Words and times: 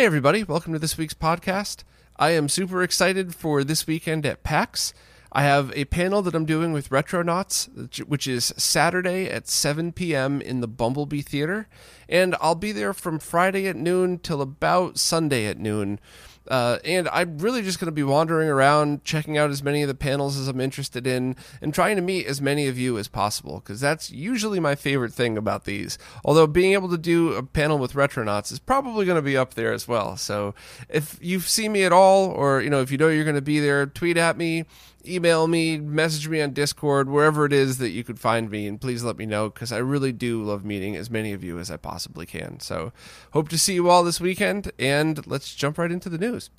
Hey, 0.00 0.06
everybody, 0.06 0.44
welcome 0.44 0.72
to 0.72 0.78
this 0.78 0.96
week's 0.96 1.12
podcast. 1.12 1.84
I 2.16 2.30
am 2.30 2.48
super 2.48 2.82
excited 2.82 3.34
for 3.34 3.62
this 3.62 3.86
weekend 3.86 4.24
at 4.24 4.42
PAX. 4.42 4.94
I 5.30 5.42
have 5.42 5.70
a 5.76 5.84
panel 5.84 6.22
that 6.22 6.34
I'm 6.34 6.46
doing 6.46 6.72
with 6.72 6.88
Retronauts, 6.88 8.08
which 8.08 8.26
is 8.26 8.54
Saturday 8.56 9.28
at 9.28 9.46
7 9.46 9.92
p.m. 9.92 10.40
in 10.40 10.62
the 10.62 10.66
Bumblebee 10.66 11.20
Theater. 11.20 11.68
And 12.08 12.34
I'll 12.40 12.54
be 12.54 12.72
there 12.72 12.94
from 12.94 13.18
Friday 13.18 13.68
at 13.68 13.76
noon 13.76 14.18
till 14.18 14.40
about 14.40 14.98
Sunday 14.98 15.44
at 15.44 15.58
noon. 15.58 16.00
Uh, 16.50 16.78
and 16.84 17.08
I'm 17.10 17.38
really 17.38 17.62
just 17.62 17.78
going 17.78 17.86
to 17.86 17.92
be 17.92 18.02
wandering 18.02 18.48
around, 18.48 19.04
checking 19.04 19.38
out 19.38 19.50
as 19.50 19.62
many 19.62 19.82
of 19.82 19.88
the 19.88 19.94
panels 19.94 20.36
as 20.36 20.48
I'm 20.48 20.60
interested 20.60 21.06
in, 21.06 21.36
and 21.62 21.72
trying 21.72 21.94
to 21.96 22.02
meet 22.02 22.26
as 22.26 22.42
many 22.42 22.66
of 22.66 22.76
you 22.76 22.98
as 22.98 23.06
possible, 23.06 23.60
because 23.60 23.80
that's 23.80 24.10
usually 24.10 24.58
my 24.58 24.74
favorite 24.74 25.12
thing 25.12 25.38
about 25.38 25.64
these. 25.64 25.96
Although 26.24 26.48
being 26.48 26.72
able 26.72 26.88
to 26.90 26.98
do 26.98 27.34
a 27.34 27.42
panel 27.44 27.78
with 27.78 27.92
Retronauts 27.92 28.50
is 28.50 28.58
probably 28.58 29.06
going 29.06 29.16
to 29.16 29.22
be 29.22 29.36
up 29.36 29.54
there 29.54 29.72
as 29.72 29.86
well. 29.86 30.16
So 30.16 30.54
if 30.88 31.16
you've 31.22 31.48
seen 31.48 31.72
me 31.72 31.84
at 31.84 31.92
all, 31.92 32.26
or 32.26 32.60
you 32.60 32.68
know 32.68 32.80
if 32.80 32.90
you 32.90 32.98
know 32.98 33.08
you're 33.08 33.24
going 33.24 33.36
to 33.36 33.40
be 33.40 33.60
there, 33.60 33.86
tweet 33.86 34.16
at 34.16 34.36
me 34.36 34.64
email 35.06 35.46
me, 35.46 35.78
message 35.78 36.28
me 36.28 36.40
on 36.40 36.52
Discord, 36.52 37.08
wherever 37.08 37.44
it 37.44 37.52
is 37.52 37.78
that 37.78 37.90
you 37.90 38.04
could 38.04 38.18
find 38.18 38.50
me, 38.50 38.66
and 38.66 38.80
please 38.80 39.02
let 39.02 39.16
me 39.16 39.26
know 39.26 39.48
because 39.48 39.72
I 39.72 39.78
really 39.78 40.12
do 40.12 40.42
love 40.42 40.64
meeting 40.64 40.96
as 40.96 41.10
many 41.10 41.32
of 41.32 41.44
you 41.44 41.58
as 41.58 41.70
I 41.70 41.76
possibly 41.76 42.26
can. 42.26 42.60
So, 42.60 42.92
hope 43.32 43.48
to 43.50 43.58
see 43.58 43.74
you 43.74 43.88
all 43.88 44.04
this 44.04 44.20
weekend, 44.20 44.72
and 44.78 45.26
let's 45.26 45.54
jump 45.54 45.78
right 45.78 45.92
into 45.92 46.08
the 46.08 46.18
news. 46.18 46.50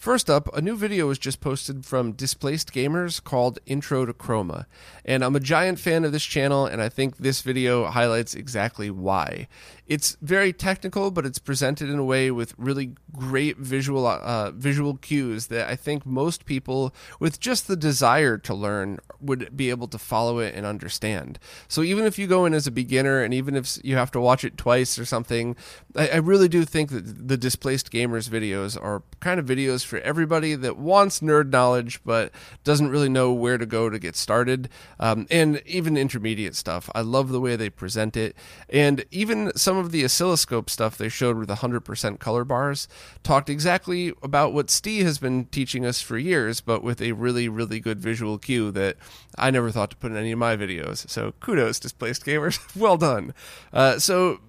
First 0.00 0.30
up, 0.30 0.48
a 0.56 0.62
new 0.62 0.76
video 0.76 1.08
was 1.08 1.18
just 1.18 1.42
posted 1.42 1.84
from 1.84 2.12
Displaced 2.12 2.72
Gamers 2.72 3.22
called 3.22 3.58
Intro 3.66 4.06
to 4.06 4.14
Chroma. 4.14 4.64
And 5.04 5.22
I'm 5.22 5.36
a 5.36 5.40
giant 5.40 5.78
fan 5.78 6.06
of 6.06 6.12
this 6.12 6.24
channel, 6.24 6.64
and 6.64 6.80
I 6.80 6.88
think 6.88 7.18
this 7.18 7.42
video 7.42 7.84
highlights 7.84 8.34
exactly 8.34 8.90
why. 8.90 9.46
It's 9.86 10.16
very 10.22 10.54
technical, 10.54 11.10
but 11.10 11.26
it's 11.26 11.38
presented 11.38 11.90
in 11.90 11.98
a 11.98 12.04
way 12.04 12.30
with 12.30 12.54
really 12.56 12.94
great 13.14 13.58
visual 13.58 14.06
uh, 14.06 14.52
visual 14.52 14.96
cues 14.96 15.48
that 15.48 15.68
I 15.68 15.76
think 15.76 16.06
most 16.06 16.46
people 16.46 16.94
with 17.18 17.38
just 17.38 17.68
the 17.68 17.76
desire 17.76 18.38
to 18.38 18.54
learn 18.54 19.00
would 19.20 19.54
be 19.54 19.68
able 19.68 19.88
to 19.88 19.98
follow 19.98 20.38
it 20.38 20.54
and 20.54 20.64
understand. 20.64 21.38
So 21.68 21.82
even 21.82 22.06
if 22.06 22.18
you 22.18 22.26
go 22.26 22.46
in 22.46 22.54
as 22.54 22.66
a 22.66 22.70
beginner, 22.70 23.22
and 23.22 23.34
even 23.34 23.54
if 23.54 23.78
you 23.84 23.96
have 23.96 24.12
to 24.12 24.20
watch 24.20 24.44
it 24.44 24.56
twice 24.56 24.98
or 24.98 25.04
something, 25.04 25.56
I, 25.94 26.08
I 26.08 26.16
really 26.16 26.48
do 26.48 26.64
think 26.64 26.88
that 26.90 27.28
the 27.28 27.36
Displaced 27.36 27.92
Gamers 27.92 28.30
videos 28.30 28.82
are 28.82 29.02
kind 29.18 29.38
of 29.38 29.44
videos 29.44 29.89
for 29.90 29.98
everybody 29.98 30.54
that 30.54 30.78
wants 30.78 31.20
nerd 31.20 31.50
knowledge 31.50 32.00
but 32.04 32.32
doesn't 32.64 32.88
really 32.88 33.08
know 33.08 33.32
where 33.32 33.58
to 33.58 33.66
go 33.66 33.90
to 33.90 33.98
get 33.98 34.16
started, 34.16 34.68
um, 34.98 35.26
and 35.30 35.60
even 35.66 35.96
intermediate 35.96 36.56
stuff. 36.56 36.88
I 36.94 37.02
love 37.02 37.28
the 37.28 37.40
way 37.40 37.56
they 37.56 37.68
present 37.68 38.16
it, 38.16 38.34
and 38.68 39.04
even 39.10 39.52
some 39.56 39.76
of 39.76 39.92
the 39.92 40.04
oscilloscope 40.04 40.70
stuff 40.70 40.96
they 40.96 41.08
showed 41.08 41.36
with 41.36 41.48
100% 41.48 42.18
color 42.18 42.44
bars 42.44 42.88
talked 43.22 43.50
exactly 43.50 44.12
about 44.22 44.52
what 44.52 44.70
Steve 44.70 45.04
has 45.04 45.18
been 45.18 45.46
teaching 45.46 45.84
us 45.84 46.00
for 46.00 46.16
years, 46.16 46.60
but 46.60 46.82
with 46.82 47.02
a 47.02 47.12
really, 47.12 47.48
really 47.48 47.80
good 47.80 48.00
visual 48.00 48.38
cue 48.38 48.70
that 48.70 48.96
I 49.36 49.50
never 49.50 49.70
thought 49.70 49.90
to 49.90 49.96
put 49.96 50.12
in 50.12 50.16
any 50.16 50.32
of 50.32 50.38
my 50.38 50.56
videos. 50.56 51.08
So 51.10 51.32
kudos, 51.40 51.80
Displaced 51.80 52.24
Gamers. 52.24 52.58
well 52.76 52.96
done. 52.96 53.34
Uh, 53.72 53.98
so 53.98 54.40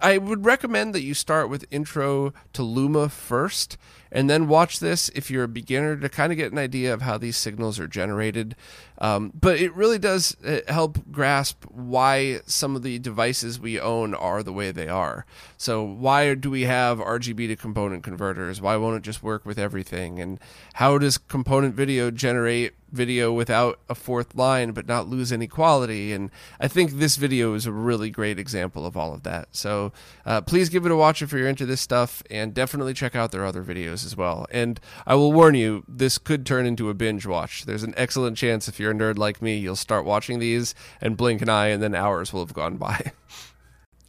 I 0.00 0.18
would 0.18 0.44
recommend 0.44 0.94
that 0.94 1.02
you 1.02 1.14
start 1.14 1.50
with 1.50 1.64
Intro 1.70 2.32
to 2.52 2.62
Luma 2.62 3.08
first 3.08 3.76
and 4.10 4.28
then 4.28 4.48
watch 4.48 4.80
this 4.80 5.08
if 5.10 5.30
you're 5.30 5.44
a 5.44 5.48
beginner 5.48 5.96
to 5.96 6.08
kind 6.08 6.32
of 6.32 6.38
get 6.38 6.52
an 6.52 6.58
idea 6.58 6.92
of 6.92 7.02
how 7.02 7.18
these 7.18 7.36
signals 7.36 7.78
are 7.78 7.88
generated. 7.88 8.56
Um, 9.00 9.32
but 9.38 9.58
it 9.58 9.74
really 9.74 9.98
does 9.98 10.36
uh, 10.44 10.60
help 10.68 10.98
grasp 11.10 11.64
why 11.66 12.40
some 12.46 12.74
of 12.74 12.82
the 12.82 12.98
devices 12.98 13.60
we 13.60 13.78
own 13.78 14.12
are 14.14 14.42
the 14.42 14.52
way 14.52 14.72
they 14.72 14.88
are. 14.88 15.24
So, 15.56 15.82
why 15.82 16.34
do 16.34 16.50
we 16.50 16.62
have 16.62 16.98
RGB 16.98 17.48
to 17.48 17.56
component 17.56 18.02
converters? 18.02 18.60
Why 18.60 18.76
won't 18.76 18.96
it 18.96 19.02
just 19.02 19.22
work 19.22 19.46
with 19.46 19.58
everything? 19.58 20.20
And 20.20 20.40
how 20.74 20.98
does 20.98 21.18
component 21.18 21.74
video 21.74 22.10
generate 22.10 22.74
video 22.90 23.30
without 23.32 23.78
a 23.88 23.94
fourth 23.94 24.34
line 24.34 24.72
but 24.72 24.88
not 24.88 25.08
lose 25.08 25.32
any 25.32 25.46
quality? 25.46 26.12
And 26.12 26.30
I 26.58 26.66
think 26.68 26.92
this 26.92 27.16
video 27.16 27.54
is 27.54 27.66
a 27.66 27.72
really 27.72 28.10
great 28.10 28.38
example 28.38 28.84
of 28.86 28.96
all 28.96 29.14
of 29.14 29.22
that. 29.22 29.48
So, 29.52 29.92
uh, 30.26 30.40
please 30.40 30.68
give 30.68 30.86
it 30.86 30.92
a 30.92 30.96
watch 30.96 31.22
if 31.22 31.32
you're 31.32 31.48
into 31.48 31.66
this 31.66 31.80
stuff 31.80 32.22
and 32.30 32.52
definitely 32.52 32.94
check 32.94 33.14
out 33.14 33.30
their 33.30 33.44
other 33.44 33.62
videos 33.62 34.04
as 34.04 34.16
well. 34.16 34.46
And 34.50 34.80
I 35.06 35.14
will 35.14 35.32
warn 35.32 35.54
you, 35.54 35.84
this 35.86 36.18
could 36.18 36.44
turn 36.44 36.66
into 36.66 36.90
a 36.90 36.94
binge 36.94 37.26
watch. 37.26 37.64
There's 37.64 37.84
an 37.84 37.94
excellent 37.96 38.36
chance 38.36 38.66
if 38.66 38.80
you're 38.80 38.87
a 38.90 38.94
nerd 38.94 39.18
like 39.18 39.42
me, 39.42 39.56
you'll 39.56 39.76
start 39.76 40.04
watching 40.04 40.38
these 40.38 40.74
and 41.00 41.16
blink 41.16 41.42
an 41.42 41.48
eye, 41.48 41.68
and 41.68 41.82
then 41.82 41.94
hours 41.94 42.32
will 42.32 42.44
have 42.44 42.54
gone 42.54 42.76
by. 42.76 43.12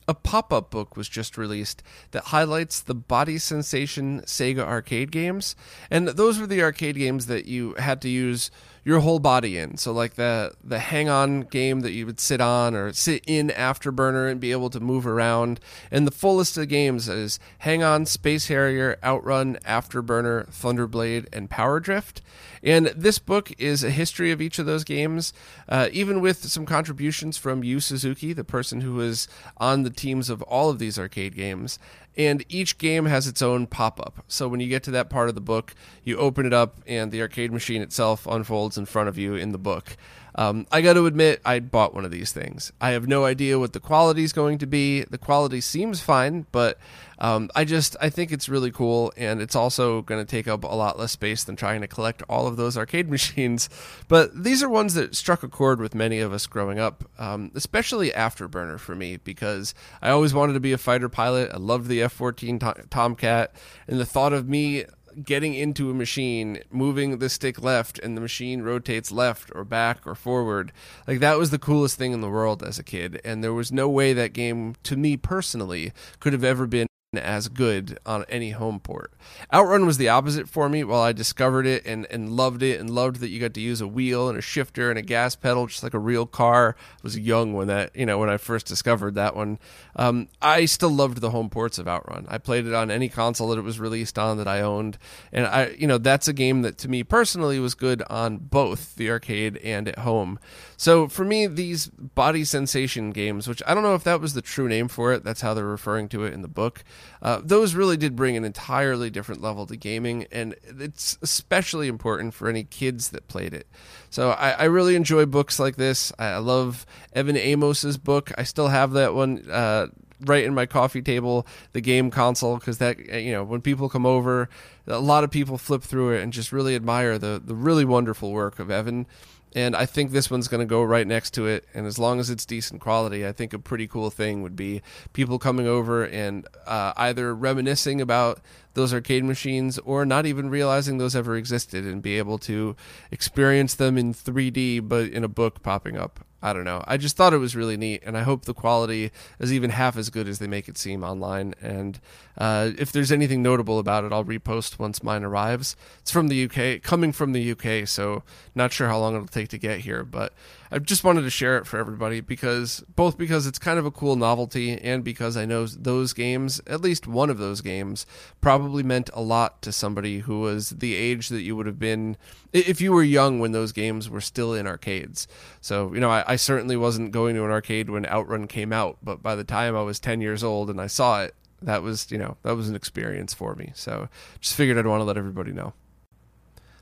a 0.10 0.14
pop 0.16 0.52
up 0.52 0.72
book 0.72 0.98
was 0.98 1.08
just 1.08 1.38
released 1.38 1.84
that 2.12 2.26
highlights 2.26 2.82
the 2.82 2.96
body 2.96 3.38
sensation 3.38 4.22
Sega 4.22 4.62
arcade 4.62 5.12
games. 5.12 5.56
And 5.92 6.08
those 6.08 6.40
were 6.40 6.48
the 6.48 6.64
arcade 6.64 6.96
games 6.96 7.28
that 7.28 7.46
you 7.46 7.76
had 7.76 8.02
to 8.02 8.10
use 8.10 8.50
your 8.84 9.00
whole 9.00 9.20
body 9.20 9.58
in. 9.58 9.78
So 9.78 9.92
like 9.92 10.16
the 10.16 10.54
the 10.64 10.80
hang 10.80 11.10
on 11.10 11.42
game 11.42 11.82
that 11.82 11.92
you 11.92 12.06
would 12.06 12.20
sit 12.20 12.42
on 12.42 12.76
or 12.76 12.94
sit 12.94 13.24
in 13.28 13.50
Afterburner 13.50 14.30
and 14.32 14.40
be 14.40 14.52
able 14.52 14.70
to 14.70 14.80
move 14.80 15.06
around. 15.06 15.60
And 15.92 16.08
the 16.08 16.12
fullest 16.12 16.58
of 16.58 16.68
games 16.68 17.08
is 17.10 17.40
Hang 17.60 17.84
On, 17.84 18.06
Space 18.06 18.48
Harrier, 18.48 18.98
Outrun, 19.04 19.58
Afterburner, 19.66 20.50
Thunderblade, 20.50 21.28
and 21.34 21.50
Power 21.50 21.80
Drift. 21.80 22.22
And 22.62 22.88
this 22.88 23.20
book 23.20 23.54
is 23.58 23.84
a 23.84 23.90
history 23.90 24.32
of 24.32 24.42
each 24.42 24.60
of 24.60 24.66
those 24.66 24.84
games, 24.84 25.32
uh, 25.70 25.88
even 25.94 26.20
with 26.20 26.44
some 26.44 26.66
contributions 26.66 27.38
from 27.38 27.64
Yu 27.64 27.80
Suzuki, 27.80 28.34
the 28.34 28.44
person 28.44 28.82
who 28.82 28.96
was 28.96 29.28
on 29.58 29.84
the 29.84 29.90
teams 29.90 30.30
of 30.30 30.42
all 30.44 30.70
of 30.70 30.80
these 30.80 31.00
arcade 31.00 31.36
games 31.36 31.80
and 32.20 32.44
each 32.50 32.78
game 32.78 33.06
has 33.06 33.28
its 33.28 33.42
own 33.42 33.66
pop 33.66 33.98
up. 34.02 34.26
So 34.28 34.50
when 34.50 34.60
you 34.60 34.68
get 34.68 34.84
to 34.84 34.92
that 34.92 35.10
part 35.10 35.30
of 35.30 35.36
the 35.36 35.42
book, 35.42 35.74
you 36.04 36.18
open 36.18 36.46
it 36.46 36.52
up, 36.52 36.76
and 36.86 37.14
the 37.14 37.22
arcade 37.22 37.54
machine 37.54 37.82
itself 37.82 38.28
unfolds 38.28 38.78
in 38.78 38.86
front 38.86 39.08
of 39.08 39.18
you 39.18 39.36
in 39.36 39.54
the 39.54 39.58
book. 39.58 39.96
Um, 40.40 40.68
I 40.72 40.80
got 40.80 40.94
to 40.94 41.06
admit, 41.06 41.42
I 41.44 41.60
bought 41.60 41.94
one 41.94 42.06
of 42.06 42.12
these 42.12 42.32
things. 42.32 42.72
I 42.80 42.92
have 42.92 43.10
no 43.10 43.26
idea 43.26 43.60
what 43.60 43.74
the 43.74 43.82
quality 43.82 44.24
is 44.24 44.32
going 44.32 44.58
to 44.60 44.66
be. 44.66 45.04
The 45.04 45.18
quality 45.18 45.60
seems 45.60 46.00
fine, 46.00 46.46
but 46.54 46.78
um, 47.20 47.50
I 47.56 47.66
just 47.66 47.98
I 48.00 48.10
think 48.10 48.32
it's 48.32 48.48
really 48.48 48.72
cool, 48.72 49.12
and 49.18 49.42
it's 49.42 49.56
also 49.56 50.02
going 50.04 50.26
to 50.26 50.30
take 50.30 50.48
up 50.48 50.64
a 50.64 50.68
lot 50.68 50.98
less 50.98 51.12
space 51.12 51.44
than 51.44 51.58
trying 51.58 51.82
to 51.82 51.88
collect 51.88 52.24
all 52.30 52.48
of 52.48 52.56
those 52.56 52.78
arcade 52.84 53.10
machines. 53.10 53.70
But 54.08 54.44
these 54.44 54.64
are 54.64 54.70
ones 54.70 54.94
that 54.94 55.14
struck 55.14 55.44
a 55.44 55.50
chord 55.50 55.82
with 55.82 55.94
many 55.94 56.20
of 56.20 56.32
us 56.32 56.48
growing 56.48 56.80
up, 56.80 57.04
um, 57.20 57.52
especially 57.54 58.12
Afterburner 58.12 58.80
for 58.80 58.96
me 58.96 59.18
because 59.18 59.74
I 60.02 60.10
always 60.10 60.34
wanted 60.34 60.54
to 60.54 60.62
be 60.62 60.72
a 60.72 60.78
fighter 60.78 61.10
pilot. 61.10 61.52
I 61.54 61.58
loved 61.58 61.90
the 61.90 62.02
F-14 62.04 62.90
Tomcat, 62.90 63.54
and 63.90 64.00
the 64.00 64.06
thought 64.06 64.32
of 64.32 64.48
me 64.48 64.86
getting 65.24 65.54
into 65.54 65.90
a 65.90 65.94
machine, 65.94 66.60
moving 66.72 67.18
the 67.18 67.30
stick 67.30 67.62
left, 67.62 68.00
and 68.00 68.16
the 68.16 68.22
machine 68.22 68.62
rotates 68.62 69.12
left 69.12 69.52
or 69.56 69.64
back 69.64 70.06
or 70.06 70.16
forward. 70.16 70.72
Like 71.08 71.20
that 71.20 71.38
was 71.38 71.52
the 71.52 71.60
coolest 71.60 71.98
thing 71.98 72.12
in 72.12 72.22
the 72.22 72.30
world 72.30 72.64
as 72.64 72.80
a 72.80 72.84
kid, 72.84 73.20
and 73.24 73.44
there 73.44 73.54
was 73.54 73.72
no 73.72 73.90
way 73.90 74.14
that 74.14 74.34
game, 74.34 74.76
to 74.84 74.98
me 74.98 75.18
personally, 75.18 75.92
could 76.20 76.34
have 76.34 76.44
ever 76.44 76.68
been 76.68 76.88
as 77.18 77.48
good 77.48 77.98
on 78.06 78.24
any 78.30 78.52
home 78.52 78.80
port. 78.80 79.12
Outrun 79.52 79.88
was 79.88 79.98
the 79.98 80.10
opposite 80.10 80.48
for 80.48 80.70
me. 80.70 80.84
While 80.84 81.02
I 81.02 81.12
discovered 81.12 81.66
it 81.66 81.84
and, 81.86 82.06
and 82.12 82.30
loved 82.30 82.62
it 82.62 82.80
and 82.80 82.88
loved 82.90 83.20
that 83.22 83.30
you 83.30 83.40
got 83.40 83.56
to 83.56 83.62
use 83.62 83.82
a 83.82 83.88
wheel 83.88 84.30
and 84.30 84.38
a 84.38 84.42
shifter 84.42 84.92
and 84.92 85.00
a 85.00 85.02
gas 85.02 85.36
pedal 85.36 85.66
just 85.66 85.82
like 85.82 85.96
a 85.96 86.00
real 86.00 86.28
car. 86.28 86.76
I 86.78 87.00
was 87.02 87.18
young 87.18 87.54
when 87.54 87.68
that 87.68 87.96
you 87.96 88.06
know 88.06 88.20
when 88.20 88.30
I 88.30 88.38
first 88.38 88.68
discovered 88.68 89.16
that 89.16 89.36
one. 89.36 89.58
Um, 89.96 90.28
I 90.40 90.66
still 90.66 90.92
loved 90.92 91.20
the 91.20 91.32
home 91.32 91.50
ports 91.50 91.80
of 91.80 91.88
Outrun. 91.88 92.28
I 92.30 92.38
played 92.38 92.68
it 92.68 92.76
on 92.76 92.92
any 92.92 93.10
console 93.10 93.50
that 93.50 93.58
it 93.58 93.64
was 93.64 93.80
released 93.80 94.20
on 94.20 94.38
that 94.38 94.48
I 94.48 94.62
owned, 94.62 95.00
and 95.32 95.48
I 95.48 95.70
you 95.78 95.88
know 95.88 95.98
that's 95.98 96.28
a 96.28 96.34
game 96.34 96.62
that 96.62 96.78
to 96.80 96.88
me 96.88 97.04
personally 97.04 97.60
was 97.60 97.74
good 97.74 98.04
on 98.08 98.38
both 98.38 98.96
the 98.96 99.10
arcade 99.10 99.58
and 99.58 99.88
at 99.88 100.00
home. 100.00 100.38
So 100.80 101.10
for 101.10 101.26
me, 101.26 101.46
these 101.46 101.88
body 101.88 102.46
sensation 102.46 103.12
games, 103.12 103.50
which 103.50 103.62
I 103.68 103.74
don't 103.74 103.84
know 103.84 103.96
if 103.96 104.06
that 104.06 104.22
was 104.22 104.34
the 104.34 104.42
true 104.42 104.70
name 104.70 104.88
for 104.88 105.12
it, 105.12 105.26
that's 105.26 105.42
how 105.42 105.54
they're 105.54 105.66
referring 105.66 106.08
to 106.10 106.24
it 106.24 106.34
in 106.34 106.42
the 106.42 106.48
book 106.48 106.86
uh, 107.22 107.42
those 107.44 107.76
really 107.76 107.98
did 107.98 108.16
bring 108.16 108.38
an 108.38 108.46
entirely 108.46 109.10
different 109.10 109.42
level 109.42 109.66
to 109.66 109.76
gaming, 109.76 110.26
and 110.32 110.56
it's 110.64 111.18
especially 111.22 111.88
important 111.88 112.34
for 112.34 112.48
any 112.48 112.64
kids 112.64 113.10
that 113.10 113.28
played 113.28 113.54
it. 113.54 113.68
So 114.10 114.32
I, 114.32 114.52
I 114.52 114.64
really 114.66 114.96
enjoy 114.96 115.26
books 115.26 115.60
like 115.60 115.76
this. 115.76 116.14
I 116.18 116.38
love 116.38 116.86
Evan 117.14 117.36
Amos's 117.36 117.98
book. 117.98 118.32
I 118.38 118.44
still 118.44 118.70
have 118.70 118.92
that 118.94 119.14
one. 119.14 119.50
Uh, 119.50 119.88
right 120.26 120.44
in 120.44 120.54
my 120.54 120.66
coffee 120.66 121.02
table 121.02 121.48
the 121.72 121.80
game 121.80 122.12
console 122.12 122.58
because 122.58 122.78
that 122.80 123.00
you 123.00 123.32
know 123.32 123.42
when 123.42 123.62
people 123.62 123.88
come 123.88 124.06
over 124.06 124.50
a 124.86 125.00
lot 125.00 125.24
of 125.24 125.32
people 125.32 125.58
flip 125.58 125.82
through 125.82 126.12
it 126.12 126.22
and 126.22 126.34
just 126.34 126.52
really 126.52 126.76
admire 126.76 127.18
the 127.18 127.42
the 127.42 127.56
really 127.56 127.86
wonderful 127.86 128.34
work 128.34 128.60
of 128.60 128.70
Evan 128.70 129.08
and 129.56 129.76
I 129.76 129.86
think 129.86 130.12
this 130.12 130.30
one's 130.30 130.48
going 130.48 130.60
to 130.60 130.70
go 130.70 130.84
right 130.84 131.08
next 131.08 131.32
to 131.32 131.48
it. 131.48 131.66
And 131.74 131.88
as 131.88 131.98
long 131.98 132.20
as 132.20 132.30
it's 132.30 132.46
decent 132.46 132.82
quality, 132.82 133.26
I 133.26 133.32
think 133.32 133.54
a 133.54 133.60
pretty 133.60 133.88
cool 133.88 134.10
thing 134.10 134.44
would 134.44 134.56
be 134.56 134.82
people 135.14 135.40
coming 135.40 135.68
over 135.68 136.04
and 136.04 136.48
uh, 136.68 136.94
either 136.98 137.34
reminiscing 137.34 138.00
about 138.00 138.42
those 138.76 138.94
arcade 138.94 139.24
machines 139.24 139.80
or 139.80 140.06
not 140.06 140.26
even 140.26 140.50
realizing 140.50 140.98
those 140.98 141.16
ever 141.16 141.36
existed 141.36 141.84
and 141.84 142.02
be 142.02 142.18
able 142.18 142.38
to 142.40 142.76
experience 143.12 143.74
them 143.74 143.98
in 143.98 144.14
3D, 144.14 144.88
but 144.88 145.10
in 145.10 145.24
a 145.24 145.30
book 145.30 145.64
popping 145.64 145.98
up. 145.98 146.20
I 146.42 146.54
don't 146.54 146.64
know. 146.64 146.84
I 146.88 146.98
just 146.98 147.18
thought 147.18 147.34
it 147.34 147.38
was 147.38 147.56
really 147.56 147.76
neat, 147.76 148.02
and 148.06 148.18
I 148.18 148.24
hope 148.24 148.46
the 148.46 148.54
quality 148.54 149.12
is 149.40 149.52
even 149.52 149.72
half 149.72 149.98
as 149.98 150.10
good 150.10 150.28
as 150.28 150.40
they 150.40 150.48
make 150.48 150.70
it 150.70 150.78
seem 150.78 151.04
online. 151.04 151.54
And 151.62 152.00
uh, 152.38 152.72
if 152.78 152.92
there's 152.92 153.12
anything 153.12 153.44
notable 153.44 153.78
about 153.78 154.06
it, 154.06 154.14
I'll 154.14 154.24
repost 154.24 154.80
once 154.80 155.04
mine 155.04 155.24
arrives. 155.24 155.76
It's 156.00 156.12
from 156.12 156.30
the 156.30 156.46
UK, 156.46 156.82
coming 156.82 157.12
from 157.12 157.34
the 157.34 157.52
UK, 157.52 157.88
so 157.88 158.24
not 158.56 158.72
sure 158.72 158.88
how 158.88 159.00
long 159.00 159.16
it'll 159.16 159.28
take 159.28 159.50
to 159.50 159.58
get 159.58 159.82
here, 159.82 160.04
but 160.04 160.34
I 160.72 160.78
just 160.78 161.04
wanted 161.04 161.24
to 161.24 161.30
share 161.32 161.58
it 161.58 161.66
for 161.66 161.78
everybody 161.80 162.22
because 162.22 162.84
both 162.96 163.18
because 163.18 163.48
it's 163.48 163.58
kind 163.58 163.80
of 163.80 163.86
a 163.86 163.92
cool 163.92 164.16
novelty 164.16 164.78
and 164.78 165.04
because 165.04 165.36
I 165.36 165.46
know 165.46 165.66
those 165.66 166.14
games, 166.14 166.62
at 166.68 166.82
least 166.82 167.08
one 167.08 167.32
of 167.32 167.40
those 167.40 167.62
games, 167.62 168.06
probably 168.40 168.84
meant 168.84 169.10
a 169.14 169.22
lot 169.22 169.62
to 169.64 169.72
somebody 169.72 170.20
who 170.20 170.42
was 170.42 170.70
the 170.70 170.94
age 170.94 171.30
that 171.30 171.42
you 171.42 171.56
would 171.56 171.66
have 171.66 171.80
been 171.80 172.18
if 172.54 172.82
you 172.82 172.92
were 172.92 173.04
young 173.04 173.40
when 173.40 173.52
those 173.52 173.72
games 173.72 174.10
were 174.10 174.22
still 174.22 174.54
in 174.54 174.68
arcades. 174.68 175.28
So, 175.60 175.92
you 175.94 176.00
know, 176.00 176.12
I, 176.12 176.24
I 176.28 176.36
certainly 176.36 176.78
wasn't 176.78 177.12
going 177.12 177.36
to 177.36 177.46
an 177.46 177.52
arcade 177.52 177.90
when 177.90 178.06
Outrun 178.06 178.48
came 178.48 178.72
out, 178.72 178.98
but 179.02 179.24
by 179.24 179.36
the 179.36 179.44
time 179.44 179.76
I 179.76 179.82
was 179.82 180.00
10 180.00 180.22
years 180.22 180.44
old 180.44 180.70
and 180.70 180.80
I 180.80 180.88
saw 180.88 181.24
it, 181.24 181.34
that 181.62 181.82
was, 181.82 182.12
you 182.12 182.18
know, 182.18 182.38
that 182.44 182.56
was 182.56 182.70
an 182.70 182.76
experience 182.76 183.34
for 183.34 183.56
me. 183.56 183.72
So 183.76 184.08
just 184.40 184.56
figured 184.56 184.78
I'd 184.78 184.86
want 184.86 185.02
to 185.02 185.06
let 185.06 185.18
everybody 185.18 185.52
know. 185.52 185.74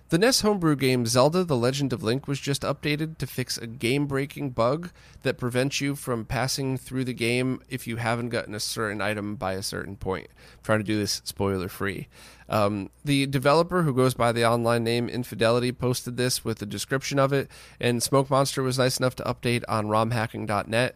The 0.10 0.18
NES 0.18 0.40
homebrew 0.40 0.78
game 0.78 1.06
Zelda 1.06 1.44
The 1.44 1.58
Legend 1.58 1.92
of 1.92 2.02
Link 2.02 2.30
was 2.30 2.40
just 2.40 2.62
updated 2.62 3.18
to 3.18 3.28
fix 3.28 3.58
a 3.58 3.68
game 3.68 4.06
breaking 4.08 4.52
bug 4.52 4.92
that 5.24 5.38
prevents 5.38 5.82
you 5.82 5.96
from 5.96 6.24
passing 6.24 6.78
through 6.78 7.04
the 7.04 7.14
game 7.14 7.62
if 7.68 7.88
you 7.88 7.98
haven't 7.98 8.30
gotten 8.30 8.56
a 8.56 8.60
certain 8.62 9.02
item 9.02 9.36
by 9.36 9.52
a 9.52 9.62
certain 9.62 9.98
point. 9.98 10.28
I'm 10.30 10.64
trying 10.64 10.80
to 10.80 10.86
do 10.86 10.98
this 10.98 11.22
spoiler 11.26 11.68
free. 11.68 12.08
Um, 12.48 12.90
the 13.04 13.26
developer, 13.26 13.84
who 13.84 13.94
goes 13.94 14.14
by 14.14 14.32
the 14.32 14.46
online 14.46 14.86
name 14.86 15.10
Infidelity, 15.10 15.74
posted 15.74 16.16
this 16.16 16.46
with 16.46 16.62
a 16.62 16.66
description 16.66 17.20
of 17.20 17.34
it, 17.34 17.52
and 17.78 18.02
Smoke 18.02 18.30
Monster 18.30 18.64
was 18.64 18.78
nice 18.78 19.00
enough 19.00 19.18
to 19.18 19.24
update 19.24 19.66
on 19.68 19.88
romhacking.net. 19.88 20.96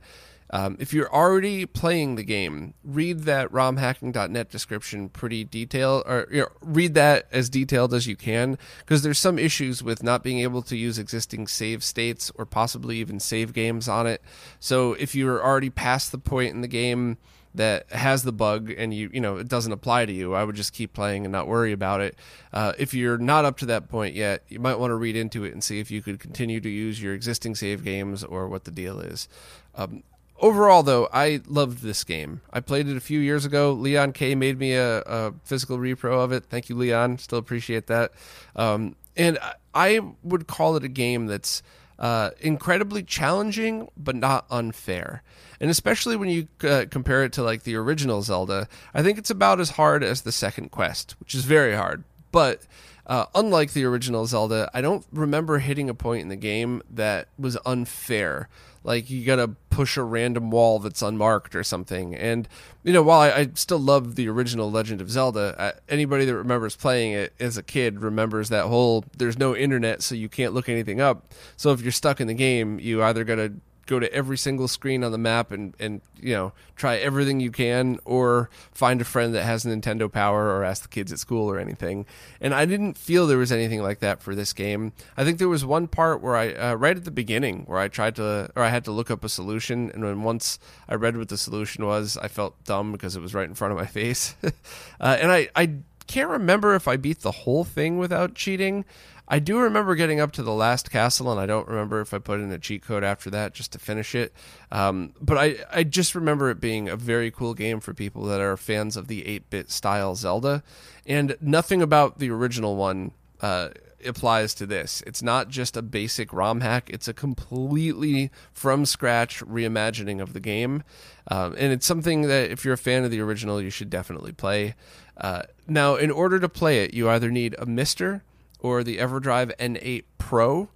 Um, 0.51 0.75
if 0.79 0.93
you're 0.93 1.11
already 1.11 1.65
playing 1.65 2.15
the 2.15 2.23
game, 2.23 2.73
read 2.83 3.21
that 3.21 3.49
romhacking.net 3.51 4.49
description 4.49 5.07
pretty 5.07 5.45
detailed, 5.45 6.03
or 6.05 6.27
you 6.29 6.41
know, 6.41 6.49
read 6.61 6.93
that 6.95 7.27
as 7.31 7.49
detailed 7.49 7.93
as 7.93 8.05
you 8.05 8.17
can, 8.17 8.57
because 8.79 9.01
there's 9.01 9.19
some 9.19 9.39
issues 9.39 9.81
with 9.81 10.03
not 10.03 10.23
being 10.23 10.39
able 10.39 10.61
to 10.63 10.75
use 10.75 10.99
existing 10.99 11.47
save 11.47 11.83
states 11.83 12.31
or 12.35 12.45
possibly 12.45 12.97
even 12.97 13.19
save 13.19 13.53
games 13.53 13.87
on 13.87 14.05
it. 14.05 14.21
So 14.59 14.93
if 14.93 15.15
you're 15.15 15.41
already 15.41 15.69
past 15.69 16.11
the 16.11 16.17
point 16.17 16.53
in 16.53 16.61
the 16.61 16.67
game 16.67 17.17
that 17.53 17.91
has 17.91 18.23
the 18.23 18.31
bug 18.31 18.71
and 18.77 18.93
you 18.93 19.09
you 19.13 19.19
know 19.19 19.35
it 19.37 19.47
doesn't 19.47 19.71
apply 19.71 20.05
to 20.05 20.13
you, 20.13 20.33
I 20.33 20.43
would 20.43 20.55
just 20.55 20.73
keep 20.73 20.91
playing 20.91 21.25
and 21.25 21.31
not 21.31 21.47
worry 21.47 21.71
about 21.71 22.01
it. 22.01 22.17
Uh, 22.51 22.73
if 22.77 22.93
you're 22.93 23.17
not 23.17 23.45
up 23.45 23.57
to 23.59 23.65
that 23.67 23.87
point 23.87 24.15
yet, 24.15 24.43
you 24.49 24.59
might 24.59 24.79
want 24.79 24.91
to 24.91 24.95
read 24.95 25.15
into 25.15 25.45
it 25.45 25.53
and 25.53 25.63
see 25.63 25.79
if 25.79 25.89
you 25.91 26.01
could 26.01 26.19
continue 26.19 26.59
to 26.59 26.69
use 26.69 27.01
your 27.01 27.13
existing 27.13 27.55
save 27.55 27.85
games 27.85 28.23
or 28.23 28.49
what 28.49 28.65
the 28.65 28.71
deal 28.71 28.99
is. 28.99 29.29
Um, 29.75 30.03
overall, 30.41 30.83
though, 30.83 31.07
I 31.13 31.41
loved 31.47 31.81
this 31.81 32.03
game. 32.03 32.41
I 32.51 32.59
played 32.59 32.87
it 32.89 32.97
a 32.97 33.01
few 33.01 33.19
years 33.19 33.45
ago. 33.45 33.71
Leon 33.71 34.11
K 34.11 34.35
made 34.35 34.59
me 34.59 34.73
a, 34.73 35.01
a 35.01 35.33
physical 35.43 35.77
repro 35.77 36.23
of 36.23 36.31
it. 36.31 36.45
Thank 36.45 36.67
you, 36.67 36.75
Leon. 36.75 37.19
Still 37.19 37.37
appreciate 37.37 37.87
that. 37.87 38.11
Um, 38.55 38.95
and 39.15 39.37
I 39.73 40.01
would 40.23 40.47
call 40.47 40.75
it 40.75 40.83
a 40.83 40.89
game 40.89 41.27
that's 41.27 41.63
uh, 41.99 42.31
incredibly 42.39 43.03
challenging, 43.03 43.87
but 43.95 44.15
not 44.15 44.45
unfair. 44.49 45.23
And 45.59 45.69
especially 45.69 46.15
when 46.15 46.29
you 46.29 46.47
uh, 46.63 46.85
compare 46.89 47.23
it 47.23 47.33
to 47.33 47.43
like 47.43 47.63
the 47.63 47.75
original 47.75 48.23
Zelda, 48.23 48.67
I 48.93 49.03
think 49.03 49.19
it's 49.19 49.29
about 49.29 49.59
as 49.59 49.71
hard 49.71 50.03
as 50.03 50.21
the 50.21 50.31
second 50.31 50.71
quest, 50.71 51.15
which 51.19 51.35
is 51.35 51.45
very 51.45 51.75
hard. 51.75 52.03
But 52.31 52.63
uh, 53.11 53.25
unlike 53.35 53.73
the 53.73 53.83
original 53.83 54.25
Zelda, 54.25 54.71
I 54.73 54.79
don't 54.79 55.05
remember 55.11 55.59
hitting 55.59 55.89
a 55.89 55.93
point 55.93 56.21
in 56.21 56.29
the 56.29 56.37
game 56.37 56.81
that 56.89 57.27
was 57.37 57.57
unfair. 57.65 58.47
Like 58.85 59.09
you 59.09 59.25
gotta 59.25 59.49
push 59.69 59.97
a 59.97 60.03
random 60.03 60.49
wall 60.49 60.79
that's 60.79 61.01
unmarked 61.01 61.53
or 61.53 61.61
something. 61.61 62.15
And 62.15 62.47
you 62.85 62.93
know, 62.93 63.03
while 63.03 63.19
I, 63.19 63.31
I 63.31 63.49
still 63.55 63.79
love 63.79 64.15
the 64.15 64.29
original 64.29 64.71
Legend 64.71 65.01
of 65.01 65.11
Zelda, 65.11 65.55
uh, 65.59 65.71
anybody 65.89 66.23
that 66.23 66.33
remembers 66.33 66.77
playing 66.77 67.11
it 67.11 67.33
as 67.37 67.57
a 67.57 67.63
kid 67.63 67.99
remembers 67.99 68.47
that 68.47 68.67
whole 68.67 69.03
"there's 69.17 69.37
no 69.37 69.57
internet, 69.57 70.01
so 70.01 70.15
you 70.15 70.29
can't 70.29 70.53
look 70.53 70.69
anything 70.69 71.01
up." 71.01 71.33
So 71.57 71.73
if 71.73 71.81
you're 71.81 71.91
stuck 71.91 72.21
in 72.21 72.27
the 72.27 72.33
game, 72.33 72.79
you 72.79 73.03
either 73.03 73.25
gotta 73.25 73.51
go 73.85 73.99
to 73.99 74.11
every 74.13 74.37
single 74.37 74.67
screen 74.67 75.03
on 75.03 75.11
the 75.11 75.17
map 75.17 75.51
and 75.51 75.75
and 75.79 76.01
you 76.19 76.33
know 76.33 76.53
try 76.75 76.97
everything 76.97 77.39
you 77.39 77.51
can 77.51 77.99
or 78.05 78.49
find 78.71 79.01
a 79.01 79.05
friend 79.05 79.33
that 79.35 79.43
has 79.43 79.65
a 79.65 79.69
Nintendo 79.69 80.11
Power 80.11 80.49
or 80.49 80.63
ask 80.63 80.83
the 80.83 80.87
kids 80.87 81.11
at 81.11 81.19
school 81.19 81.49
or 81.49 81.59
anything. 81.59 82.05
And 82.39 82.53
I 82.53 82.65
didn't 82.65 82.97
feel 82.97 83.27
there 83.27 83.37
was 83.37 83.51
anything 83.51 83.81
like 83.81 83.99
that 83.99 84.21
for 84.21 84.35
this 84.35 84.53
game. 84.53 84.93
I 85.17 85.23
think 85.23 85.37
there 85.39 85.49
was 85.49 85.65
one 85.65 85.87
part 85.87 86.21
where 86.21 86.35
I 86.35 86.53
uh, 86.53 86.73
right 86.75 86.95
at 86.97 87.05
the 87.05 87.11
beginning 87.11 87.63
where 87.65 87.79
I 87.79 87.87
tried 87.87 88.15
to 88.15 88.49
or 88.55 88.63
I 88.63 88.69
had 88.69 88.85
to 88.85 88.91
look 88.91 89.11
up 89.11 89.23
a 89.23 89.29
solution 89.29 89.91
and 89.91 90.03
when 90.03 90.23
once 90.23 90.59
I 90.87 90.95
read 90.95 91.17
what 91.17 91.29
the 91.29 91.37
solution 91.37 91.85
was, 91.85 92.17
I 92.17 92.27
felt 92.27 92.63
dumb 92.63 92.91
because 92.91 93.15
it 93.15 93.21
was 93.21 93.33
right 93.33 93.47
in 93.47 93.55
front 93.55 93.73
of 93.73 93.79
my 93.79 93.85
face. 94.01 94.35
uh, 94.43 95.17
and 95.19 95.31
I 95.31 95.49
I 95.55 95.77
can't 96.07 96.29
remember 96.29 96.75
if 96.75 96.87
I 96.87 96.97
beat 96.97 97.21
the 97.21 97.31
whole 97.31 97.63
thing 97.63 97.97
without 97.97 98.35
cheating. 98.35 98.83
I 99.31 99.39
do 99.39 99.59
remember 99.59 99.95
getting 99.95 100.19
up 100.19 100.33
to 100.33 100.43
the 100.43 100.51
last 100.51 100.91
castle, 100.91 101.31
and 101.31 101.39
I 101.39 101.45
don't 101.45 101.65
remember 101.65 102.01
if 102.01 102.13
I 102.13 102.19
put 102.19 102.41
in 102.41 102.51
a 102.51 102.59
cheat 102.59 102.83
code 102.83 103.01
after 103.01 103.29
that 103.29 103.53
just 103.53 103.71
to 103.71 103.79
finish 103.79 104.13
it. 104.13 104.33
Um, 104.73 105.13
but 105.21 105.37
I, 105.37 105.55
I 105.71 105.83
just 105.83 106.15
remember 106.15 106.49
it 106.49 106.59
being 106.59 106.89
a 106.89 106.97
very 106.97 107.31
cool 107.31 107.53
game 107.53 107.79
for 107.79 107.93
people 107.93 108.25
that 108.25 108.41
are 108.41 108.57
fans 108.57 108.97
of 108.97 109.07
the 109.07 109.25
8 109.25 109.49
bit 109.49 109.71
style 109.71 110.15
Zelda. 110.15 110.63
And 111.05 111.37
nothing 111.39 111.81
about 111.81 112.19
the 112.19 112.29
original 112.29 112.75
one 112.75 113.13
uh, 113.39 113.69
applies 114.05 114.53
to 114.55 114.65
this. 114.65 115.01
It's 115.07 115.23
not 115.23 115.47
just 115.47 115.77
a 115.77 115.81
basic 115.81 116.33
ROM 116.33 116.59
hack, 116.59 116.89
it's 116.89 117.07
a 117.07 117.13
completely 117.13 118.31
from 118.51 118.85
scratch 118.85 119.39
reimagining 119.45 120.21
of 120.21 120.33
the 120.33 120.41
game. 120.41 120.83
Um, 121.29 121.55
and 121.57 121.71
it's 121.71 121.85
something 121.85 122.23
that, 122.23 122.51
if 122.51 122.65
you're 122.65 122.73
a 122.73 122.77
fan 122.77 123.05
of 123.05 123.11
the 123.11 123.21
original, 123.21 123.61
you 123.61 123.69
should 123.69 123.89
definitely 123.89 124.33
play. 124.33 124.75
Uh, 125.15 125.43
now, 125.69 125.95
in 125.95 126.11
order 126.11 126.37
to 126.37 126.49
play 126.49 126.83
it, 126.83 126.93
you 126.93 127.09
either 127.09 127.31
need 127.31 127.55
a 127.57 127.65
MiSTer 127.65 128.23
or 128.61 128.83
the 128.83 128.97
EverDrive 128.97 129.55
N8 129.57 130.03
Pro, 130.17 130.69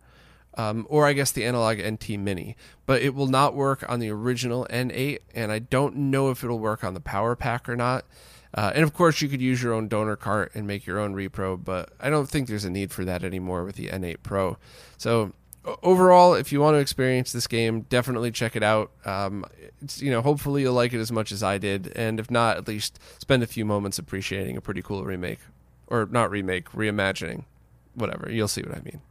um, 0.58 0.86
or 0.90 1.06
I 1.06 1.14
guess 1.14 1.32
the 1.32 1.46
Analog 1.46 1.80
NT 1.80 2.20
Mini. 2.20 2.56
But 2.86 3.02
it 3.02 3.16
will 3.16 3.28
not 3.28 3.56
work 3.56 3.86
on 3.88 4.00
the 4.00 4.10
original 4.10 4.68
N8, 4.70 5.20
and 5.34 5.52
I 5.52 5.60
don't 5.60 5.96
know 5.96 6.30
if 6.32 6.44
it'll 6.44 6.60
work 6.60 6.84
on 6.84 6.94
the 6.94 7.00
PowerPak 7.00 7.70
or 7.70 7.76
not. 7.76 8.06
Uh, 8.54 8.72
and 8.74 8.84
of 8.84 8.94
course, 8.94 9.22
you 9.22 9.28
could 9.28 9.42
use 9.42 9.62
your 9.62 9.74
own 9.74 9.88
donor 9.88 10.16
cart 10.16 10.52
and 10.56 10.66
make 10.66 10.86
your 10.86 10.98
own 10.98 11.14
repro, 11.14 11.62
but 11.62 11.92
I 12.00 12.10
don't 12.10 12.30
think 12.30 12.48
there's 12.48 12.64
a 12.64 12.70
need 12.70 12.92
for 12.92 13.04
that 13.04 13.24
anymore 13.24 13.66
with 13.66 13.76
the 13.76 13.88
N8 13.88 14.18
Pro. 14.24 14.58
So 14.98 15.34
overall, 15.84 16.36
if 16.36 16.54
you 16.54 16.62
want 16.62 16.76
to 16.76 16.80
experience 16.80 17.34
this 17.34 17.48
game, 17.48 17.82
definitely 17.82 18.32
check 18.32 18.56
it 18.56 18.64
out. 18.64 18.92
Um, 19.04 19.46
you 19.98 20.10
know, 20.10 20.22
hopefully 20.22 20.62
you'll 20.62 20.74
like 20.74 20.94
it 20.94 21.00
as 21.00 21.12
much 21.12 21.34
as 21.34 21.44
I 21.44 21.58
did, 21.58 21.92
and 21.98 22.18
if 22.18 22.32
not, 22.32 22.56
at 22.56 22.68
least 22.68 22.98
spend 23.20 23.44
a 23.44 23.48
few 23.48 23.66
moments 23.66 24.00
appreciating 24.00 24.56
a 24.56 24.62
pretty 24.62 24.82
cool 24.82 25.04
remake, 25.04 25.40
or 25.88 26.08
not 26.10 26.32
remake, 26.32 26.70
reimagining 26.72 27.44
whatever. 27.96 28.30
You'll 28.32 28.48
see 28.48 28.62
what 28.62 28.78
I 28.78 28.82
mean. 28.82 29.02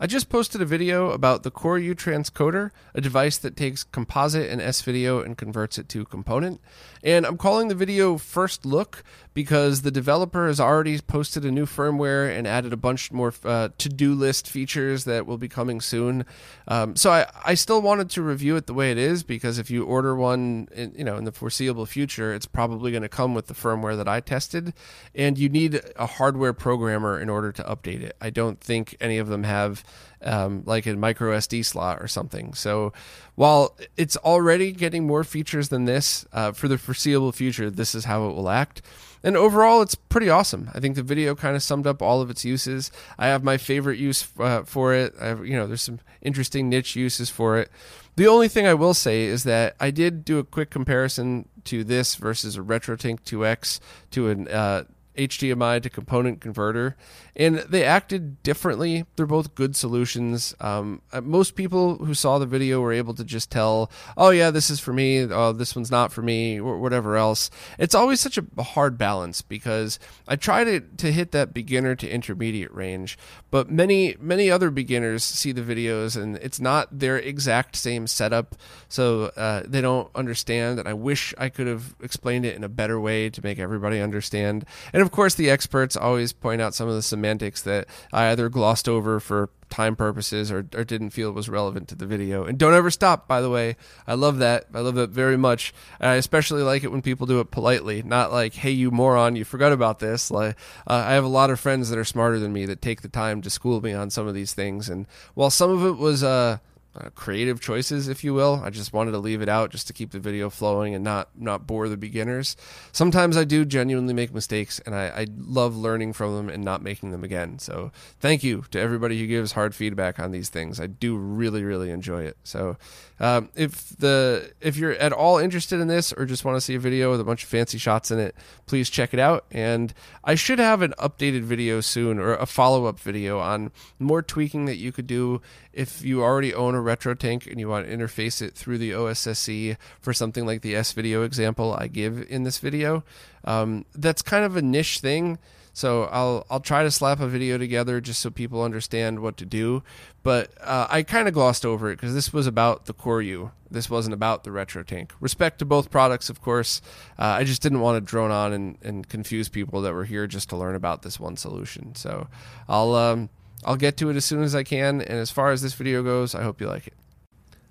I 0.00 0.06
just 0.06 0.28
posted 0.28 0.60
a 0.60 0.66
video 0.66 1.10
about 1.10 1.44
the 1.44 1.52
Koryuu 1.52 1.94
transcoder, 1.94 2.72
a 2.94 3.00
device 3.00 3.38
that 3.38 3.56
takes 3.56 3.84
composite 3.84 4.50
and 4.50 4.60
S 4.60 4.82
video 4.82 5.22
and 5.22 5.38
converts 5.38 5.78
it 5.78 5.88
to 5.90 6.04
component. 6.04 6.60
And 7.04 7.26
I'm 7.26 7.36
calling 7.36 7.68
the 7.68 7.74
video 7.74 8.16
First 8.16 8.64
Look 8.64 9.04
because 9.34 9.82
the 9.82 9.90
developer 9.90 10.46
has 10.46 10.58
already 10.58 10.98
posted 11.00 11.44
a 11.44 11.50
new 11.50 11.66
firmware 11.66 12.34
and 12.34 12.46
added 12.46 12.72
a 12.72 12.78
bunch 12.78 13.12
more 13.12 13.34
uh, 13.44 13.68
to 13.76 13.88
do 13.90 14.14
list 14.14 14.48
features 14.48 15.04
that 15.04 15.26
will 15.26 15.36
be 15.36 15.48
coming 15.48 15.82
soon. 15.82 16.24
Um, 16.66 16.96
so 16.96 17.10
I, 17.10 17.26
I 17.44 17.54
still 17.54 17.82
wanted 17.82 18.08
to 18.10 18.22
review 18.22 18.56
it 18.56 18.66
the 18.66 18.74
way 18.74 18.90
it 18.90 18.96
is 18.96 19.22
because 19.22 19.58
if 19.58 19.70
you 19.70 19.84
order 19.84 20.16
one, 20.16 20.68
in, 20.72 20.94
you 20.96 21.04
know, 21.04 21.16
in 21.16 21.24
the 21.24 21.32
foreseeable 21.32 21.84
future, 21.84 22.32
it's 22.32 22.46
probably 22.46 22.90
going 22.90 23.02
to 23.02 23.08
come 23.08 23.34
with 23.34 23.48
the 23.48 23.54
firmware 23.54 23.96
that 23.98 24.08
I 24.08 24.20
tested, 24.20 24.72
and 25.14 25.36
you 25.36 25.48
need 25.48 25.80
a 25.96 26.06
hardware 26.06 26.54
programmer 26.54 27.20
in 27.20 27.28
order 27.28 27.52
to 27.52 27.62
update 27.64 28.00
it. 28.00 28.16
I 28.20 28.30
don't 28.30 28.60
think 28.60 28.96
any 29.00 29.18
of 29.18 29.28
them 29.28 29.42
have 29.42 29.84
um, 30.22 30.62
like 30.64 30.86
a 30.86 30.94
micro 30.94 31.36
SD 31.36 31.64
slot 31.64 32.00
or 32.00 32.08
something. 32.08 32.54
So 32.54 32.92
while 33.34 33.76
it's 33.96 34.16
already 34.18 34.72
getting 34.72 35.06
more 35.06 35.22
features 35.22 35.68
than 35.68 35.84
this 35.84 36.24
uh, 36.32 36.52
for 36.52 36.68
the 36.68 36.78
foreseeable 36.94 37.32
future, 37.32 37.70
this 37.70 37.94
is 37.94 38.04
how 38.04 38.28
it 38.28 38.34
will 38.34 38.48
act. 38.48 38.80
And 39.24 39.36
overall, 39.36 39.82
it's 39.82 39.94
pretty 39.94 40.28
awesome. 40.28 40.70
I 40.74 40.80
think 40.80 40.94
the 40.94 41.02
video 41.02 41.34
kind 41.34 41.56
of 41.56 41.62
summed 41.62 41.86
up 41.86 42.00
all 42.00 42.20
of 42.20 42.30
its 42.30 42.44
uses. 42.44 42.92
I 43.18 43.26
have 43.26 43.42
my 43.42 43.56
favorite 43.56 43.98
use 43.98 44.28
uh, 44.38 44.62
for 44.62 44.94
it. 44.94 45.14
I 45.20 45.34
you 45.42 45.56
know, 45.56 45.66
there's 45.66 45.82
some 45.82 46.00
interesting 46.22 46.68
niche 46.68 46.94
uses 46.94 47.30
for 47.30 47.58
it. 47.58 47.70
The 48.16 48.28
only 48.28 48.48
thing 48.48 48.66
I 48.66 48.74
will 48.74 48.94
say 48.94 49.24
is 49.24 49.42
that 49.42 49.74
I 49.80 49.90
did 49.90 50.24
do 50.24 50.38
a 50.38 50.44
quick 50.44 50.70
comparison 50.70 51.48
to 51.64 51.82
this 51.82 52.14
versus 52.14 52.56
a 52.56 52.60
RetroTink 52.60 53.22
2X 53.22 53.80
to 54.12 54.28
an 54.28 54.46
uh, 54.48 54.84
HDMI 55.16 55.82
to 55.82 55.90
component 55.90 56.40
converter, 56.40 56.96
and 57.36 57.58
they 57.58 57.84
acted 57.84 58.42
differently. 58.42 59.04
They're 59.16 59.26
both 59.26 59.54
good 59.54 59.76
solutions. 59.76 60.54
Um, 60.60 61.02
uh, 61.12 61.20
most 61.20 61.54
people 61.54 61.96
who 62.04 62.14
saw 62.14 62.38
the 62.38 62.46
video 62.46 62.80
were 62.80 62.92
able 62.92 63.14
to 63.14 63.24
just 63.24 63.50
tell, 63.50 63.90
"Oh 64.16 64.30
yeah, 64.30 64.50
this 64.50 64.70
is 64.70 64.80
for 64.80 64.92
me. 64.92 65.22
Oh, 65.22 65.52
this 65.52 65.76
one's 65.76 65.90
not 65.90 66.12
for 66.12 66.22
me," 66.22 66.60
or 66.60 66.78
whatever 66.78 67.16
else. 67.16 67.50
It's 67.78 67.94
always 67.94 68.20
such 68.20 68.38
a 68.38 68.62
hard 68.62 68.98
balance 68.98 69.42
because 69.42 69.98
I 70.26 70.36
try 70.36 70.64
to 70.64 70.80
to 70.80 71.12
hit 71.12 71.32
that 71.32 71.54
beginner 71.54 71.94
to 71.96 72.08
intermediate 72.08 72.72
range, 72.74 73.16
but 73.50 73.70
many 73.70 74.16
many 74.20 74.50
other 74.50 74.70
beginners 74.70 75.24
see 75.24 75.52
the 75.52 75.62
videos 75.62 76.20
and 76.20 76.36
it's 76.36 76.60
not 76.60 76.98
their 76.98 77.18
exact 77.18 77.76
same 77.76 78.06
setup, 78.06 78.56
so 78.88 79.26
uh, 79.36 79.62
they 79.66 79.80
don't 79.80 80.10
understand. 80.14 80.78
And 80.78 80.88
I 80.88 80.94
wish 80.94 81.34
I 81.38 81.48
could 81.48 81.66
have 81.66 81.94
explained 82.02 82.44
it 82.44 82.56
in 82.56 82.64
a 82.64 82.68
better 82.68 82.98
way 82.98 83.30
to 83.30 83.42
make 83.42 83.58
everybody 83.58 84.00
understand. 84.00 84.64
And 84.92 85.03
of 85.04 85.12
course, 85.12 85.34
the 85.34 85.50
experts 85.50 85.96
always 85.96 86.32
point 86.32 86.60
out 86.60 86.74
some 86.74 86.88
of 86.88 86.94
the 86.94 87.02
semantics 87.02 87.62
that 87.62 87.86
I 88.12 88.30
either 88.30 88.48
glossed 88.48 88.88
over 88.88 89.20
for 89.20 89.50
time 89.70 89.96
purposes 89.96 90.52
or, 90.52 90.66
or 90.74 90.84
didn't 90.84 91.10
feel 91.10 91.32
was 91.32 91.48
relevant 91.48 91.88
to 91.88 91.94
the 91.94 92.06
video. 92.06 92.44
And 92.44 92.58
don't 92.58 92.74
ever 92.74 92.90
stop, 92.90 93.26
by 93.26 93.40
the 93.40 93.50
way. 93.50 93.76
I 94.06 94.14
love 94.14 94.38
that. 94.38 94.66
I 94.72 94.80
love 94.80 94.94
that 94.94 95.10
very 95.10 95.36
much. 95.36 95.74
And 95.98 96.10
I 96.10 96.14
especially 96.14 96.62
like 96.62 96.84
it 96.84 96.92
when 96.92 97.02
people 97.02 97.26
do 97.26 97.40
it 97.40 97.50
politely, 97.50 98.02
not 98.02 98.32
like, 98.32 98.54
hey, 98.54 98.70
you 98.70 98.90
moron, 98.90 99.36
you 99.36 99.44
forgot 99.44 99.72
about 99.72 99.98
this. 99.98 100.30
Like, 100.30 100.56
uh, 100.86 101.04
I 101.06 101.14
have 101.14 101.24
a 101.24 101.28
lot 101.28 101.50
of 101.50 101.58
friends 101.58 101.90
that 101.90 101.98
are 101.98 102.04
smarter 102.04 102.38
than 102.38 102.52
me 102.52 102.66
that 102.66 102.82
take 102.82 103.02
the 103.02 103.08
time 103.08 103.42
to 103.42 103.50
school 103.50 103.80
me 103.80 103.92
on 103.92 104.10
some 104.10 104.28
of 104.28 104.34
these 104.34 104.52
things. 104.52 104.88
And 104.88 105.06
while 105.34 105.50
some 105.50 105.70
of 105.70 105.84
it 105.84 105.98
was, 105.98 106.22
uh, 106.22 106.58
uh, 106.96 107.10
creative 107.14 107.60
choices, 107.60 108.08
if 108.08 108.22
you 108.22 108.34
will. 108.34 108.60
I 108.64 108.70
just 108.70 108.92
wanted 108.92 109.12
to 109.12 109.18
leave 109.18 109.42
it 109.42 109.48
out 109.48 109.70
just 109.70 109.86
to 109.88 109.92
keep 109.92 110.12
the 110.12 110.18
video 110.18 110.50
flowing 110.50 110.94
and 110.94 111.02
not 111.02 111.28
not 111.36 111.66
bore 111.66 111.88
the 111.88 111.96
beginners. 111.96 112.56
Sometimes 112.92 113.36
I 113.36 113.44
do 113.44 113.64
genuinely 113.64 114.14
make 114.14 114.32
mistakes, 114.32 114.80
and 114.86 114.94
I, 114.94 115.06
I 115.06 115.26
love 115.36 115.76
learning 115.76 116.12
from 116.12 116.36
them 116.36 116.48
and 116.48 116.64
not 116.64 116.82
making 116.82 117.10
them 117.10 117.24
again. 117.24 117.58
So 117.58 117.90
thank 118.20 118.44
you 118.44 118.64
to 118.70 118.80
everybody 118.80 119.18
who 119.18 119.26
gives 119.26 119.52
hard 119.52 119.74
feedback 119.74 120.18
on 120.20 120.30
these 120.30 120.48
things. 120.48 120.78
I 120.78 120.86
do 120.86 121.16
really 121.16 121.64
really 121.64 121.90
enjoy 121.90 122.22
it. 122.22 122.36
So 122.44 122.76
um, 123.20 123.50
if 123.54 123.90
the 123.90 124.52
if 124.60 124.76
you're 124.76 124.92
at 124.92 125.12
all 125.12 125.38
interested 125.38 125.80
in 125.80 125.86
this 125.86 126.12
or 126.12 126.26
just 126.26 126.44
want 126.44 126.56
to 126.56 126.60
see 126.60 126.74
a 126.74 126.80
video 126.80 127.12
with 127.12 127.20
a 127.20 127.24
bunch 127.24 127.44
of 127.44 127.48
fancy 127.48 127.78
shots 127.78 128.10
in 128.10 128.18
it, 128.18 128.34
please 128.66 128.90
check 128.90 129.14
it 129.14 129.20
out. 129.20 129.44
And 129.52 129.94
I 130.24 130.34
should 130.34 130.58
have 130.58 130.82
an 130.82 130.94
updated 130.98 131.42
video 131.42 131.80
soon 131.80 132.18
or 132.18 132.34
a 132.34 132.46
follow 132.46 132.86
up 132.86 132.98
video 132.98 133.38
on 133.38 133.70
more 133.98 134.22
tweaking 134.22 134.64
that 134.64 134.76
you 134.76 134.90
could 134.90 135.06
do 135.06 135.40
if 135.72 136.04
you 136.04 136.22
already 136.22 136.52
own 136.52 136.74
a 136.74 136.78
RetroTink 136.78 137.46
and 137.46 137.60
you 137.60 137.68
want 137.68 137.86
to 137.86 137.96
interface 137.96 138.42
it 138.42 138.54
through 138.54 138.78
the 138.78 138.90
OSSC 138.90 139.76
for 140.00 140.12
something 140.12 140.44
like 140.44 140.62
the 140.62 140.74
S 140.74 140.92
video 140.92 141.22
example 141.22 141.72
I 141.72 141.86
give 141.86 142.24
in 142.28 142.42
this 142.42 142.58
video. 142.58 143.04
Um, 143.44 143.84
that's 143.94 144.22
kind 144.22 144.44
of 144.44 144.56
a 144.56 144.62
niche 144.62 144.98
thing. 144.98 145.38
So 145.74 146.04
I'll 146.04 146.46
I'll 146.48 146.60
try 146.60 146.84
to 146.84 146.90
slap 146.90 147.20
a 147.20 147.26
video 147.26 147.58
together 147.58 148.00
just 148.00 148.20
so 148.20 148.30
people 148.30 148.62
understand 148.62 149.20
what 149.20 149.36
to 149.38 149.44
do. 149.44 149.82
But 150.22 150.52
uh, 150.60 150.86
I 150.88 151.02
kind 151.02 151.28
of 151.28 151.34
glossed 151.34 151.66
over 151.66 151.90
it 151.90 151.96
because 151.96 152.14
this 152.14 152.32
was 152.32 152.46
about 152.46 152.86
the 152.86 152.94
Koryuu. 152.94 153.50
This 153.70 153.90
wasn't 153.90 154.14
about 154.14 154.44
the 154.44 154.50
RetroTink. 154.50 155.10
Respect 155.20 155.58
to 155.58 155.64
both 155.64 155.90
products, 155.90 156.30
of 156.30 156.40
course. 156.40 156.80
Uh, 157.18 157.24
I 157.24 157.44
just 157.44 157.60
didn't 157.60 157.80
want 157.80 157.96
to 157.96 158.08
drone 158.08 158.30
on 158.30 158.52
and, 158.52 158.78
and 158.82 159.08
confuse 159.08 159.48
people 159.48 159.82
that 159.82 159.92
were 159.92 160.04
here 160.04 160.28
just 160.28 160.48
to 160.50 160.56
learn 160.56 160.76
about 160.76 161.02
this 161.02 161.18
one 161.18 161.36
solution. 161.36 161.96
So 161.96 162.28
I'll 162.68 162.94
um, 162.94 163.28
I'll 163.64 163.76
get 163.76 163.96
to 163.96 164.10
it 164.10 164.16
as 164.16 164.24
soon 164.24 164.44
as 164.44 164.54
I 164.54 164.62
can. 164.62 165.00
And 165.00 165.18
as 165.18 165.32
far 165.32 165.50
as 165.50 165.60
this 165.60 165.74
video 165.74 166.04
goes, 166.04 166.36
I 166.36 166.44
hope 166.44 166.60
you 166.60 166.68
like 166.68 166.86
it. 166.86 166.94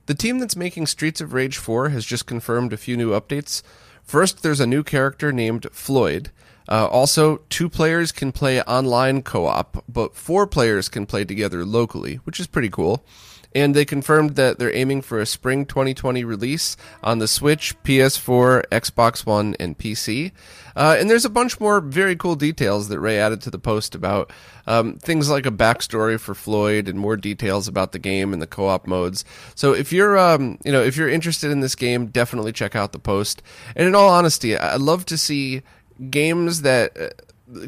The 0.08 0.14
team 0.14 0.40
that's 0.40 0.58
making 0.58 0.88
Streets 0.88 1.22
of 1.22 1.32
Rage 1.32 1.58
4 1.58 1.90
has 1.90 2.06
just 2.06 2.26
confirmed 2.26 2.74
a 2.74 2.78
few 2.78 2.98
new 2.98 3.12
updates. 3.12 3.64
First, 4.04 4.44
there's 4.44 4.60
a 4.60 4.68
new 4.68 4.84
character 4.84 5.32
named 5.32 5.68
Floyd. 5.72 6.32
Uh, 6.68 6.88
also, 6.88 7.38
two 7.50 7.70
players 7.70 8.12
can 8.12 8.32
play 8.32 8.62
online 8.62 9.22
co 9.22 9.46
op, 9.46 9.84
but 9.88 10.16
four 10.16 10.48
players 10.48 10.90
can 10.90 11.06
play 11.06 11.26
together 11.26 11.66
locally, 11.66 12.16
which 12.24 12.40
is 12.40 12.48
pretty 12.48 12.70
cool 12.70 13.04
and 13.56 13.76
they 13.76 13.86
confirmed 13.86 14.36
that 14.36 14.58
they're 14.58 14.76
aiming 14.76 15.02
for 15.02 15.20
a 15.20 15.26
spring 15.26 15.66
2020 15.66 16.24
release 16.24 16.76
on 17.04 17.20
the 17.20 17.28
Switch, 17.28 17.76
PS4, 17.84 18.64
Xbox 18.72 19.26
One, 19.26 19.56
and 19.60 19.78
PC. 19.78 20.32
Uh, 20.76 20.96
and 20.98 21.10
there's 21.10 21.26
a 21.26 21.30
bunch 21.30 21.60
more 21.60 21.80
very 21.80 22.16
cool 22.16 22.36
details 22.36 22.90
that 22.90 23.00
Ray 23.00 23.20
added 23.20 23.42
to 23.42 23.52
the 23.52 23.60
post 23.60 23.94
about 23.94 24.32
um, 24.66 24.96
things 24.96 25.30
like 25.30 25.46
a 25.46 25.52
backstory 25.52 26.20
for 26.20 26.34
Floyd 26.34 26.88
and 26.88 26.98
more 26.98 27.16
details 27.16 27.68
about 27.68 27.92
the 27.92 28.00
game 28.00 28.34
and 28.34 28.42
the 28.42 28.48
co-op 28.48 28.88
modes. 28.88 29.24
So 29.54 29.74
if 29.74 29.94
you're, 29.94 30.18
um, 30.18 30.58
you 30.66 30.72
know, 30.72 30.82
if 30.82 30.98
you're 30.98 31.10
interested 31.10 31.52
in 31.52 31.60
this 31.60 31.76
game, 31.76 32.08
definitely 32.08 32.54
check 32.54 32.76
out 32.76 32.92
the 32.92 33.00
post. 33.00 33.44
And 33.76 33.88
in 33.88 33.94
all 33.94 34.10
honesty, 34.10 34.58
I'd 34.58 34.82
love 34.82 35.06
to 35.08 35.18
see 35.18 35.62
games 36.10 36.62
that 36.62 36.98
uh, 37.00 37.10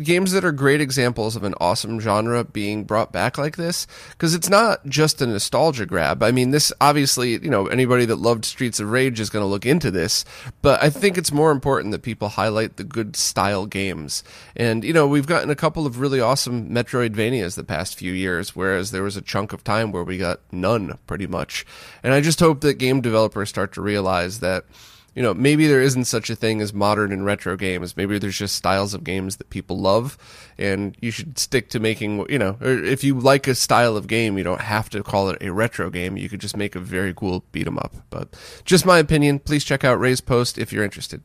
games 0.03 0.31
that 0.31 0.45
are 0.45 0.51
great 0.51 0.81
examples 0.81 1.35
of 1.35 1.43
an 1.43 1.53
awesome 1.59 1.99
genre 1.99 2.43
being 2.43 2.83
brought 2.83 3.11
back 3.11 3.37
like 3.37 3.57
this 3.57 3.87
because 4.11 4.33
it's 4.33 4.49
not 4.49 4.85
just 4.85 5.21
a 5.21 5.27
nostalgia 5.27 5.85
grab. 5.85 6.23
I 6.23 6.31
mean, 6.31 6.51
this 6.51 6.71
obviously, 6.81 7.31
you 7.31 7.49
know, 7.49 7.67
anybody 7.67 8.05
that 8.05 8.17
loved 8.17 8.45
Streets 8.45 8.79
of 8.79 8.89
Rage 8.89 9.19
is 9.19 9.29
going 9.29 9.43
to 9.43 9.47
look 9.47 9.65
into 9.65 9.91
this, 9.91 10.25
but 10.61 10.81
I 10.81 10.89
think 10.89 11.17
it's 11.17 11.31
more 11.31 11.51
important 11.51 11.91
that 11.91 12.01
people 12.01 12.29
highlight 12.29 12.77
the 12.77 12.83
good 12.83 13.15
style 13.15 13.65
games. 13.65 14.23
And, 14.55 14.83
you 14.83 14.93
know, 14.93 15.07
we've 15.07 15.27
gotten 15.27 15.49
a 15.49 15.55
couple 15.55 15.85
of 15.85 15.99
really 15.99 16.19
awesome 16.19 16.69
Metroidvanias 16.69 17.55
the 17.55 17.63
past 17.63 17.97
few 17.97 18.13
years, 18.13 18.55
whereas 18.55 18.91
there 18.91 19.03
was 19.03 19.17
a 19.17 19.21
chunk 19.21 19.53
of 19.53 19.63
time 19.63 19.91
where 19.91 20.03
we 20.03 20.17
got 20.17 20.39
none 20.51 20.97
pretty 21.07 21.27
much. 21.27 21.65
And 22.03 22.13
I 22.13 22.21
just 22.21 22.39
hope 22.39 22.61
that 22.61 22.75
game 22.75 23.01
developers 23.01 23.49
start 23.49 23.73
to 23.73 23.81
realize 23.81 24.39
that 24.39 24.65
you 25.15 25.23
know, 25.23 25.33
maybe 25.33 25.65
there 25.65 25.81
isn't 25.81 26.05
such 26.05 26.29
a 26.29 26.35
thing 26.35 26.61
as 26.61 26.73
modern 26.73 27.11
and 27.11 27.25
retro 27.25 27.55
games. 27.55 27.95
Maybe 27.95 28.19
there's 28.19 28.37
just 28.37 28.55
styles 28.55 28.93
of 28.93 29.03
games 29.03 29.37
that 29.37 29.49
people 29.49 29.79
love, 29.79 30.17
and 30.57 30.95
you 31.01 31.09
should 31.09 31.39
stick 31.39 31.69
to 31.69 31.79
making, 31.79 32.25
you 32.29 32.37
know, 32.37 32.57
if 32.61 33.03
you 33.03 33.19
like 33.19 33.47
a 33.47 33.55
style 33.55 33.95
of 33.95 34.07
game, 34.07 34.37
you 34.37 34.43
don't 34.43 34.61
have 34.61 34.89
to 34.91 35.01
call 35.03 35.29
it 35.29 35.41
a 35.41 35.51
retro 35.51 35.89
game. 35.89 36.17
You 36.17 36.29
could 36.29 36.41
just 36.41 36.57
make 36.57 36.75
a 36.75 36.79
very 36.79 37.13
cool 37.13 37.45
beat 37.51 37.67
'em 37.67 37.79
up. 37.79 37.95
But 38.09 38.35
just 38.65 38.85
my 38.85 38.99
opinion. 38.99 39.39
Please 39.39 39.63
check 39.63 39.83
out 39.83 39.99
Ray's 39.99 40.21
post 40.21 40.57
if 40.57 40.73
you're 40.73 40.83
interested. 40.83 41.21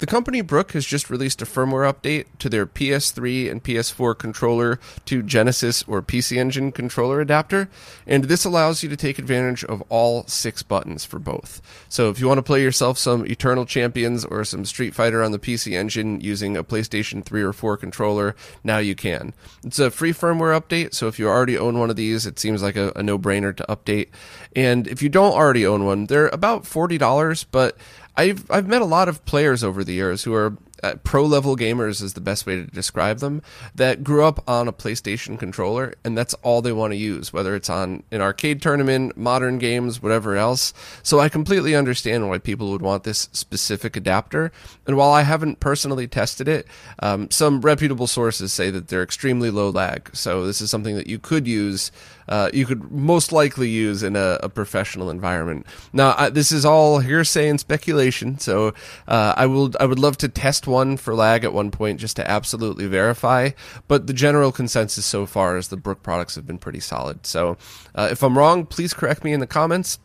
The 0.00 0.06
company 0.06 0.40
Brook 0.40 0.72
has 0.72 0.86
just 0.86 1.10
released 1.10 1.42
a 1.42 1.44
firmware 1.44 1.92
update 1.92 2.24
to 2.38 2.48
their 2.48 2.64
PS3 2.64 3.50
and 3.50 3.62
PS4 3.62 4.16
controller 4.16 4.80
to 5.04 5.22
Genesis 5.22 5.84
or 5.86 6.00
PC 6.00 6.38
Engine 6.38 6.72
controller 6.72 7.20
adapter, 7.20 7.68
and 8.06 8.24
this 8.24 8.46
allows 8.46 8.82
you 8.82 8.88
to 8.88 8.96
take 8.96 9.18
advantage 9.18 9.62
of 9.62 9.82
all 9.90 10.26
six 10.26 10.62
buttons 10.62 11.04
for 11.04 11.18
both. 11.18 11.60
So 11.90 12.08
if 12.08 12.18
you 12.18 12.26
want 12.26 12.38
to 12.38 12.42
play 12.42 12.62
yourself 12.62 12.96
some 12.96 13.26
Eternal 13.26 13.66
Champions 13.66 14.24
or 14.24 14.42
some 14.46 14.64
Street 14.64 14.94
Fighter 14.94 15.22
on 15.22 15.32
the 15.32 15.38
PC 15.38 15.74
Engine 15.74 16.18
using 16.22 16.56
a 16.56 16.64
PlayStation 16.64 17.22
3 17.22 17.42
or 17.42 17.52
4 17.52 17.76
controller, 17.76 18.34
now 18.64 18.78
you 18.78 18.94
can. 18.94 19.34
It's 19.62 19.78
a 19.78 19.90
free 19.90 20.14
firmware 20.14 20.58
update, 20.58 20.94
so 20.94 21.08
if 21.08 21.18
you 21.18 21.28
already 21.28 21.58
own 21.58 21.78
one 21.78 21.90
of 21.90 21.96
these, 21.96 22.24
it 22.24 22.38
seems 22.38 22.62
like 22.62 22.76
a, 22.76 22.90
a 22.96 23.02
no 23.02 23.18
brainer 23.18 23.54
to 23.54 23.66
update. 23.68 24.08
And 24.56 24.88
if 24.88 25.02
you 25.02 25.10
don't 25.10 25.34
already 25.34 25.66
own 25.66 25.84
one, 25.84 26.06
they're 26.06 26.28
about 26.28 26.62
$40, 26.62 27.44
but 27.50 27.76
I've 28.20 28.50
I've 28.50 28.68
met 28.68 28.82
a 28.82 28.86
lot 28.86 29.08
of 29.08 29.24
players 29.24 29.64
over 29.64 29.82
the 29.82 29.94
years 29.94 30.24
who 30.24 30.34
are 30.34 30.54
uh, 30.82 30.94
pro 31.04 31.24
level 31.24 31.56
gamers 31.56 32.02
is 32.02 32.14
the 32.14 32.20
best 32.20 32.46
way 32.46 32.56
to 32.56 32.64
describe 32.64 33.18
them 33.18 33.42
that 33.74 34.02
grew 34.04 34.24
up 34.24 34.42
on 34.48 34.68
a 34.68 34.72
PlayStation 34.72 35.38
controller 35.38 35.94
and 36.04 36.16
that's 36.16 36.34
all 36.42 36.60
they 36.60 36.72
want 36.72 36.92
to 36.92 36.96
use 36.96 37.32
whether 37.32 37.54
it's 37.54 37.70
on 37.70 38.02
an 38.10 38.20
arcade 38.20 38.60
tournament 38.60 39.16
modern 39.16 39.58
games 39.58 40.02
whatever 40.02 40.36
else. 40.36 40.74
So 41.02 41.18
I 41.18 41.30
completely 41.30 41.74
understand 41.74 42.28
why 42.28 42.38
people 42.38 42.70
would 42.72 42.82
want 42.82 43.04
this 43.04 43.30
specific 43.32 43.96
adapter 43.96 44.52
and 44.86 44.98
while 44.98 45.10
I 45.12 45.22
haven't 45.22 45.60
personally 45.60 46.06
tested 46.06 46.46
it 46.46 46.66
um, 46.98 47.30
some 47.30 47.62
reputable 47.62 48.06
sources 48.06 48.52
say 48.52 48.70
that 48.70 48.88
they're 48.88 49.02
extremely 49.02 49.50
low 49.50 49.70
lag. 49.70 50.14
So 50.14 50.46
this 50.46 50.60
is 50.60 50.70
something 50.70 50.96
that 50.96 51.06
you 51.06 51.18
could 51.18 51.48
use 51.48 51.90
uh, 52.30 52.48
you 52.54 52.64
could 52.64 52.90
most 52.90 53.32
likely 53.32 53.68
use 53.68 54.02
in 54.02 54.16
a, 54.16 54.38
a 54.42 54.48
professional 54.48 55.10
environment 55.10 55.66
now 55.92 56.14
I, 56.16 56.30
this 56.30 56.50
is 56.50 56.64
all 56.64 57.00
hearsay 57.00 57.48
and 57.48 57.60
speculation 57.60 58.38
so 58.38 58.72
uh, 59.06 59.34
I 59.36 59.46
will 59.46 59.72
I 59.78 59.86
would 59.86 59.98
love 59.98 60.16
to 60.18 60.28
test 60.28 60.66
one 60.66 60.96
for 60.96 61.14
lag 61.14 61.44
at 61.44 61.52
one 61.52 61.70
point 61.70 62.00
just 62.00 62.16
to 62.16 62.30
absolutely 62.30 62.86
verify. 62.86 63.50
But 63.88 64.06
the 64.06 64.12
general 64.12 64.52
consensus 64.52 65.04
so 65.04 65.26
far 65.26 65.56
is 65.56 65.68
the 65.68 65.76
Brook 65.76 66.02
products 66.02 66.34
have 66.34 66.46
been 66.46 66.58
pretty 66.58 66.80
solid. 66.80 67.26
So 67.26 67.56
uh, 67.94 68.08
if 68.10 68.22
I'm 68.22 68.36
wrong, 68.36 68.66
please 68.66 68.94
correct 68.94 69.24
me 69.24 69.32
in 69.32 69.40
the 69.40 69.46
comments. 69.46 69.98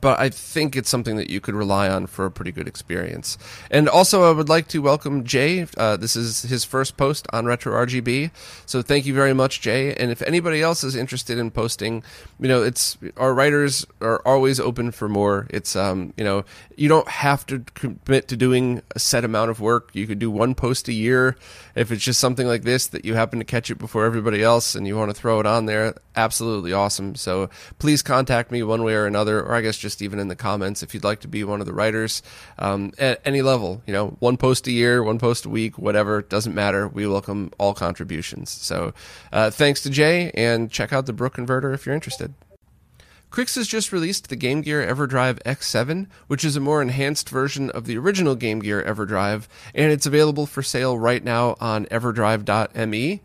But 0.00 0.18
I 0.18 0.28
think 0.28 0.76
it's 0.76 0.88
something 0.88 1.16
that 1.16 1.30
you 1.30 1.40
could 1.40 1.54
rely 1.54 1.88
on 1.88 2.06
for 2.06 2.26
a 2.26 2.30
pretty 2.30 2.52
good 2.52 2.68
experience. 2.68 3.38
And 3.70 3.88
also, 3.88 4.24
I 4.24 4.32
would 4.32 4.48
like 4.48 4.68
to 4.68 4.80
welcome 4.80 5.24
Jay. 5.24 5.66
Uh, 5.76 5.96
this 5.96 6.16
is 6.16 6.42
his 6.42 6.64
first 6.64 6.96
post 6.96 7.26
on 7.32 7.46
Retro 7.46 7.72
RGB, 7.86 8.30
so 8.66 8.82
thank 8.82 9.06
you 9.06 9.14
very 9.14 9.32
much, 9.32 9.60
Jay. 9.60 9.94
And 9.94 10.10
if 10.10 10.22
anybody 10.22 10.62
else 10.62 10.84
is 10.84 10.96
interested 10.96 11.38
in 11.38 11.50
posting, 11.50 12.02
you 12.40 12.48
know, 12.48 12.62
it's 12.62 12.98
our 13.16 13.34
writers 13.34 13.86
are 14.00 14.20
always 14.26 14.60
open 14.60 14.90
for 14.90 15.08
more. 15.08 15.46
It's 15.50 15.76
um, 15.76 16.12
you 16.16 16.24
know, 16.24 16.44
you 16.76 16.88
don't 16.88 17.08
have 17.08 17.46
to 17.46 17.60
commit 17.74 18.28
to 18.28 18.36
doing 18.36 18.82
a 18.94 18.98
set 18.98 19.24
amount 19.24 19.50
of 19.50 19.60
work. 19.60 19.90
You 19.92 20.06
could 20.06 20.18
do 20.18 20.30
one 20.30 20.54
post 20.54 20.88
a 20.88 20.92
year. 20.92 21.36
If 21.74 21.90
it's 21.92 22.02
just 22.02 22.20
something 22.20 22.46
like 22.46 22.62
this 22.62 22.86
that 22.88 23.04
you 23.04 23.14
happen 23.14 23.38
to 23.38 23.44
catch 23.44 23.70
it 23.70 23.76
before 23.76 24.04
everybody 24.04 24.42
else 24.42 24.74
and 24.74 24.86
you 24.86 24.96
want 24.96 25.10
to 25.10 25.14
throw 25.14 25.40
it 25.40 25.46
on 25.46 25.66
there, 25.66 25.94
absolutely 26.16 26.72
awesome. 26.72 27.14
So 27.14 27.50
please 27.78 28.02
contact 28.02 28.50
me 28.50 28.62
one 28.62 28.82
way 28.82 28.94
or 28.94 29.06
another, 29.06 29.42
or 29.42 29.54
I 29.54 29.60
guess 29.60 29.76
just 29.86 30.02
even 30.02 30.18
in 30.18 30.26
the 30.26 30.34
comments 30.34 30.82
if 30.82 30.92
you'd 30.94 31.04
like 31.04 31.20
to 31.20 31.28
be 31.28 31.44
one 31.44 31.60
of 31.60 31.66
the 31.66 31.72
writers 31.72 32.24
um, 32.58 32.92
at 32.98 33.20
any 33.24 33.40
level. 33.40 33.82
You 33.86 33.92
know, 33.92 34.16
one 34.18 34.36
post 34.36 34.66
a 34.66 34.72
year, 34.72 35.00
one 35.00 35.20
post 35.20 35.44
a 35.44 35.48
week, 35.48 35.78
whatever, 35.78 36.22
doesn't 36.22 36.56
matter. 36.56 36.88
We 36.88 37.06
welcome 37.06 37.52
all 37.56 37.72
contributions. 37.72 38.50
So 38.50 38.92
uh, 39.32 39.50
thanks 39.50 39.80
to 39.82 39.90
Jay, 39.90 40.32
and 40.34 40.72
check 40.72 40.92
out 40.92 41.06
the 41.06 41.12
Brook 41.12 41.34
Converter 41.34 41.72
if 41.72 41.86
you're 41.86 41.94
interested. 41.94 42.34
Krikzz 43.30 43.54
has 43.54 43.68
just 43.68 43.92
released 43.92 44.28
the 44.28 44.34
Game 44.34 44.60
Gear 44.60 44.84
EverDrive 44.84 45.40
X7, 45.44 46.08
which 46.26 46.44
is 46.44 46.56
a 46.56 46.60
more 46.60 46.82
enhanced 46.82 47.28
version 47.28 47.70
of 47.70 47.84
the 47.84 47.96
original 47.96 48.34
Game 48.34 48.58
Gear 48.58 48.82
EverDrive, 48.82 49.46
and 49.72 49.92
it's 49.92 50.06
available 50.06 50.46
for 50.46 50.62
sale 50.64 50.98
right 50.98 51.22
now 51.22 51.54
on 51.60 51.86
everdrive.me. 51.86 53.20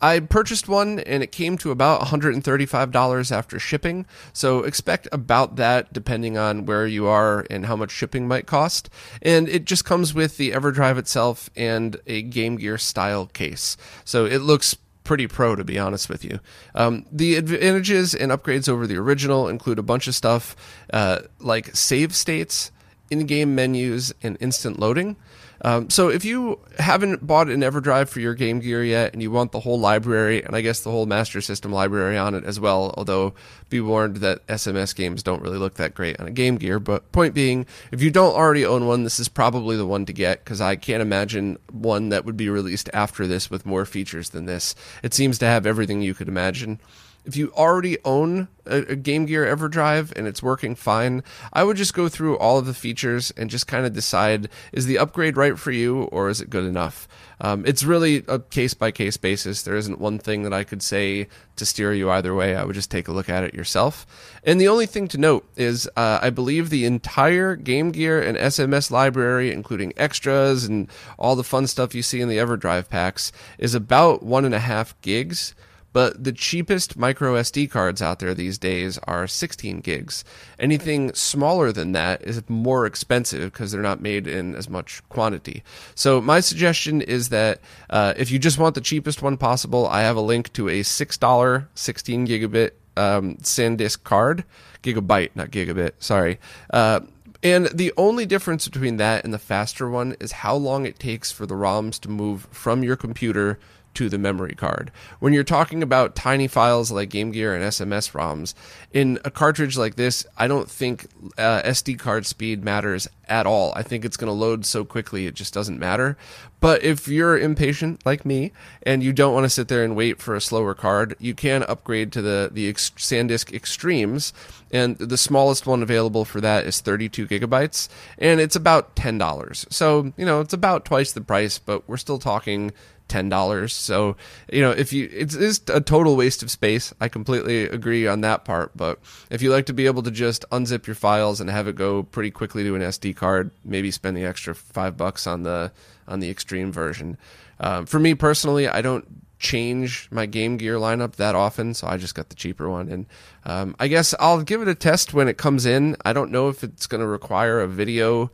I 0.00 0.20
purchased 0.20 0.68
one 0.68 1.00
and 1.00 1.22
it 1.22 1.32
came 1.32 1.56
to 1.58 1.70
about 1.70 2.02
$135 2.02 3.32
after 3.32 3.58
shipping. 3.58 4.06
So 4.32 4.62
expect 4.62 5.08
about 5.12 5.56
that 5.56 5.92
depending 5.92 6.36
on 6.36 6.66
where 6.66 6.86
you 6.86 7.06
are 7.06 7.46
and 7.50 7.66
how 7.66 7.76
much 7.76 7.90
shipping 7.90 8.28
might 8.28 8.46
cost. 8.46 8.90
And 9.22 9.48
it 9.48 9.64
just 9.64 9.84
comes 9.84 10.14
with 10.14 10.36
the 10.36 10.52
EverDrive 10.52 10.98
itself 10.98 11.50
and 11.56 11.96
a 12.06 12.22
Game 12.22 12.56
Gear 12.56 12.78
style 12.78 13.26
case. 13.26 13.76
So 14.04 14.26
it 14.26 14.38
looks 14.38 14.76
pretty 15.06 15.28
pro 15.28 15.54
to 15.54 15.64
be 15.64 15.78
honest 15.78 16.08
with 16.08 16.24
you. 16.24 16.40
Um, 16.74 17.06
the 17.10 17.36
advantages 17.36 18.14
and 18.14 18.32
upgrades 18.32 18.68
over 18.68 18.86
the 18.86 18.96
original 18.96 19.48
include 19.48 19.78
a 19.78 19.82
bunch 19.82 20.08
of 20.08 20.14
stuff 20.14 20.56
uh, 20.92 21.20
like 21.38 21.74
save 21.76 22.14
states, 22.14 22.72
in-game 23.08 23.54
menus, 23.54 24.12
and 24.22 24.36
instant 24.40 24.78
loading. 24.80 25.16
Um, 25.62 25.90
so 25.90 26.08
if 26.08 26.24
you 26.24 26.60
haven't 26.78 27.26
bought 27.26 27.48
an 27.48 27.60
EverDrive 27.60 28.08
for 28.08 28.20
your 28.20 28.34
Game 28.34 28.60
Gear 28.60 28.84
yet, 28.84 29.12
and 29.12 29.22
you 29.22 29.30
want 29.30 29.52
the 29.52 29.60
whole 29.60 29.80
library, 29.80 30.42
and 30.42 30.54
I 30.54 30.60
guess 30.60 30.80
the 30.80 30.90
whole 30.90 31.06
Master 31.06 31.40
System 31.40 31.72
library 31.72 32.18
on 32.18 32.34
it 32.34 32.44
as 32.44 32.60
well, 32.60 32.94
although 32.96 33.34
be 33.68 33.80
warned 33.80 34.16
that 34.18 34.46
SMS 34.46 34.94
games 34.94 35.22
don't 35.22 35.42
really 35.42 35.58
look 35.58 35.74
that 35.74 35.94
great 35.94 36.20
on 36.20 36.26
a 36.26 36.30
Game 36.30 36.56
Gear. 36.56 36.78
But 36.78 37.10
point 37.12 37.34
being, 37.34 37.66
if 37.90 38.02
you 38.02 38.10
don't 38.10 38.34
already 38.34 38.64
own 38.64 38.86
one, 38.86 39.04
this 39.04 39.18
is 39.18 39.28
probably 39.28 39.76
the 39.76 39.86
one 39.86 40.04
to 40.06 40.12
get 40.12 40.44
because 40.44 40.60
I 40.60 40.76
can't 40.76 41.02
imagine 41.02 41.58
one 41.72 42.10
that 42.10 42.24
would 42.24 42.36
be 42.36 42.48
released 42.48 42.90
after 42.92 43.26
this 43.26 43.50
with 43.50 43.66
more 43.66 43.86
features 43.86 44.30
than 44.30 44.46
this. 44.46 44.74
It 45.02 45.14
seems 45.14 45.38
to 45.38 45.46
have 45.46 45.66
everything 45.66 46.02
you 46.02 46.14
could 46.14 46.28
imagine 46.28 46.80
if 47.26 47.36
you 47.36 47.52
already 47.56 47.98
own 48.04 48.48
a, 48.64 48.78
a, 48.92 48.96
Game 48.96 49.26
Gear 49.26 49.44
EverDrive 49.44 50.12
and 50.16 50.26
it's 50.26 50.42
working 50.42 50.74
fine, 50.74 51.22
I 51.52 51.64
would 51.64 51.76
just 51.76 51.92
go 51.92 52.08
through 52.08 52.38
all 52.38 52.58
of 52.58 52.66
the 52.66 52.74
features 52.74 53.32
and 53.36 53.50
just 53.50 53.66
kind 53.66 53.84
of 53.84 53.92
decide 53.92 54.48
is 54.72 54.86
the 54.86 54.98
upgrade 54.98 55.36
right 55.36 55.58
for 55.58 55.72
you 55.72 56.04
or 56.04 56.28
is 56.28 56.40
it 56.40 56.50
good 56.50 56.64
enough? 56.64 57.08
Um, 57.40 57.66
it's 57.66 57.84
really 57.84 58.24
a 58.28 58.38
case 58.38 58.72
by 58.74 58.90
case 58.90 59.16
basis. 59.16 59.62
There 59.62 59.76
isn't 59.76 60.00
one 60.00 60.18
thing 60.18 60.44
that 60.44 60.54
I 60.54 60.64
could 60.64 60.82
say 60.82 61.28
to 61.56 61.66
steer 61.66 61.92
you 61.92 62.10
either 62.10 62.34
way. 62.34 62.56
I 62.56 62.64
would 62.64 62.74
just 62.74 62.90
take 62.90 63.08
a 63.08 63.12
look 63.12 63.28
at 63.28 63.44
it 63.44 63.54
yourself. 63.54 64.06
And 64.44 64.60
the 64.60 64.68
only 64.68 64.86
thing 64.86 65.08
to 65.08 65.18
note 65.18 65.46
is 65.56 65.88
uh, 65.96 66.20
I 66.22 66.30
believe 66.30 66.70
the 66.70 66.86
entire 66.86 67.56
Game 67.56 67.90
Gear 67.90 68.22
and 68.22 68.38
SMS 68.38 68.90
library, 68.90 69.52
including 69.52 69.92
extras 69.96 70.64
and 70.64 70.88
all 71.18 71.36
the 71.36 71.44
fun 71.44 71.66
stuff 71.66 71.94
you 71.94 72.02
see 72.02 72.20
in 72.20 72.28
the 72.28 72.38
EverDrive 72.38 72.88
packs, 72.88 73.32
is 73.58 73.74
about 73.74 74.22
one 74.22 74.44
and 74.44 74.54
a 74.54 74.60
half 74.60 74.98
gigs. 75.02 75.54
But 75.92 76.22
the 76.22 76.32
cheapest 76.32 76.98
micro 76.98 77.34
SD 77.34 77.70
cards 77.70 78.02
out 78.02 78.18
there 78.18 78.34
these 78.34 78.58
days 78.58 78.98
are 79.04 79.26
16 79.26 79.80
gigs. 79.80 80.24
Anything 80.58 81.14
smaller 81.14 81.72
than 81.72 81.92
that 81.92 82.22
is 82.22 82.42
more 82.48 82.84
expensive 82.84 83.52
because 83.52 83.72
they're 83.72 83.80
not 83.80 84.02
made 84.02 84.26
in 84.26 84.54
as 84.54 84.68
much 84.68 85.02
quantity. 85.08 85.62
So 85.94 86.20
my 86.20 86.40
suggestion 86.40 87.00
is 87.00 87.30
that 87.30 87.60
uh, 87.88 88.14
if 88.16 88.30
you 88.30 88.38
just 88.38 88.58
want 88.58 88.74
the 88.74 88.80
cheapest 88.80 89.22
one 89.22 89.36
possible, 89.36 89.86
I 89.86 90.02
have 90.02 90.16
a 90.16 90.20
link 90.20 90.52
to 90.54 90.68
a 90.68 90.80
$6 90.80 91.66
16 91.74 92.26
gigabit 92.26 92.70
um, 92.96 93.36
SanDisk 93.36 94.04
card, 94.04 94.44
gigabyte, 94.82 95.30
not 95.34 95.50
gigabit. 95.50 95.92
Sorry. 95.98 96.38
Uh, 96.70 97.00
and 97.42 97.66
the 97.66 97.92
only 97.96 98.26
difference 98.26 98.66
between 98.66 98.96
that 98.96 99.24
and 99.24 99.32
the 99.32 99.38
faster 99.38 99.88
one 99.88 100.16
is 100.18 100.32
how 100.32 100.56
long 100.56 100.86
it 100.86 100.98
takes 100.98 101.30
for 101.30 101.46
the 101.46 101.54
ROMs 101.54 102.00
to 102.00 102.10
move 102.10 102.48
from 102.50 102.82
your 102.82 102.96
computer 102.96 103.58
to 103.96 104.08
the 104.08 104.18
memory 104.18 104.54
card. 104.54 104.92
When 105.18 105.32
you're 105.32 105.44
talking 105.44 105.82
about 105.82 106.14
tiny 106.14 106.46
files 106.46 106.90
like 106.90 107.10
Game 107.10 107.32
Gear 107.32 107.54
and 107.54 107.64
SMS 107.64 108.12
ROMs, 108.12 108.54
in 108.92 109.18
a 109.24 109.30
cartridge 109.30 109.76
like 109.76 109.96
this, 109.96 110.26
I 110.36 110.46
don't 110.46 110.70
think 110.70 111.06
uh, 111.36 111.62
SD 111.62 111.98
card 111.98 112.26
speed 112.26 112.62
matters 112.62 113.08
at 113.28 113.46
all. 113.46 113.72
I 113.74 113.82
think 113.82 114.04
it's 114.04 114.16
going 114.16 114.28
to 114.28 114.32
load 114.32 114.64
so 114.64 114.84
quickly 114.84 115.26
it 115.26 115.34
just 115.34 115.52
doesn't 115.52 115.78
matter. 115.78 116.16
But 116.60 116.82
if 116.82 117.08
you're 117.08 117.38
impatient 117.38 118.04
like 118.06 118.24
me 118.24 118.52
and 118.82 119.02
you 119.02 119.12
don't 119.12 119.34
want 119.34 119.44
to 119.44 119.50
sit 119.50 119.68
there 119.68 119.84
and 119.84 119.96
wait 119.96 120.20
for 120.20 120.34
a 120.34 120.40
slower 120.40 120.74
card, 120.74 121.14
you 121.18 121.34
can 121.34 121.62
upgrade 121.64 122.12
to 122.12 122.22
the 122.22 122.50
the 122.52 122.72
SanDisk 122.72 123.52
Extremes, 123.52 124.32
and 124.70 124.96
the 124.98 125.18
smallest 125.18 125.66
one 125.66 125.82
available 125.82 126.24
for 126.24 126.40
that 126.40 126.64
is 126.64 126.80
32 126.80 127.26
gigabytes, 127.26 127.88
and 128.18 128.40
it's 128.40 128.56
about 128.56 128.96
ten 128.96 129.18
dollars. 129.18 129.66
So 129.70 130.12
you 130.16 130.24
know 130.24 130.40
it's 130.40 130.54
about 130.54 130.84
twice 130.84 131.12
the 131.12 131.20
price, 131.20 131.58
but 131.58 131.86
we're 131.88 131.98
still 131.98 132.18
talking 132.18 132.72
ten 133.08 133.28
dollars. 133.28 133.72
So 133.72 134.16
you 134.52 134.60
know, 134.60 134.70
if 134.70 134.92
you 134.92 135.08
it's, 135.12 135.34
it's 135.34 135.60
a 135.70 135.80
total 135.80 136.16
waste 136.16 136.42
of 136.42 136.50
space. 136.50 136.92
I 137.00 137.08
completely 137.08 137.62
agree 137.64 138.06
on 138.06 138.20
that 138.22 138.44
part. 138.44 138.76
But 138.76 138.98
if 139.30 139.42
you 139.42 139.50
like 139.50 139.66
to 139.66 139.72
be 139.72 139.86
able 139.86 140.02
to 140.02 140.10
just 140.10 140.44
unzip 140.50 140.86
your 140.86 140.96
files 140.96 141.40
and 141.40 141.50
have 141.50 141.68
it 141.68 141.76
go 141.76 142.02
pretty 142.02 142.30
quickly 142.30 142.62
to 142.64 142.74
an 142.74 142.82
SD 142.82 143.16
card, 143.16 143.50
maybe 143.64 143.90
spend 143.90 144.16
the 144.16 144.24
extra 144.24 144.54
five 144.54 144.96
bucks 144.96 145.26
on 145.26 145.42
the 145.42 145.72
on 146.08 146.20
the 146.20 146.30
extreme 146.30 146.72
version. 146.72 147.18
Um, 147.58 147.86
for 147.86 147.98
me 147.98 148.14
personally, 148.14 148.68
I 148.68 148.82
don't 148.82 149.06
change 149.38 150.08
my 150.10 150.26
Game 150.26 150.56
Gear 150.56 150.76
lineup 150.76 151.16
that 151.16 151.34
often, 151.34 151.74
so 151.74 151.86
I 151.86 151.96
just 151.96 152.14
got 152.14 152.28
the 152.28 152.34
cheaper 152.34 152.68
one. 152.68 152.88
And 152.88 153.06
um, 153.44 153.76
I 153.78 153.88
guess 153.88 154.14
I'll 154.18 154.42
give 154.42 154.62
it 154.62 154.68
a 154.68 154.74
test 154.74 155.14
when 155.14 155.28
it 155.28 155.36
comes 155.36 155.66
in. 155.66 155.96
I 156.04 156.12
don't 156.12 156.30
know 156.30 156.48
if 156.48 156.64
it's 156.64 156.86
going 156.86 157.00
to 157.00 157.06
require 157.06 157.60
a 157.60 157.68
video 157.68 158.30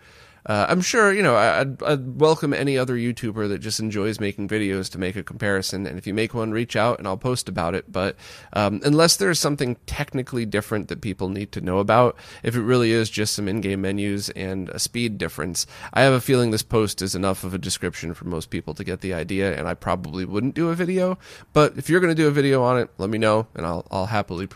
uh, 0.46 0.66
I'm 0.68 0.80
sure 0.80 1.12
you 1.12 1.22
know 1.22 1.36
I'd, 1.36 1.82
I'd, 1.82 2.20
welcome 2.20 2.52
any 2.52 2.76
other 2.76 2.96
YouTuber 2.96 3.48
that 3.48 3.58
just 3.58 3.78
enjoys 3.78 4.18
making 4.18 4.48
videos 4.48 4.90
to 4.92 4.98
make 4.98 5.16
a 5.16 5.22
comparison. 5.22 5.86
And 5.86 5.98
if 5.98 6.06
you 6.06 6.14
make 6.14 6.34
one, 6.34 6.50
reach 6.50 6.74
out 6.74 6.98
and 6.98 7.06
I'll 7.06 7.16
post 7.16 7.48
about 7.48 7.74
it. 7.74 7.90
But 7.90 8.16
um, 8.52 8.80
unless 8.84 9.16
there's 9.16 9.38
something 9.38 9.76
technically 9.86 10.44
different 10.44 10.88
that 10.88 11.00
people 11.00 11.28
need 11.28 11.52
to 11.52 11.60
know 11.60 11.78
about, 11.78 12.16
if 12.42 12.56
it 12.56 12.62
really 12.62 12.92
is 12.92 13.08
just 13.08 13.34
some 13.34 13.48
in-game 13.48 13.82
menus 13.82 14.30
and 14.30 14.68
a 14.70 14.78
speed 14.78 15.18
difference, 15.18 15.66
I 15.92 16.02
have 16.02 16.12
a 16.12 16.20
feeling 16.20 16.50
this 16.50 16.62
post 16.62 17.02
is 17.02 17.14
enough 17.14 17.44
of 17.44 17.54
a 17.54 17.58
description 17.58 18.14
for 18.14 18.26
most 18.26 18.50
people 18.50 18.74
to 18.74 18.84
get 18.84 19.00
the 19.00 19.14
idea. 19.14 19.56
And 19.56 19.68
I 19.68 19.74
probably 19.74 20.24
wouldn't 20.24 20.54
do 20.54 20.70
a 20.70 20.74
video. 20.74 21.18
But 21.52 21.78
if 21.78 21.88
you're 21.88 22.00
going 22.00 22.14
to 22.14 22.22
do 22.22 22.28
a 22.28 22.32
video 22.32 22.62
on 22.62 22.78
it, 22.78 22.90
let 22.98 23.10
me 23.10 23.18
know 23.18 23.46
and 23.54 23.64
I'll 23.64 23.86
I'll 23.90 24.06
happily. 24.06 24.48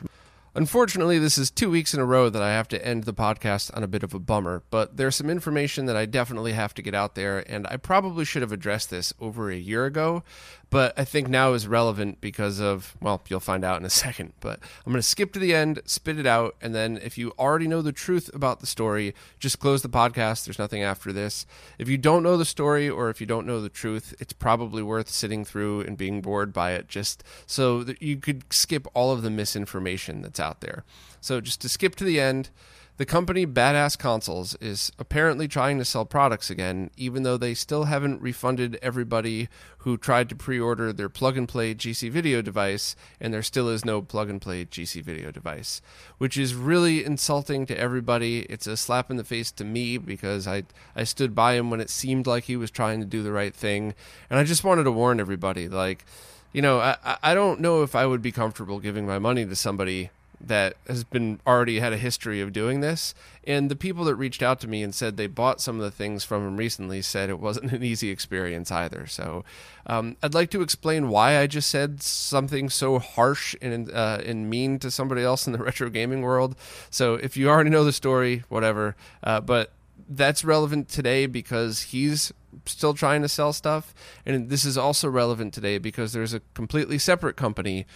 Unfortunately, 0.57 1.19
this 1.19 1.37
is 1.37 1.51
two 1.51 1.69
weeks 1.69 1.93
in 1.93 2.01
a 2.01 2.05
row 2.07 2.31
that 2.31 2.41
I 2.41 2.49
have 2.53 2.67
to 2.69 2.83
end 2.83 3.05
the 3.05 3.13
podcast 3.13 3.77
on 3.77 3.83
a 3.83 3.87
bit 3.87 4.03
of 4.03 4.15
a 4.15 4.19
bummer, 4.19 4.63
but 4.71 4.97
there's 4.97 5.15
some 5.15 5.29
information 5.29 5.85
that 5.85 5.97
I 5.99 6.07
definitely 6.07 6.55
have 6.55 6.73
to 6.75 6.83
get 6.83 6.95
out 6.95 7.15
there, 7.15 7.41
and 7.47 7.67
I 7.67 7.77
probably 7.77 8.25
should 8.25 8.41
have 8.41 8.53
addressed 8.53 8.89
this 8.89 9.13
over 9.21 9.51
a 9.51 9.57
year 9.57 9.85
ago, 9.85 10.25
but 10.71 10.99
I 10.99 11.05
think 11.05 11.29
now 11.29 11.53
is 11.53 11.69
relevant 11.69 12.21
because 12.21 12.61
of, 12.61 12.97
well, 13.01 13.23
you'll 13.29 13.41
find 13.41 13.65
out 13.65 13.79
in 13.79 13.87
a 13.87 13.91
second. 14.07 14.33
But 14.41 14.61
I'm 14.85 14.93
going 14.93 15.01
to 15.01 15.09
skip 15.09 15.33
to 15.35 15.39
the 15.39 15.55
end, 15.55 15.81
spit 15.85 16.19
it 16.19 16.27
out, 16.27 16.57
and 16.61 16.75
then 16.75 16.99
if 17.03 17.17
you 17.17 17.33
already 17.39 17.69
know 17.69 17.83
the 17.83 17.93
truth 17.93 18.31
about 18.35 18.61
the 18.61 18.67
story, 18.67 19.15
just 19.39 19.61
close 19.61 19.83
the 19.83 19.89
podcast. 19.89 20.45
There's 20.45 20.59
nothing 20.59 20.83
after 20.83 21.13
this. 21.13 21.47
If 21.79 21.89
you 21.89 21.99
don't 21.99 22.23
know 22.23 22.37
the 22.37 22.45
story 22.45 22.89
or 22.89 23.11
if 23.11 23.21
you 23.21 23.27
don't 23.27 23.47
know 23.47 23.61
the 23.61 23.69
truth, 23.69 24.15
it's 24.19 24.33
probably 24.33 24.83
worth 24.83 25.09
sitting 25.09 25.45
through 25.45 25.83
and 25.83 25.97
being 25.97 26.21
bored 26.21 26.53
by 26.53 26.73
it 26.73 26.89
just 26.89 27.23
so 27.47 27.85
that 27.85 28.03
you 28.03 28.17
could 28.17 28.53
skip 28.53 28.87
all 28.95 29.13
of 29.13 29.23
the 29.23 29.31
misinformation 29.31 30.23
that's 30.23 30.41
out 30.41 30.61
there. 30.61 30.85
So 31.21 31.41
just 31.41 31.61
to 31.63 31.69
skip 31.69 31.95
to 31.97 32.05
the 32.05 32.21
end, 32.21 32.51
the 32.99 33.05
company 33.05 33.47
Badass 33.47 33.99
Consoles 33.99 34.55
is 34.55 34.91
apparently 34.99 35.47
trying 35.47 35.77
to 35.79 35.85
sell 35.85 36.07
products 36.07 36.49
again, 36.49 36.91
even 36.97 37.25
though 37.25 37.37
they 37.37 37.53
still 37.53 37.85
haven't 37.85 38.23
refunded 38.23 38.79
everybody 38.81 39.49
who 39.79 39.99
tried 39.99 40.31
to 40.31 40.37
pre 40.37 40.59
order 40.59 40.93
their 40.93 41.11
plug 41.11 41.37
and 41.37 41.47
play 41.47 41.75
GC 41.75 42.11
video 42.11 42.41
device, 42.41 42.97
and 43.21 43.35
there 43.35 43.43
still 43.43 43.69
is 43.69 43.85
no 43.85 44.01
plug 44.01 44.31
and 44.31 44.41
play 44.41 44.65
GC 44.65 45.03
video 45.03 45.31
device, 45.31 45.83
which 46.17 46.39
is 46.39 46.55
really 46.55 47.05
insulting 47.05 47.67
to 47.67 47.79
everybody. 47.79 48.41
It's 48.49 48.67
a 48.67 48.79
slap 48.79 49.11
in 49.11 49.19
the 49.19 49.25
face 49.25 49.51
to 49.53 49.65
me 49.65 49.99
because 49.99 50.49
I, 50.49 50.63
I 50.95 51.05
stood 51.05 51.35
by 51.35 51.55
him 51.55 51.71
when 51.71 51.81
it 51.83 51.91
seemed 51.91 52.27
like 52.27 52.45
he 52.45 52.57
was 52.57 52.71
trying 52.71 53.01
to 53.01 53.07
do 53.07 53.23
the 53.23 53.33
right 53.33 53.55
thing, 53.55 53.95
and 54.31 54.39
I 54.39 54.45
just 54.45 54.65
wanted 54.65 54.85
to 54.85 54.93
warn 54.93 55.21
everybody 55.21 55.69
like, 55.69 56.07
you 56.53 56.63
know, 56.63 56.81
I, 56.81 57.19
I 57.23 57.35
don't 57.35 57.61
know 57.61 57.83
if 57.83 57.95
I 57.95 58.07
would 58.07 58.23
be 58.23 58.33
comfortable 58.33 58.81
giving 58.81 59.07
my 59.07 59.19
money 59.19 59.45
to 59.45 59.55
somebody 59.55 60.11
that 60.41 60.77
has 60.87 61.05
been 61.05 61.41
already 61.47 61.81
had 61.81 61.93
a 61.93 61.97
history 61.97 62.41
of 62.41 62.53
doing 62.53 62.81
this. 62.81 63.15
And 63.45 63.71
the 63.71 63.77
people 63.77 64.05
that 64.05 64.17
reached 64.17 64.43
out 64.43 64.61
to 64.61 64.69
me 64.69 64.83
and 64.83 64.95
said 64.95 65.17
they 65.17 65.27
bought 65.27 65.61
some 65.61 65.77
of 65.77 65.83
the 65.83 65.91
things 65.91 66.25
from 66.25 66.47
him 66.47 66.57
recently 66.57 67.01
said 67.03 67.31
it 67.31 67.39
wasn't 67.39 67.73
an 67.73 67.83
easy 67.83 68.11
experience 68.11 68.71
either. 68.71 69.07
So 69.07 69.45
um, 69.87 70.17
I'd 70.23 70.35
like 70.35 70.51
to 70.51 70.63
explain 70.63 71.09
why 71.09 71.39
I 71.39 71.47
just 71.47 71.71
said 71.71 72.03
something 72.03 72.69
so 72.69 72.99
harsh 72.99 73.55
and 73.63 73.91
uh, 73.91 74.21
and 74.25 74.51
mean 74.51 74.79
to 74.81 74.91
somebody 74.91 75.23
else 75.23 75.47
in 75.47 75.53
the 75.53 75.59
retro 75.63 75.91
gaming 75.91 76.23
world. 76.23 76.57
So 76.91 77.15
if 77.15 77.37
you 77.37 77.49
already 77.49 77.71
know 77.71 77.85
the 77.85 77.93
story, 77.93 78.45
whatever. 78.49 78.97
Uh, 79.23 79.41
but 79.41 79.73
that's 80.09 80.45
relevant 80.45 80.89
today 80.89 81.27
because 81.27 81.83
he's 81.83 82.33
still 82.65 82.95
trying 82.95 83.23
to 83.23 83.29
sell 83.29 83.53
stuff. 83.53 83.95
And 84.25 84.49
this 84.49 84.65
is 84.65 84.79
also 84.79 85.09
relevant 85.09 85.55
today 85.55 85.79
because 85.79 86.13
there's 86.13 86.35
a 86.35 86.41
completely 86.55 86.99
separate 86.99 87.37
company 87.37 87.87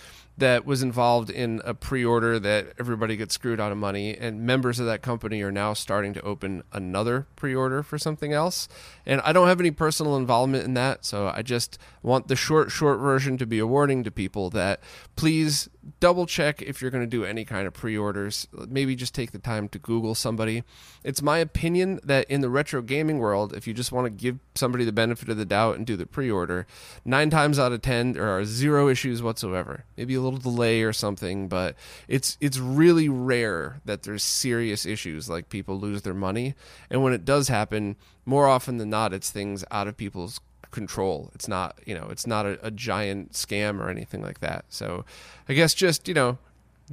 that 0.41 0.65
was 0.65 0.83
involved 0.83 1.31
in 1.31 1.61
a 1.65 1.75
pre-order 1.75 2.39
that 2.39 2.73
everybody 2.79 3.17
gets 3.17 3.35
screwed 3.35 3.61
out 3.61 3.71
of 3.71 3.79
money. 3.79 4.17
And 4.17 4.43
members 4.43 4.81
of 4.81 4.87
that 4.87 5.03
company 5.03 5.43
are 5.43 5.53
now 5.53 5.75
starting 5.75 6.15
to 6.15 6.23
open 6.23 6.63
another 6.73 7.27
pre-order 7.37 7.83
for 7.83 7.99
something 7.99 8.33
else. 8.33 8.69
And 9.07 9.21
i 9.21 9.33
don't 9.33 9.49
have 9.49 9.61
any 9.61 9.71
personal 9.71 10.17
involvement 10.17 10.65
in 10.65 10.75
that. 10.75 11.05
So 11.05 11.29
i 11.29 11.43
just 11.43 11.79
want 12.03 12.29
the 12.29 12.37
short 12.37 12.71
short 12.71 12.99
version 12.99 13.37
to 13.39 13.47
be 13.47 13.59
a 13.59 13.67
warning 13.67 14.03
to 14.05 14.11
people 14.11 14.51
that 14.51 14.81
please 15.15 15.69
double 15.99 16.27
check 16.27 16.63
if 16.63 16.81
you're 16.81 16.91
going 16.91 17.05
to 17.05 17.11
do 17.11 17.25
any 17.25 17.45
kind 17.45 17.67
of 17.67 17.75
pre-orders. 17.75 18.49
Maybe 18.69 18.97
just 18.97 19.15
take 19.15 19.33
the 19.33 19.39
time 19.39 19.69
to 19.69 19.79
google 19.79 20.15
somebody. 20.15 20.65
It's 21.05 21.23
my 21.23 21.39
opinion 21.39 22.01
that 22.03 22.31
in 22.31 22.41
the 22.41 22.51
retro 22.51 22.81
gaming 22.83 23.19
world 23.19 23.55
if 23.55 23.67
you 23.67 23.75
just 23.75 23.93
want 23.93 24.07
to 24.07 24.11
give 24.11 24.39
somebody 24.55 24.85
the 24.85 24.93
benefit 24.93 25.29
of 25.29 25.37
the 25.37 25.45
doubt 25.45 25.77
and 25.77 25.87
do 25.87 25.97
the 25.97 26.07
pre-order 26.07 26.67
nine 27.05 27.31
times 27.31 27.59
out 27.59 27.73
of 27.73 27.81
ten 27.83 28.13
there 28.13 28.29
are 28.29 28.45
zero 28.45 28.89
issues 28.89 29.23
whatsoever 29.23 29.85
maybe 29.97 30.15
a 30.15 30.21
little 30.21 30.39
delay 30.39 30.83
or 30.83 30.93
something 30.93 31.49
but 31.49 31.77
it's 32.09 32.37
it's 32.41 32.59
really 32.59 33.09
rare 33.09 33.81
that 33.85 34.03
there's 34.03 34.23
serious 34.23 34.85
issues 34.85 35.29
like 35.31 35.49
people 35.49 35.79
lose 35.79 36.03
their 36.03 36.15
money 36.15 36.55
and 36.91 37.03
when 37.03 37.13
it 37.13 37.25
does 37.25 37.49
happen 37.49 37.97
more 38.25 38.49
often 38.49 38.79
than 38.79 38.91
not 38.91 39.13
it's 39.13 39.31
things 39.31 39.65
out 39.71 39.87
of 39.87 39.97
people's 39.97 40.41
control. 40.71 41.31
It's 41.35 41.49
not, 41.49 41.79
you 41.85 41.95
know, 41.95 42.09
it's 42.11 42.27
not 42.27 42.47
a, 42.47 42.67
a 42.67 42.71
giant 42.71 43.33
scam 43.33 43.81
or 43.81 43.89
anything 43.89 44.23
like 44.23 44.41
that. 44.41 44.67
So 44.69 45.05
I 45.49 45.55
guess 45.55 45.75
just, 45.75 46.09
you 46.09 46.15
know, 46.15 46.39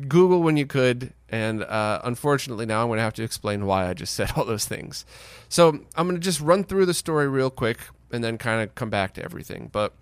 Google 0.07 0.41
when 0.41 0.57
you 0.57 0.65
could. 0.65 1.13
And 1.29 1.63
uh, 1.63 2.01
unfortunately, 2.03 2.65
now 2.65 2.81
I'm 2.81 2.87
going 2.87 2.97
to 2.97 3.03
have 3.03 3.13
to 3.15 3.23
explain 3.23 3.65
why 3.65 3.87
I 3.87 3.93
just 3.93 4.13
said 4.15 4.31
all 4.35 4.45
those 4.45 4.65
things. 4.65 5.05
So 5.49 5.69
I'm 5.95 6.07
going 6.07 6.19
to 6.19 6.23
just 6.23 6.41
run 6.41 6.63
through 6.63 6.85
the 6.85 6.93
story 6.93 7.27
real 7.27 7.49
quick 7.49 7.79
and 8.11 8.23
then 8.23 8.37
kind 8.37 8.61
of 8.61 8.75
come 8.75 8.89
back 8.89 9.13
to 9.15 9.23
everything. 9.23 9.69
But 9.71 9.93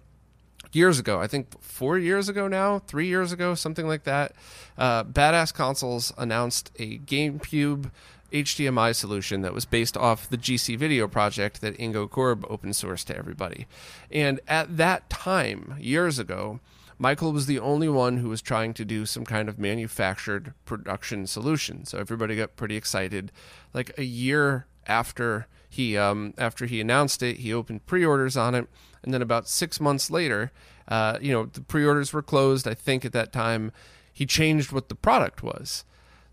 years 0.71 0.99
ago, 0.99 1.19
I 1.19 1.27
think 1.27 1.59
four 1.61 1.97
years 1.97 2.29
ago 2.29 2.47
now, 2.47 2.79
three 2.79 3.07
years 3.07 3.31
ago, 3.31 3.55
something 3.55 3.87
like 3.87 4.03
that, 4.03 4.33
uh, 4.77 5.03
Badass 5.05 5.53
Consoles 5.53 6.13
announced 6.17 6.71
a 6.77 6.99
GameCube 6.99 7.91
HDMI 8.31 8.93
solution 8.93 9.41
that 9.41 9.53
was 9.53 9.65
based 9.65 9.95
off 9.95 10.29
the 10.29 10.37
GC 10.37 10.77
Video 10.77 11.07
project 11.07 11.61
that 11.61 11.77
Ingo 11.77 12.09
Korb 12.09 12.45
open 12.49 12.71
sourced 12.71 13.05
to 13.05 13.17
everybody. 13.17 13.65
And 14.11 14.39
at 14.47 14.77
that 14.77 15.09
time, 15.09 15.75
years 15.79 16.19
ago, 16.19 16.59
Michael 16.97 17.33
was 17.33 17.45
the 17.45 17.59
only 17.59 17.89
one 17.89 18.17
who 18.17 18.29
was 18.29 18.41
trying 18.41 18.73
to 18.75 18.85
do 18.85 19.05
some 19.05 19.25
kind 19.25 19.49
of 19.49 19.59
manufactured 19.59 20.53
production 20.65 21.27
solution. 21.27 21.85
So 21.85 21.97
everybody 21.97 22.35
got 22.35 22.55
pretty 22.55 22.77
excited. 22.77 23.31
Like 23.73 23.97
a 23.97 24.03
year 24.03 24.65
after 24.87 25.47
he 25.69 25.97
um, 25.97 26.33
after 26.37 26.65
he 26.65 26.79
announced 26.79 27.21
it, 27.21 27.37
he 27.37 27.53
opened 27.53 27.85
pre-orders 27.85 28.37
on 28.37 28.55
it, 28.55 28.67
and 29.03 29.13
then 29.13 29.21
about 29.21 29.49
six 29.49 29.81
months 29.81 30.09
later, 30.09 30.51
uh, 30.87 31.17
you 31.21 31.33
know, 31.33 31.45
the 31.45 31.61
pre-orders 31.61 32.13
were 32.13 32.21
closed. 32.21 32.67
I 32.67 32.73
think 32.73 33.03
at 33.03 33.11
that 33.11 33.33
time, 33.33 33.71
he 34.13 34.25
changed 34.25 34.71
what 34.71 34.87
the 34.87 34.95
product 34.95 35.43
was. 35.43 35.83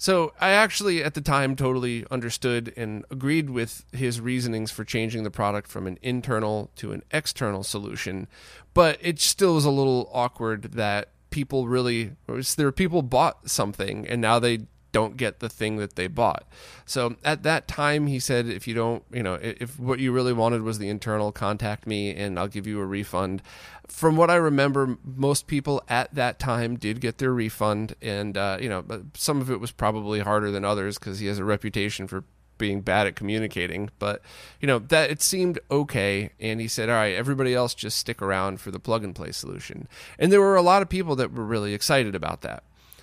So 0.02 0.32
I 0.40 0.50
actually, 0.50 1.04
at 1.04 1.14
the 1.14 1.20
time, 1.20 1.54
totally 1.54 2.04
understood 2.10 2.72
and 2.76 3.04
agreed 3.08 3.50
with 3.50 3.84
his 3.92 4.20
reasonings 4.20 4.72
for 4.72 4.82
changing 4.82 5.22
the 5.22 5.30
product 5.30 5.68
from 5.68 5.86
an 5.86 5.96
internal 6.02 6.72
to 6.74 6.90
an 6.90 7.04
external 7.12 7.62
solution. 7.62 8.26
But 8.74 8.98
it 9.00 9.20
still 9.20 9.54
was 9.54 9.64
a 9.64 9.70
little 9.70 10.10
awkward 10.12 10.72
that 10.72 11.10
people 11.30 11.68
really, 11.68 12.16
there 12.26 12.66
were 12.66 12.72
people 12.72 13.02
bought 13.02 13.48
something 13.48 14.04
and 14.08 14.20
now 14.20 14.40
they 14.40 14.66
don't 14.90 15.16
get 15.16 15.38
the 15.38 15.48
thing 15.48 15.76
that 15.76 15.94
they 15.94 16.06
bought. 16.06 16.48
So 16.84 17.14
at 17.24 17.44
that 17.44 17.66
time, 17.68 18.08
he 18.08 18.18
said, 18.18 18.46
if 18.46 18.66
you 18.68 18.74
don't, 18.74 19.04
you 19.12 19.22
know, 19.22 19.34
if 19.34 19.78
what 19.78 20.00
you 20.00 20.10
really 20.10 20.32
wanted 20.32 20.62
was 20.62 20.78
the 20.78 20.88
internal, 20.88 21.30
contact 21.30 21.86
me 21.86 22.14
and 22.14 22.38
I'll 22.40 22.48
give 22.48 22.66
you 22.66 22.80
a 22.80 22.86
refund. 22.86 23.40
From 23.88 24.16
what 24.16 24.30
I 24.30 24.36
remember, 24.36 24.96
most 25.04 25.46
people 25.46 25.82
at 25.88 26.14
that 26.14 26.38
time 26.38 26.76
did 26.76 27.00
get 27.00 27.18
their 27.18 27.32
refund. 27.32 27.94
And, 28.00 28.36
uh, 28.36 28.58
you 28.60 28.68
know, 28.68 28.84
some 29.14 29.40
of 29.40 29.50
it 29.50 29.60
was 29.60 29.72
probably 29.72 30.20
harder 30.20 30.50
than 30.50 30.64
others 30.64 30.98
because 30.98 31.18
he 31.18 31.26
has 31.26 31.38
a 31.38 31.44
reputation 31.44 32.06
for 32.06 32.24
being 32.58 32.80
bad 32.80 33.08
at 33.08 33.16
communicating 33.16 33.90
but 33.98 34.22
you 34.60 34.68
know 34.68 34.78
that 34.78 35.10
it 35.10 35.20
seemed 35.20 35.58
okay 35.68 36.30
and 36.38 36.60
he 36.60 36.68
said 36.68 36.88
all 36.88 36.94
right 36.94 37.16
everybody 37.16 37.54
else 37.54 37.74
just 37.74 37.98
stick 37.98 38.22
around 38.22 38.60
for 38.60 38.70
the 38.70 38.78
plug 38.78 39.02
and 39.02 39.16
play 39.16 39.32
solution 39.32 39.88
and 40.16 40.30
there 40.30 40.40
were 40.40 40.54
a 40.54 40.62
lot 40.62 40.80
of 40.80 40.88
people 40.88 41.16
that 41.16 41.32
were 41.32 41.44
really 41.44 41.74
excited 41.74 42.14
about 42.14 42.42
that 42.42 42.62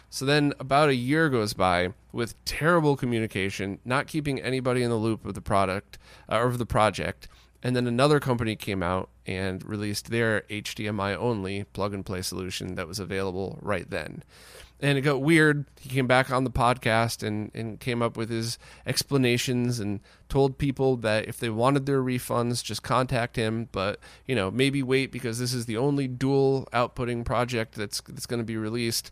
so 0.09 0.25
then 0.25 0.53
about 0.59 0.89
a 0.89 0.95
year 0.95 1.29
goes 1.29 1.53
by 1.53 1.93
with 2.11 2.43
terrible 2.43 2.95
communication, 2.95 3.79
not 3.85 4.07
keeping 4.07 4.41
anybody 4.41 4.81
in 4.81 4.89
the 4.89 4.95
loop 4.95 5.23
of 5.25 5.35
the 5.35 5.41
product 5.41 5.99
uh, 6.29 6.37
or 6.37 6.47
of 6.47 6.57
the 6.57 6.65
project. 6.65 7.27
And 7.61 7.75
then 7.75 7.85
another 7.85 8.19
company 8.19 8.55
came 8.55 8.81
out 8.81 9.09
and 9.29 9.63
released 9.63 10.09
their 10.09 10.41
HDMI 10.49 11.15
only 11.15 11.65
plug 11.65 11.93
and 11.93 12.03
play 12.03 12.23
solution 12.23 12.73
that 12.75 12.87
was 12.87 12.99
available 12.99 13.59
right 13.61 13.87
then. 13.87 14.23
And 14.81 14.97
it 14.97 15.01
got 15.01 15.21
weird. 15.21 15.65
He 15.79 15.89
came 15.89 16.07
back 16.07 16.31
on 16.31 16.45
the 16.45 16.49
podcast 16.49 17.21
and, 17.21 17.51
and 17.53 17.79
came 17.79 18.01
up 18.01 18.17
with 18.17 18.29
his 18.29 18.57
explanations 18.87 19.79
and 19.79 19.99
told 20.29 20.57
people 20.57 20.95
that 20.97 21.27
if 21.27 21.37
they 21.37 21.49
wanted 21.49 21.85
their 21.85 22.01
refunds, 22.01 22.63
just 22.63 22.81
contact 22.81 23.35
him. 23.35 23.67
But, 23.71 23.99
you 24.25 24.35
know, 24.35 24.49
maybe 24.49 24.81
wait 24.81 25.11
because 25.11 25.37
this 25.37 25.53
is 25.53 25.65
the 25.67 25.77
only 25.77 26.07
dual 26.07 26.67
outputting 26.73 27.23
project 27.23 27.75
that's, 27.75 28.01
that's 28.01 28.25
going 28.25 28.39
to 28.39 28.45
be 28.45 28.57
released 28.57 29.11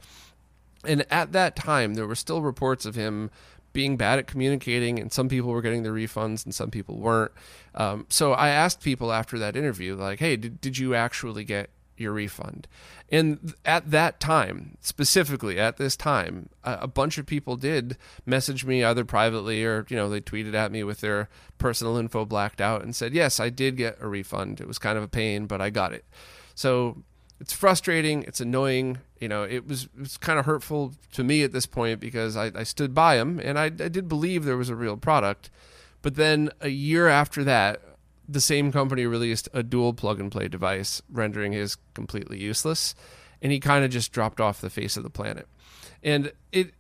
and 0.84 1.06
at 1.12 1.32
that 1.34 1.56
time, 1.56 1.96
there 1.96 2.08
were 2.08 2.16
still 2.16 2.42
reports 2.42 2.86
of 2.86 2.96
him 2.96 3.30
being 3.74 3.98
bad 3.98 4.20
at 4.20 4.28
communicating, 4.28 5.00
and 5.00 5.12
some 5.12 5.30
people 5.30 5.52
were 5.52 5.62
getting 5.62 5.84
their 5.84 5.94
refunds 5.94 6.44
and 6.46 6.54
some 6.54 6.72
people 6.72 6.98
weren't. 6.98 7.32
Um, 7.76 8.06
so 8.10 8.34
I 8.34 8.50
asked 8.50 8.82
people 8.82 9.12
after 9.12 9.38
that 9.40 9.56
interview, 9.56 9.96
like, 9.96 10.20
hey, 10.20 10.36
did, 10.36 10.60
did 10.62 10.78
you 10.78 10.96
actually 10.96 11.44
get 11.44 11.70
your 11.96 12.14
refund? 12.14 12.68
And 13.10 13.54
at 13.66 13.92
that 13.92 14.20
time, 14.20 14.78
specifically 14.82 15.60
at 15.60 15.78
this 15.78 15.96
time, 15.96 16.50
a, 16.64 16.80
a 16.82 16.88
bunch 16.88 17.18
of 17.18 17.26
people 17.26 17.56
did 17.56 17.98
message 18.26 18.66
me 18.66 18.84
either 18.84 19.06
privately 19.06 19.64
or, 19.64 19.86
you 19.90 19.96
know, 19.96 20.10
they 20.10 20.22
tweeted 20.22 20.54
at 20.54 20.72
me 20.72 20.84
with 20.84 21.02
their 21.02 21.30
personal 21.58 21.98
info 21.98 22.26
blacked 22.26 22.62
out 22.62 22.84
and 22.84 22.96
said, 22.96 23.14
yes, 23.14 23.40
I 23.40 23.50
did 23.50 23.78
get 23.78 23.98
a 24.02 24.08
refund. 24.08 24.60
It 24.60 24.68
was 24.68 24.80
kind 24.80 24.98
of 24.98 25.04
a 25.04 25.08
pain, 25.08 25.46
but 25.46 25.62
I 25.62 25.70
got 25.70 25.94
it. 25.94 26.06
So 26.56 27.04
it's 27.40 27.54
frustrating. 27.54 28.24
It's 28.24 28.42
annoying. 28.42 29.00
You 29.20 29.28
know, 29.28 29.44
it 29.44 29.68
was 29.68 29.86
it 29.86 30.00
was 30.00 30.18
kind 30.18 30.40
of 30.40 30.46
hurtful 30.46 30.94
to 31.14 31.24
me 31.24 31.44
at 31.44 31.52
this 31.52 31.66
point 31.66 32.00
because 32.00 32.36
I, 32.36 32.52
I 32.56 32.64
stood 32.64 32.94
by 32.94 33.18
him 33.18 33.40
and 33.40 33.58
I, 33.60 33.66
I 33.66 33.70
did 33.70 34.08
believe 34.08 34.44
there 34.44 34.58
was 34.58 34.70
a 34.70 34.76
real 34.76 34.98
product. 34.98 35.50
But 36.02 36.16
then 36.16 36.52
a 36.62 36.70
year 36.70 37.08
after 37.08 37.44
that, 37.44 37.82
the 38.28 38.42
same 38.42 38.72
company 38.72 39.06
released 39.06 39.50
a 39.54 39.64
dual 39.64 39.94
plug 39.94 40.20
and 40.20 40.32
play 40.32 40.48
device, 40.48 41.02
rendering 41.12 41.54
his 41.54 41.78
completely 41.94 42.40
useless, 42.40 42.94
and 43.42 43.52
he 43.52 43.60
kind 43.60 43.86
of 43.86 43.92
just 43.92 44.12
dropped 44.12 44.42
off 44.42 44.62
the 44.62 44.70
face 44.70 44.98
of 44.98 45.04
the 45.04 45.10
planet. 45.10 45.48
And 46.04 46.32
it 46.52 46.74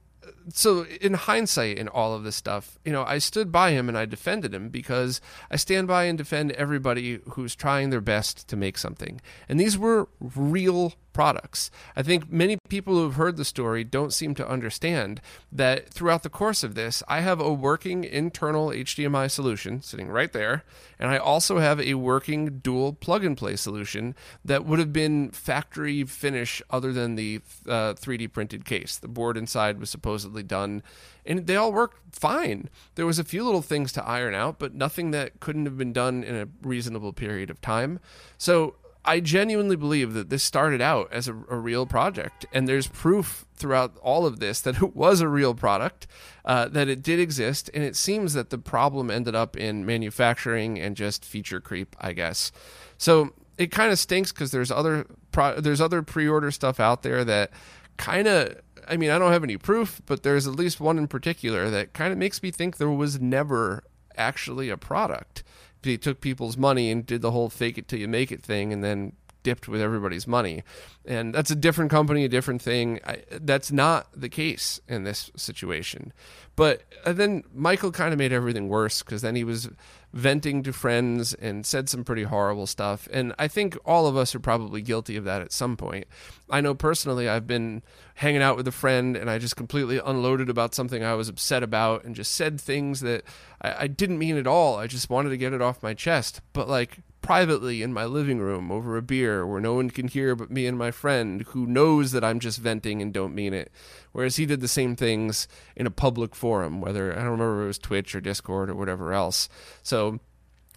so 0.53 0.85
in 0.85 1.13
hindsight 1.13 1.77
in 1.77 1.87
all 1.87 2.13
of 2.13 2.23
this 2.23 2.35
stuff, 2.35 2.77
you 2.85 2.91
know, 2.91 3.03
I 3.03 3.17
stood 3.17 3.51
by 3.51 3.71
him 3.71 3.89
and 3.89 3.97
I 3.97 4.05
defended 4.05 4.53
him 4.53 4.69
because 4.69 5.21
I 5.51 5.55
stand 5.55 5.87
by 5.87 6.05
and 6.05 6.17
defend 6.17 6.51
everybody 6.53 7.19
who's 7.31 7.55
trying 7.55 7.89
their 7.89 8.01
best 8.01 8.47
to 8.49 8.55
make 8.55 8.77
something. 8.77 9.21
And 9.49 9.59
these 9.59 9.77
were 9.77 10.09
real 10.19 10.93
products. 11.17 11.71
I 11.95 12.03
think 12.03 12.31
many 12.31 12.59
people 12.69 12.93
who 12.93 13.03
have 13.05 13.15
heard 13.15 13.37
the 13.37 13.43
story 13.43 13.83
don't 13.83 14.13
seem 14.13 14.35
to 14.35 14.47
understand 14.47 15.19
that 15.51 15.89
throughout 15.89 16.21
the 16.21 16.29
course 16.29 16.63
of 16.63 16.75
this, 16.75 17.01
I 17.07 17.21
have 17.21 17.41
a 17.41 17.51
working 17.51 18.03
internal 18.03 18.67
HDMI 18.67 19.31
solution 19.31 19.81
sitting 19.81 20.09
right 20.09 20.31
there, 20.31 20.63
and 20.99 21.09
I 21.09 21.17
also 21.17 21.57
have 21.57 21.81
a 21.81 21.95
working 21.95 22.59
dual 22.59 22.93
plug 22.93 23.25
and 23.25 23.35
play 23.35 23.55
solution 23.55 24.13
that 24.45 24.63
would 24.63 24.77
have 24.77 24.93
been 24.93 25.31
factory 25.31 26.03
finish 26.03 26.61
other 26.69 26.93
than 26.93 27.15
the 27.15 27.41
uh, 27.67 27.95
3D 27.95 28.31
printed 28.31 28.63
case. 28.63 28.95
The 28.97 29.07
board 29.07 29.37
inside 29.37 29.79
was 29.79 29.89
supposedly 29.89 30.43
done 30.43 30.83
and 31.25 31.47
they 31.47 31.55
all 31.55 31.73
worked 31.73 32.15
fine. 32.15 32.69
There 32.93 33.07
was 33.07 33.17
a 33.17 33.23
few 33.23 33.43
little 33.43 33.63
things 33.63 33.91
to 33.93 34.05
iron 34.05 34.35
out, 34.35 34.59
but 34.59 34.75
nothing 34.75 35.09
that 35.11 35.39
couldn't 35.39 35.65
have 35.65 35.79
been 35.79 35.93
done 35.93 36.23
in 36.23 36.35
a 36.35 36.47
reasonable 36.61 37.11
period 37.11 37.49
of 37.49 37.59
time. 37.59 37.99
So 38.37 38.75
I 39.07 39.21
genuinely 39.21 39.77
believe 39.77 40.13
that 40.13 40.29
this 40.29 40.43
started 40.43 40.81
out 40.81 41.11
as 41.13 41.29
a, 41.29 41.33
a, 41.49 41.57
real 41.57 41.85
project, 41.85 42.45
and 42.51 42.67
there's 42.67 42.87
proof 42.87 43.45
throughout 43.55 43.97
all 44.01 44.25
of 44.25 44.39
this 44.39 44.59
that 44.61 44.75
it 44.83 44.95
was 44.95 45.21
a 45.21 45.29
real 45.29 45.55
product, 45.55 46.07
uh, 46.43 46.67
that 46.67 46.89
it 46.89 47.01
did 47.01 47.19
exist, 47.19 47.69
and 47.73 47.83
it 47.83 47.95
seems 47.95 48.33
that 48.33 48.49
the 48.49 48.57
problem 48.57 49.09
ended 49.09 49.33
up 49.33 49.55
in 49.55 49.85
manufacturing 49.85 50.77
and 50.77 50.97
just 50.97 51.23
feature 51.23 51.61
creep, 51.61 51.95
I 52.01 52.11
guess. 52.11 52.51
So 52.97 53.33
it 53.57 53.71
kind 53.71 53.91
of 53.91 53.97
stinks 53.97 54.33
because 54.33 54.51
there's 54.51 54.71
other 54.71 55.07
pro- 55.31 55.59
there's 55.59 55.81
other 55.81 56.03
pre-order 56.03 56.51
stuff 56.51 56.79
out 56.79 57.01
there 57.01 57.23
that 57.23 57.51
kind 57.95 58.27
of 58.27 58.57
I 58.89 58.95
mean, 58.97 59.09
I 59.09 59.19
don't 59.19 59.33
have 59.33 59.43
any 59.43 59.57
proof, 59.57 60.01
but 60.05 60.23
there's 60.23 60.47
at 60.47 60.55
least 60.55 60.79
one 60.79 60.97
in 60.97 61.07
particular 61.07 61.69
that 61.69 61.93
kind 61.93 62.11
of 62.11 62.17
makes 62.17 62.41
me 62.41 62.51
think 62.51 62.77
there 62.77 62.89
was 62.89 63.19
never 63.19 63.83
actually 64.15 64.69
a 64.69 64.77
product. 64.77 65.43
He 65.83 65.97
took 65.97 66.21
people's 66.21 66.57
money 66.57 66.91
and 66.91 67.05
did 67.05 67.21
the 67.21 67.31
whole 67.31 67.49
fake 67.49 67.77
it 67.77 67.87
till 67.87 67.99
you 67.99 68.07
make 68.07 68.31
it 68.31 68.43
thing 68.43 68.73
and 68.73 68.83
then 68.83 69.13
dipped 69.43 69.69
with 69.69 69.79
everybody's 69.79 70.27
money. 70.27 70.61
And 71.05 71.33
that's 71.33 71.51
a 71.51 71.55
different 71.55 71.89
company, 71.89 72.25
a 72.25 72.29
different 72.29 72.61
thing. 72.61 72.99
I, 73.05 73.23
that's 73.31 73.71
not 73.71 74.07
the 74.13 74.27
case 74.27 74.81
in 74.89 75.05
this 75.05 75.31
situation. 75.37 76.11
But 76.57 76.83
uh, 77.05 77.13
then 77.13 77.45
Michael 77.53 77.91
kind 77.91 78.11
of 78.11 78.19
made 78.19 78.33
everything 78.33 78.67
worse 78.67 79.01
because 79.01 79.21
then 79.21 79.35
he 79.35 79.45
was 79.45 79.69
venting 80.13 80.63
to 80.63 80.73
friends 80.73 81.33
and 81.33 81.65
said 81.65 81.89
some 81.89 82.03
pretty 82.03 82.23
horrible 82.23 82.65
stuff. 82.65 83.07
And 83.11 83.33
I 83.37 83.47
think 83.47 83.77
all 83.85 84.07
of 84.07 84.15
us 84.15 84.33
are 84.33 84.39
probably 84.39 84.81
guilty 84.81 85.15
of 85.17 85.25
that 85.25 85.41
at 85.41 85.51
some 85.51 85.75
point. 85.77 86.07
I 86.49 86.61
know 86.61 86.73
personally, 86.73 87.27
I've 87.27 87.45
been 87.45 87.83
hanging 88.15 88.41
out 88.41 88.55
with 88.55 88.67
a 88.67 88.71
friend 88.71 89.17
and 89.17 89.29
I 89.29 89.37
just 89.37 89.55
completely 89.55 89.99
unloaded 90.03 90.49
about 90.49 90.73
something 90.73 91.03
I 91.03 91.13
was 91.13 91.29
upset 91.29 91.61
about 91.61 92.03
and 92.03 92.15
just 92.15 92.31
said 92.31 92.59
things 92.59 93.01
that 93.01 93.23
I, 93.61 93.83
I 93.83 93.87
didn't 93.87 94.17
mean 94.17 94.37
at 94.37 94.47
all. 94.47 94.77
I 94.77 94.87
just 94.87 95.09
wanted 95.09 95.29
to 95.29 95.37
get 95.37 95.53
it 95.53 95.61
off 95.61 95.83
my 95.83 95.93
chest. 95.93 96.41
But 96.53 96.69
like, 96.69 96.99
privately 97.27 97.83
in 97.83 97.91
my 97.91 98.05
living 98.05 98.39
room 98.39 98.71
over 98.71 98.95
a 98.95 99.01
beer 99.01 99.45
where 99.45 99.59
no 99.59 99.73
one 99.73 99.89
can 99.89 100.07
hear 100.07 100.33
but 100.33 100.49
me 100.49 100.65
and 100.65 100.77
my 100.77 100.91
friend 100.91 101.41
who 101.47 101.67
knows 101.67 102.13
that 102.13 102.23
I'm 102.23 102.39
just 102.39 102.57
venting 102.57 103.01
and 103.01 103.13
don't 103.13 103.35
mean 103.35 103.53
it. 103.53 103.69
Whereas 104.13 104.37
he 104.37 104.45
did 104.45 104.61
the 104.61 104.67
same 104.69 104.95
things 104.95 105.45
in 105.75 105.85
a 105.85 105.91
public 105.91 106.33
forum, 106.33 106.79
whether 106.79 107.11
I 107.11 107.17
don't 107.17 107.31
remember 107.31 107.59
if 107.59 107.63
it 107.65 107.67
was 107.67 107.79
Twitch 107.79 108.15
or 108.15 108.21
Discord 108.21 108.69
or 108.69 108.75
whatever 108.75 109.11
else. 109.11 109.49
So 109.83 110.21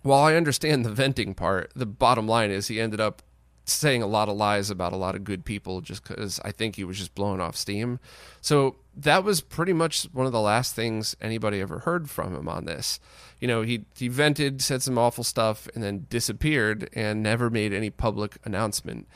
while 0.03 0.25
I 0.25 0.35
understand 0.35 0.85
the 0.85 0.91
venting 0.91 1.35
part, 1.35 1.71
the 1.77 1.87
bottom 1.87 2.27
line 2.27 2.51
is 2.51 2.67
he 2.67 2.81
ended 2.81 3.01
up 3.01 3.23
saying 3.65 4.03
a 4.03 4.07
lot 4.07 4.29
of 4.29 4.37
lies 4.37 4.71
about 4.71 4.93
a 4.93 4.97
lot 4.97 5.15
of 5.15 5.25
good 5.25 5.45
people 5.45 5.81
just 5.81 6.03
because 6.07 6.41
I 6.45 6.53
think 6.53 6.77
he 6.77 6.85
was 6.85 6.99
just 6.99 7.15
blowing 7.15 7.41
off 7.41 7.57
steam. 7.57 8.01
So 8.41 8.77
that 8.97 9.23
was 9.23 9.41
pretty 9.41 9.73
much 9.73 10.05
one 10.13 10.27
of 10.27 10.33
the 10.33 10.41
last 10.41 10.75
things 10.75 11.17
anybody 11.21 11.61
ever 11.61 11.81
heard 11.81 12.11
from 12.11 12.35
him 12.35 12.49
on 12.49 12.65
this 12.65 13.01
you 13.41 13.49
know, 13.49 13.63
he 13.63 13.87
he 13.97 14.09
vented, 14.09 14.63
said 14.63 14.83
some 14.83 14.99
awful 14.99 15.25
stuff, 15.25 15.67
and 15.75 15.83
then 15.83 16.07
disappeared 16.11 16.91
and 16.93 17.23
never 17.23 17.49
made 17.49 17.73
any 17.73 17.91
public 17.91 18.37
announcement. 18.45 19.09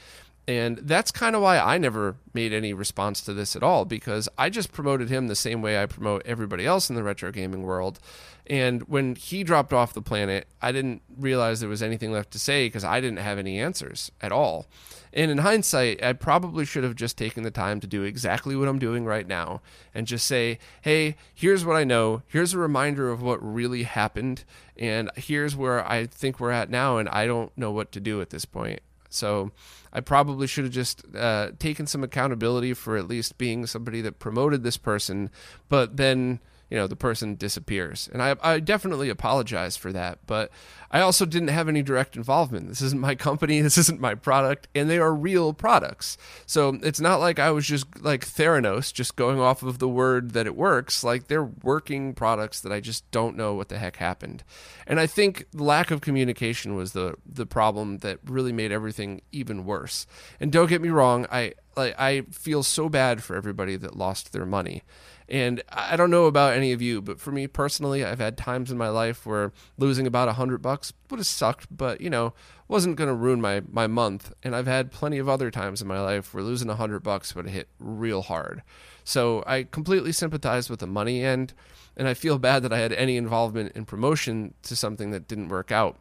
And 0.46 0.78
that's 0.78 1.10
kind 1.10 1.34
of 1.34 1.40
why 1.40 1.58
I 1.58 1.78
never 1.78 2.16
made 2.34 2.52
any 2.52 2.74
response 2.74 3.22
to 3.22 3.32
this 3.32 3.56
at 3.56 3.62
all 3.62 3.86
because 3.86 4.28
I 4.36 4.50
just 4.50 4.72
promoted 4.72 5.08
him 5.08 5.26
the 5.26 5.34
same 5.34 5.62
way 5.62 5.80
I 5.80 5.86
promote 5.86 6.22
everybody 6.26 6.66
else 6.66 6.90
in 6.90 6.96
the 6.96 7.02
retro 7.02 7.32
gaming 7.32 7.62
world. 7.62 7.98
And 8.46 8.82
when 8.82 9.14
he 9.14 9.42
dropped 9.42 9.72
off 9.72 9.94
the 9.94 10.02
planet, 10.02 10.46
I 10.60 10.70
didn't 10.70 11.00
realize 11.16 11.60
there 11.60 11.68
was 11.68 11.82
anything 11.82 12.12
left 12.12 12.30
to 12.32 12.38
say 12.38 12.66
because 12.66 12.84
I 12.84 13.00
didn't 13.00 13.20
have 13.20 13.38
any 13.38 13.58
answers 13.58 14.12
at 14.20 14.32
all. 14.32 14.66
And 15.14 15.30
in 15.30 15.38
hindsight, 15.38 16.02
I 16.02 16.12
probably 16.12 16.66
should 16.66 16.84
have 16.84 16.96
just 16.96 17.16
taken 17.16 17.42
the 17.42 17.50
time 17.50 17.80
to 17.80 17.86
do 17.86 18.02
exactly 18.02 18.54
what 18.54 18.68
I'm 18.68 18.80
doing 18.80 19.06
right 19.06 19.26
now 19.26 19.62
and 19.94 20.06
just 20.06 20.26
say, 20.26 20.58
hey, 20.82 21.16
here's 21.32 21.64
what 21.64 21.76
I 21.76 21.84
know. 21.84 22.22
Here's 22.26 22.52
a 22.52 22.58
reminder 22.58 23.10
of 23.10 23.22
what 23.22 23.38
really 23.40 23.84
happened. 23.84 24.44
And 24.76 25.10
here's 25.16 25.56
where 25.56 25.88
I 25.88 26.06
think 26.06 26.38
we're 26.38 26.50
at 26.50 26.68
now. 26.68 26.98
And 26.98 27.08
I 27.08 27.26
don't 27.26 27.56
know 27.56 27.70
what 27.70 27.92
to 27.92 28.00
do 28.00 28.20
at 28.20 28.30
this 28.30 28.44
point. 28.44 28.80
So 29.14 29.52
I 29.92 30.00
probably 30.00 30.46
should 30.46 30.64
have 30.64 30.72
just 30.72 31.02
uh, 31.14 31.52
taken 31.58 31.86
some 31.86 32.02
accountability 32.02 32.74
for 32.74 32.96
at 32.96 33.08
least 33.08 33.38
being 33.38 33.66
somebody 33.66 34.00
that 34.00 34.18
promoted 34.18 34.62
this 34.62 34.76
person, 34.76 35.30
but 35.68 35.96
then 35.96 36.40
you 36.70 36.76
know 36.76 36.86
the 36.86 36.96
person 36.96 37.34
disappears. 37.34 38.08
And 38.12 38.22
I, 38.22 38.36
I 38.42 38.60
definitely 38.60 39.08
apologize 39.08 39.76
for 39.76 39.92
that 39.92 40.18
but 40.26 40.50
i 40.90 41.00
also 41.00 41.24
didn't 41.24 41.48
have 41.48 41.68
any 41.68 41.82
direct 41.82 42.16
involvement. 42.16 42.68
This 42.68 42.82
isn't 42.82 43.00
my 43.00 43.14
company. 43.28 43.60
This 43.60 43.78
isn't 43.78 44.00
my 44.00 44.14
product 44.14 44.68
and 44.74 44.88
they 44.88 44.98
are 44.98 45.14
real 45.14 45.52
products. 45.52 46.16
So 46.46 46.78
it's 46.82 47.00
not 47.00 47.20
like 47.20 47.38
i 47.38 47.50
was 47.50 47.66
just 47.66 48.02
like 48.02 48.26
theranos 48.26 48.92
just 48.92 49.16
going 49.16 49.40
off 49.40 49.62
of 49.62 49.78
the 49.78 49.88
word 49.88 50.32
that 50.32 50.46
it 50.46 50.56
works. 50.56 51.04
Like 51.04 51.28
they're 51.28 51.44
working 51.44 52.14
products 52.14 52.60
that 52.60 52.72
i 52.72 52.80
just 52.80 53.10
don't 53.10 53.36
know 53.36 53.54
what 53.54 53.68
the 53.68 53.78
heck 53.78 53.96
happened. 53.96 54.44
And 54.86 54.98
i 55.00 55.06
think 55.06 55.46
lack 55.52 55.90
of 55.90 56.00
communication 56.00 56.74
was 56.74 56.92
the 56.92 57.14
the 57.26 57.46
problem 57.46 57.98
that 57.98 58.18
really 58.24 58.52
made 58.52 58.72
everything 58.72 59.22
even 59.32 59.64
worse. 59.64 60.06
And 60.40 60.50
don't 60.50 60.68
get 60.68 60.82
me 60.82 60.88
wrong 60.88 61.26
i 61.30 61.54
like 61.76 61.98
i 61.98 62.22
feel 62.30 62.62
so 62.62 62.88
bad 62.88 63.22
for 63.22 63.36
everybody 63.36 63.76
that 63.76 63.96
lost 63.96 64.32
their 64.32 64.46
money 64.46 64.82
and 65.28 65.62
I 65.70 65.96
don't 65.96 66.10
know 66.10 66.26
about 66.26 66.52
any 66.52 66.72
of 66.72 66.82
you, 66.82 67.00
but 67.00 67.18
for 67.18 67.32
me 67.32 67.46
personally, 67.46 68.04
I've 68.04 68.18
had 68.18 68.36
times 68.36 68.70
in 68.70 68.76
my 68.76 68.88
life 68.88 69.24
where 69.24 69.52
losing 69.78 70.06
about 70.06 70.28
a 70.28 70.34
hundred 70.34 70.60
bucks 70.60 70.92
would 71.10 71.18
have 71.18 71.26
sucked, 71.26 71.74
but 71.74 72.00
you 72.00 72.10
know, 72.10 72.34
wasn't 72.68 72.96
going 72.96 73.08
to 73.08 73.14
ruin 73.14 73.40
my, 73.40 73.62
my 73.70 73.86
month. 73.86 74.32
And 74.42 74.54
I've 74.54 74.66
had 74.66 74.92
plenty 74.92 75.18
of 75.18 75.28
other 75.28 75.50
times 75.50 75.80
in 75.80 75.88
my 75.88 76.00
life 76.00 76.34
where 76.34 76.42
losing 76.42 76.68
a 76.68 76.76
hundred 76.76 77.02
bucks 77.02 77.34
would 77.34 77.46
have 77.46 77.54
hit 77.54 77.68
real 77.78 78.22
hard. 78.22 78.62
So 79.02 79.42
I 79.46 79.62
completely 79.64 80.12
sympathize 80.12 80.68
with 80.68 80.80
the 80.80 80.86
money 80.86 81.22
end, 81.24 81.54
and 81.96 82.06
I 82.06 82.14
feel 82.14 82.38
bad 82.38 82.62
that 82.62 82.72
I 82.72 82.78
had 82.78 82.92
any 82.92 83.16
involvement 83.16 83.72
in 83.74 83.86
promotion 83.86 84.54
to 84.62 84.76
something 84.76 85.10
that 85.10 85.28
didn't 85.28 85.48
work 85.48 85.72
out. 85.72 85.98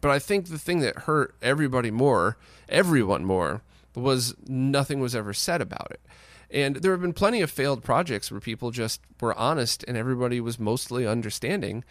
But 0.00 0.10
I 0.10 0.18
think 0.18 0.46
the 0.46 0.58
thing 0.58 0.80
that 0.80 1.00
hurt 1.00 1.34
everybody 1.42 1.90
more, 1.90 2.36
everyone 2.68 3.24
more, 3.24 3.62
was 3.94 4.34
nothing 4.46 5.00
was 5.00 5.14
ever 5.14 5.32
said 5.32 5.60
about 5.60 5.88
it. 5.90 6.00
And 6.54 6.76
there 6.76 6.92
have 6.92 7.00
been 7.00 7.12
plenty 7.12 7.42
of 7.42 7.50
failed 7.50 7.82
projects 7.82 8.30
where 8.30 8.40
people 8.40 8.70
just 8.70 9.00
were 9.20 9.34
honest 9.34 9.84
and 9.88 9.96
everybody 9.96 10.40
was 10.40 10.58
mostly 10.58 11.04
understanding. 11.04 11.82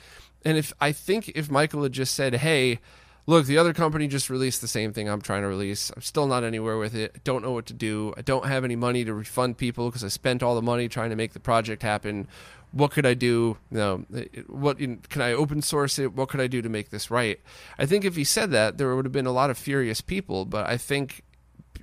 And 0.45 0.57
if 0.57 0.71
I 0.79 0.93
think 0.93 1.29
if 1.35 1.51
Michael 1.51 1.83
had 1.83 1.91
just 1.91 2.15
said, 2.15 2.35
"Hey, 2.35 2.79
look, 3.25 3.45
the 3.45 3.57
other 3.57 3.73
company 3.73 4.07
just 4.07 4.29
released 4.29 4.61
the 4.61 4.67
same 4.67 4.93
thing 4.93 5.09
I'm 5.09 5.21
trying 5.21 5.41
to 5.41 5.49
release. 5.49 5.91
I'm 5.93 6.01
still 6.01 6.27
not 6.27 6.45
anywhere 6.45 6.77
with 6.77 6.95
it. 6.95 7.23
Don't 7.25 7.43
know 7.43 7.51
what 7.51 7.65
to 7.67 7.73
do. 7.73 8.13
I 8.17 8.21
don't 8.21 8.45
have 8.45 8.63
any 8.63 8.77
money 8.77 9.03
to 9.03 9.13
refund 9.13 9.57
people 9.57 9.89
because 9.89 10.03
I 10.03 10.07
spent 10.07 10.41
all 10.41 10.55
the 10.55 10.61
money 10.61 10.87
trying 10.87 11.09
to 11.09 11.15
make 11.17 11.33
the 11.33 11.39
project 11.41 11.83
happen. 11.83 12.27
What 12.71 12.91
could 12.91 13.05
I 13.05 13.13
do? 13.13 13.57
You 13.69 13.77
know, 13.77 14.05
what 14.47 14.77
can 14.77 15.21
I 15.21 15.33
open 15.33 15.61
source 15.61 15.99
it? 15.99 16.13
What 16.13 16.29
could 16.29 16.41
I 16.41 16.47
do 16.47 16.61
to 16.61 16.69
make 16.69 16.89
this 16.89 17.11
right? 17.11 17.39
I 17.77 17.85
think 17.85 18.03
if 18.03 18.15
he 18.15 18.23
said 18.23 18.51
that, 18.51 18.77
there 18.77 18.95
would 18.95 19.05
have 19.05 19.11
been 19.11 19.27
a 19.27 19.31
lot 19.31 19.49
of 19.49 19.57
furious 19.57 20.01
people. 20.01 20.45
But 20.45 20.67
I 20.67 20.77
think 20.77 21.23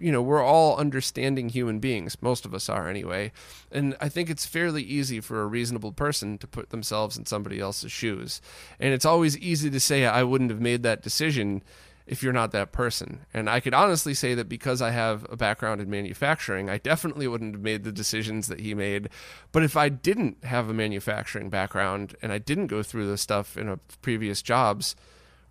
you 0.01 0.11
know, 0.11 0.23
we're 0.23 0.43
all 0.43 0.77
understanding 0.77 1.49
human 1.49 1.79
beings. 1.79 2.17
Most 2.21 2.45
of 2.45 2.55
us 2.55 2.69
are 2.69 2.89
anyway. 2.89 3.33
And 3.71 3.97
I 4.01 4.09
think 4.09 4.31
it's 4.31 4.47
fairly 4.47 4.83
easy 4.83 5.21
for 5.21 5.43
a 5.43 5.47
reasonable 5.47 5.93
person 5.93 6.39
to 6.39 6.47
put 6.47 6.71
themselves 6.71 7.17
in 7.17 7.27
somebody 7.27 7.61
else's 7.61 7.93
shoes. 7.93 8.41
And 8.79 8.93
it's 8.93 9.05
always 9.05 9.37
easy 9.39 9.71
to 9.71 9.81
say, 9.81 10.07
I 10.07 10.23
wouldn't 10.23 10.51
have 10.51 10.61
made 10.61 10.83
that 10.83 11.03
decision 11.03 11.63
if 12.11 12.25
you're 12.25 12.33
not 12.33 12.51
that 12.51 12.73
person. 12.73 13.21
And 13.33 13.49
I 13.49 13.61
could 13.61 13.73
honestly 13.73 14.15
say 14.15 14.35
that 14.35 14.49
because 14.49 14.83
I 14.83 14.91
have 14.91 15.25
a 15.31 15.37
background 15.37 15.81
in 15.81 15.89
manufacturing, 15.89 16.69
I 16.69 16.79
definitely 16.79 17.29
wouldn't 17.29 17.55
have 17.55 17.63
made 17.63 17.85
the 17.85 17.93
decisions 17.93 18.49
that 18.49 18.59
he 18.59 18.75
made. 18.75 19.11
But 19.53 19.63
if 19.63 19.77
I 19.77 19.91
didn't 19.91 20.43
have 20.45 20.69
a 20.69 20.75
manufacturing 20.75 21.51
background 21.51 22.17
and 22.21 22.33
I 22.33 22.39
didn't 22.39 22.67
go 22.67 22.83
through 22.83 23.07
this 23.07 23.21
stuff 23.21 23.57
in 23.57 23.69
a 23.69 23.77
previous 24.03 24.43
jobs, 24.43 24.97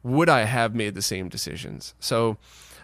would 0.03 0.29
I 0.29 0.43
have 0.43 0.73
made 0.73 0.95
the 0.95 1.01
same 1.01 1.29
decisions? 1.29 1.93
So 1.99 2.37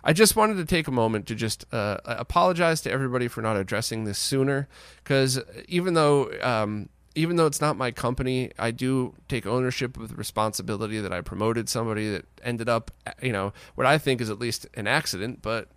I 0.04 0.13
just 0.13 0.36
wanted 0.36 0.58
to 0.58 0.65
take 0.65 0.88
a 0.88 0.91
moment 0.91 1.25
to 1.28 1.36
just 1.36 1.65
uh, 1.73 1.97
apologize 2.06 2.82
to 2.82 2.91
everybody 2.91 3.28
for 3.28 3.41
not 3.41 3.58
addressing 3.58 4.04
this 4.04 4.19
sooner, 4.19 4.67
because 5.04 5.41
even 5.67 5.95
though 5.95 6.32
um, 6.41 6.89
even 7.15 7.38
though 7.38 7.45
it's 7.45 7.62
not 7.62 7.78
my 7.78 7.91
company, 7.91 8.51
I 8.60 8.71
do 8.71 9.15
take 9.30 9.47
ownership 9.47 9.97
of 9.97 10.10
the 10.10 10.15
responsibility 10.15 10.99
that 10.99 11.13
I 11.13 11.21
promoted 11.21 11.69
somebody 11.69 12.12
that 12.12 12.25
ended 12.43 12.67
up, 12.67 12.91
you 13.21 13.32
know, 13.32 13.54
what 13.75 13.88
I 13.88 13.97
think 13.97 14.19
is 14.21 14.30
at 14.30 14.38
least 14.38 14.67
an 14.73 14.86
accident, 14.86 15.41
but 15.41 15.69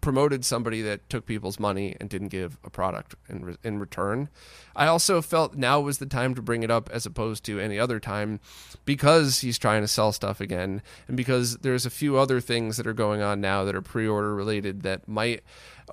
promoted 0.00 0.44
somebody 0.44 0.82
that 0.82 1.08
took 1.08 1.26
people's 1.26 1.60
money 1.60 1.96
and 2.00 2.08
didn't 2.08 2.28
give 2.28 2.58
a 2.64 2.70
product 2.70 3.14
in, 3.28 3.44
re- 3.44 3.56
in 3.62 3.78
return. 3.78 4.28
I 4.74 4.86
also 4.86 5.20
felt 5.20 5.54
now 5.54 5.80
was 5.80 5.98
the 5.98 6.06
time 6.06 6.34
to 6.34 6.42
bring 6.42 6.62
it 6.62 6.70
up 6.70 6.88
as 6.90 7.06
opposed 7.06 7.44
to 7.44 7.60
any 7.60 7.78
other 7.78 8.00
time 8.00 8.40
because 8.84 9.40
he's 9.40 9.58
trying 9.58 9.82
to 9.82 9.88
sell 9.88 10.12
stuff 10.12 10.40
again 10.40 10.82
and 11.08 11.16
because 11.16 11.58
there's 11.58 11.86
a 11.86 11.90
few 11.90 12.16
other 12.16 12.40
things 12.40 12.76
that 12.76 12.86
are 12.86 12.92
going 12.92 13.20
on 13.20 13.40
now 13.40 13.64
that 13.64 13.74
are 13.74 13.82
pre-order 13.82 14.34
related 14.34 14.82
that 14.82 15.06
might 15.08 15.42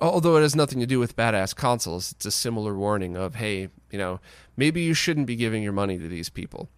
although 0.00 0.36
it 0.36 0.42
has 0.42 0.54
nothing 0.54 0.78
to 0.78 0.86
do 0.86 0.98
with 0.98 1.16
badass 1.16 1.54
consoles 1.54 2.12
it's 2.12 2.26
a 2.26 2.30
similar 2.30 2.74
warning 2.74 3.16
of 3.16 3.34
hey 3.34 3.68
you 3.90 3.98
know 3.98 4.20
maybe 4.56 4.80
you 4.80 4.94
shouldn't 4.94 5.26
be 5.26 5.36
giving 5.36 5.62
your 5.62 5.72
money 5.72 5.98
to 5.98 6.08
these 6.08 6.28
people 6.28 6.68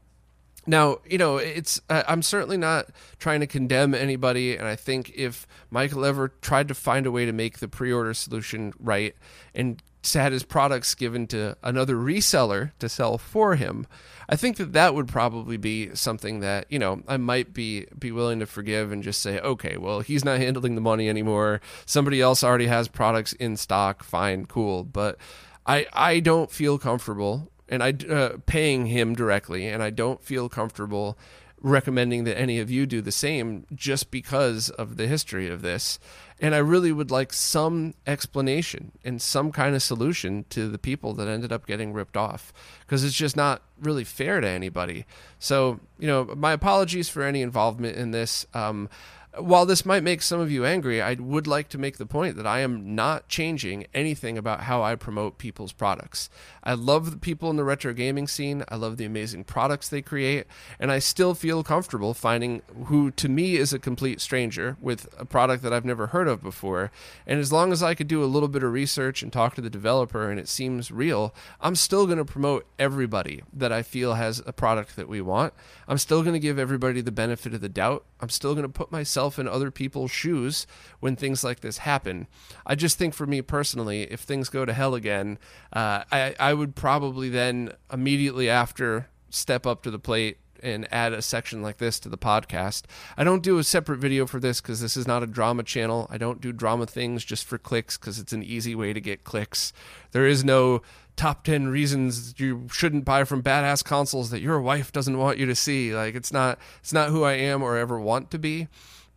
now, 0.70 0.98
you 1.04 1.18
know, 1.18 1.37
it's 1.37 1.80
I'm 1.90 2.22
certainly 2.22 2.56
not 2.56 2.87
trying 3.18 3.40
to 3.40 3.46
condemn 3.46 3.92
anybody, 3.92 4.56
and 4.56 4.66
I 4.66 4.76
think 4.76 5.12
if 5.14 5.46
Michael 5.68 6.04
ever 6.04 6.28
tried 6.40 6.68
to 6.68 6.74
find 6.74 7.06
a 7.06 7.11
way 7.11 7.26
to 7.26 7.33
make 7.33 7.59
the 7.59 7.68
pre-order 7.68 8.14
solution 8.14 8.72
right 8.78 9.14
and 9.52 9.83
had 10.14 10.33
his 10.33 10.44
products 10.44 10.94
given 10.94 11.26
to 11.26 11.56
another 11.62 11.96
reseller 11.96 12.70
to 12.78 12.88
sell 12.88 13.18
for 13.18 13.56
him, 13.56 13.87
I 14.28 14.37
think 14.37 14.56
that 14.56 14.72
that 14.72 14.94
would 14.94 15.09
probably 15.09 15.56
be 15.56 15.94
something 15.94 16.38
that 16.40 16.66
you 16.70 16.78
know 16.78 17.02
I 17.09 17.16
might 17.16 17.52
be 17.52 17.87
be 17.98 18.12
willing 18.12 18.38
to 18.38 18.46
forgive 18.46 18.92
and 18.92 19.02
just 19.02 19.20
say, 19.20 19.40
okay, 19.40 19.76
well, 19.76 20.00
he's 20.00 20.24
not 20.24 20.38
handling 20.38 20.76
the 20.76 20.80
money 20.80 21.09
anymore. 21.09 21.61
Somebody 21.85 22.20
else 22.20 22.44
already 22.44 22.66
has 22.66 22.87
products 22.87 23.33
in 23.35 23.56
stock. 23.56 24.04
Fine, 24.04 24.46
cool, 24.46 24.85
but. 24.85 25.18
I, 25.66 25.87
I 25.92 26.20
don't 26.20 26.50
feel 26.50 26.78
comfortable 26.78 27.52
and 27.70 27.83
I 27.83 27.94
uh, 28.12 28.37
paying 28.44 28.87
him 28.87 29.14
directly, 29.14 29.66
and 29.68 29.83
I 29.83 29.90
don't 29.90 30.22
feel 30.22 30.50
comfortable 30.50 31.16
recommending 31.62 32.24
that 32.24 32.38
any 32.38 32.59
of 32.59 32.70
you 32.70 32.87
do 32.87 33.00
the 33.02 33.12
same 33.12 33.66
just 33.74 34.11
because 34.11 34.70
of 34.70 34.96
the 34.96 35.06
history 35.06 35.48
of 35.48 35.62
this. 35.62 35.98
And 36.40 36.54
I 36.54 36.59
really 36.59 36.90
would 36.90 37.11
like 37.11 37.35
some 37.35 37.92
explanation 38.06 38.92
and 39.04 39.20
some 39.20 39.52
kind 39.52 39.74
of 39.74 39.83
solution 39.83 40.46
to 40.50 40.68
the 40.68 40.78
people 40.78 41.12
that 41.14 41.28
ended 41.28 41.52
up 41.52 41.66
getting 41.66 41.92
ripped 41.92 42.16
off 42.16 42.52
because 42.80 43.04
it's 43.04 43.14
just 43.16 43.37
not 43.37 43.62
really 43.78 44.04
fair 44.04 44.40
to 44.40 44.48
anybody. 44.48 45.04
So, 45.38 45.80
you 45.98 46.06
know, 46.06 46.33
my 46.35 46.52
apologies 46.52 47.11
for 47.11 47.22
any 47.22 47.42
involvement 47.42 47.96
in 47.96 48.11
this. 48.11 48.46
Um, 48.54 48.88
while 49.38 49.64
this 49.64 49.86
might 49.86 50.02
make 50.02 50.22
some 50.22 50.40
of 50.40 50.50
you 50.50 50.64
angry, 50.64 51.00
I 51.00 51.14
would 51.14 51.46
like 51.46 51.68
to 51.68 51.78
make 51.78 51.98
the 51.98 52.06
point 52.06 52.36
that 52.36 52.46
I 52.48 52.60
am 52.60 52.96
not 52.96 53.28
changing 53.28 53.86
anything 53.94 54.36
about 54.36 54.62
how 54.62 54.82
I 54.82 54.96
promote 54.96 55.38
people's 55.38 55.72
products. 55.72 56.28
I 56.64 56.74
love 56.74 57.12
the 57.12 57.16
people 57.16 57.48
in 57.48 57.56
the 57.56 57.64
retro 57.64 57.92
gaming 57.92 58.26
scene. 58.26 58.64
I 58.68 58.74
love 58.74 58.96
the 58.96 59.04
amazing 59.04 59.44
products 59.44 59.88
they 59.88 60.02
create, 60.02 60.46
and 60.80 60.90
I 60.90 60.98
still 60.98 61.34
feel 61.34 61.62
comfortable 61.62 62.12
finding 62.12 62.62
who 62.86 63.12
to 63.12 63.28
me 63.28 63.56
is 63.56 63.72
a 63.72 63.78
complete 63.78 64.20
stranger 64.20 64.76
with 64.80 65.08
a 65.16 65.24
product 65.24 65.62
that 65.62 65.72
I've 65.72 65.84
never 65.84 66.08
heard 66.08 66.26
of 66.26 66.42
before. 66.42 66.90
And 67.24 67.38
as 67.38 67.52
long 67.52 67.72
as 67.72 67.84
I 67.84 67.94
could 67.94 68.08
do 68.08 68.24
a 68.24 68.26
little 68.26 68.48
bit 68.48 68.64
of 68.64 68.72
research 68.72 69.22
and 69.22 69.32
talk 69.32 69.54
to 69.54 69.60
the 69.60 69.70
developer 69.70 70.28
and 70.28 70.40
it 70.40 70.48
seems 70.48 70.90
real, 70.90 71.32
I'm 71.60 71.76
still 71.76 72.06
going 72.06 72.18
to 72.18 72.24
promote 72.24 72.66
everybody 72.80 73.42
that 73.52 73.70
I 73.70 73.82
feel 73.82 74.14
has 74.14 74.42
a 74.44 74.52
product 74.52 74.96
that 74.96 75.08
we 75.08 75.20
want. 75.20 75.54
I'm 75.86 75.98
still 75.98 76.22
going 76.22 76.34
to 76.34 76.40
give 76.40 76.58
everybody 76.58 77.00
the 77.00 77.12
benefit 77.12 77.54
of 77.54 77.60
the 77.60 77.68
doubt. 77.68 78.04
I'm 78.20 78.28
still 78.28 78.54
going 78.54 78.66
to 78.66 78.68
put 78.68 78.90
myself 78.90 79.19
myself 79.20 79.38
in 79.38 79.46
other 79.46 79.70
people's 79.70 80.11
shoes 80.11 80.66
when 81.00 81.14
things 81.14 81.44
like 81.44 81.61
this 81.61 81.78
happen. 81.78 82.26
I 82.66 82.74
just 82.74 82.96
think 82.96 83.12
for 83.12 83.26
me 83.26 83.42
personally, 83.42 84.02
if 84.04 84.20
things 84.20 84.48
go 84.48 84.64
to 84.64 84.72
hell 84.72 84.94
again, 84.94 85.38
uh, 85.74 86.04
I, 86.11 86.35
I 86.40 86.54
would 86.54 86.74
probably 86.74 87.28
then 87.28 87.74
immediately 87.92 88.48
after 88.48 89.09
step 89.28 89.66
up 89.66 89.83
to 89.83 89.90
the 89.90 89.98
plate 89.98 90.38
and 90.62 90.87
add 90.92 91.12
a 91.12 91.22
section 91.22 91.62
like 91.62 91.78
this 91.78 92.00
to 92.00 92.09
the 92.09 92.18
podcast. 92.18 92.85
I 93.16 93.24
don't 93.24 93.42
do 93.42 93.59
a 93.59 93.64
separate 93.64 93.98
video 93.98 94.26
for 94.26 94.40
this 94.40 94.61
because 94.61 94.80
this 94.80 94.96
is 94.96 95.06
not 95.06 95.22
a 95.22 95.26
drama 95.26 95.62
channel. 95.62 96.06
I 96.11 96.18
don't 96.18 96.40
do 96.40 96.52
drama 96.52 96.87
things 96.87 97.24
just 97.24 97.44
for 97.44 97.59
clicks 97.59 97.98
because 97.98 98.18
it's 98.18 98.33
an 98.33 98.42
easy 98.42 98.74
way 98.74 98.92
to 98.92 99.00
get 99.00 99.24
clicks. 99.24 99.72
There 100.12 100.26
is 100.26 100.44
no 100.44 100.83
top 101.16 101.44
10 101.44 101.68
reasons 101.68 102.35
you 102.38 102.66
shouldn't 102.70 103.04
buy 103.04 103.24
from 103.24 103.42
badass 103.42 103.85
consoles 103.85 104.30
that 104.30 104.40
your 104.40 104.59
wife 104.61 104.90
doesn't 104.90 105.18
want 105.18 105.37
you 105.38 105.46
to 105.46 105.54
see. 105.54 105.94
Like 105.94 106.14
it's 106.14 106.33
not 106.33 106.59
it's 106.80 106.94
not 106.94 107.11
who 107.11 107.24
I 107.24 107.35
am 107.35 107.62
or 107.62 107.76
ever 107.76 108.00
want 108.00 108.30
to 108.30 108.38
be. 108.38 108.68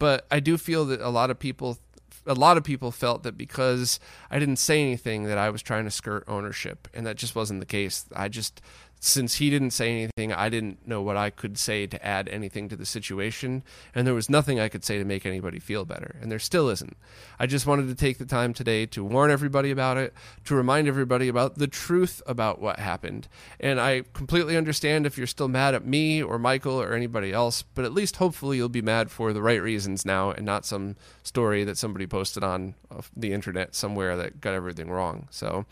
But 0.04 0.28
I 0.30 0.42
do 0.42 0.58
feel 0.58 0.84
that 0.88 1.00
a 1.00 1.08
lot 1.08 1.30
of 1.30 1.40
people 1.40 1.78
a 2.26 2.34
lot 2.34 2.58
of 2.58 2.66
people 2.66 2.92
felt 2.92 3.24
that 3.24 3.38
because 3.38 4.02
I 4.30 4.38
didn't 4.38 4.58
say 4.58 4.82
anything 4.82 5.24
that 5.24 5.38
I 5.38 5.50
was 5.50 5.62
trying 5.62 5.86
to 5.86 5.92
skirt 5.92 6.26
ownership 6.28 6.90
and 6.94 7.08
that 7.08 7.16
just 7.16 7.38
wasn't 7.38 7.62
the 7.62 7.66
case. 7.66 8.06
I 8.14 8.28
just 8.28 8.62
since 9.06 9.36
he 9.36 9.50
didn't 9.50 9.72
say 9.72 9.92
anything, 9.92 10.32
I 10.32 10.48
didn't 10.48 10.88
know 10.88 11.02
what 11.02 11.18
I 11.18 11.30
could 11.30 11.58
say 11.58 11.86
to 11.88 12.06
add 12.06 12.30
anything 12.30 12.70
to 12.70 12.78
the 12.78 12.86
situation, 12.86 13.62
and 13.94 14.08
there 14.08 14.14
was 14.14 14.30
nothing 14.30 14.62
I 14.62 14.70
could 14.70 14.86
say 14.86 14.98
to 14.98 15.04
make 15.04 15.26
anybody 15.26 15.60
feel 15.60 15.84
better, 15.84 16.16
and 16.22 16.32
there 16.32 16.40
still 16.40 16.70
isn't. 16.70 16.96
I 17.38 17.46
just 17.46 17.68
wanted 17.68 17.90
to 17.90 17.96
take 17.96 18.18
the 18.18 18.26
time 18.26 18.54
today 18.54 18.86
to 18.86 19.04
warn 19.04 19.30
everybody 19.30 19.72
about 19.72 19.98
it, 19.98 20.14
to 20.46 20.56
remind 20.56 20.88
everybody 20.88 21.28
about 21.28 21.58
the 21.58 21.68
truth 21.68 22.22
about 22.26 22.62
what 22.62 22.80
happened. 22.80 23.28
And 23.60 23.78
I 23.78 24.04
completely 24.14 24.56
understand 24.56 25.06
if 25.06 25.18
you're 25.18 25.28
still 25.28 25.50
mad 25.50 25.76
at 25.76 25.86
me 25.86 26.24
or 26.24 26.40
Michael 26.40 26.82
or 26.82 26.94
anybody 26.94 27.34
else, 27.34 27.62
but 27.62 27.84
at 27.84 27.92
least 27.92 28.16
hopefully 28.16 28.56
you'll 28.56 28.70
be 28.70 28.82
mad 28.82 29.12
for 29.12 29.34
the 29.34 29.42
right 29.42 29.62
reasons 29.62 30.06
now 30.06 30.32
and 30.32 30.46
not 30.46 30.66
some 30.66 30.96
story 31.24 31.66
that 31.66 31.78
somebody 31.78 32.08
posted 32.08 32.42
on 32.42 32.76
uh, 32.90 33.02
the 33.18 33.34
internet 33.34 33.76
somewhere 33.76 34.16
that 34.16 34.40
got 34.40 34.54
everything 34.54 34.90
wrong. 34.90 35.28
So 35.30 35.66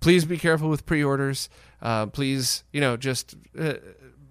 please 0.00 0.24
be 0.24 0.38
careful 0.38 0.68
with 0.68 0.86
pre-orders. 0.86 1.48
Uh, 1.80 2.06
please, 2.06 2.64
you 2.72 2.80
know, 2.80 2.96
just 2.96 3.36
uh, 3.58 3.74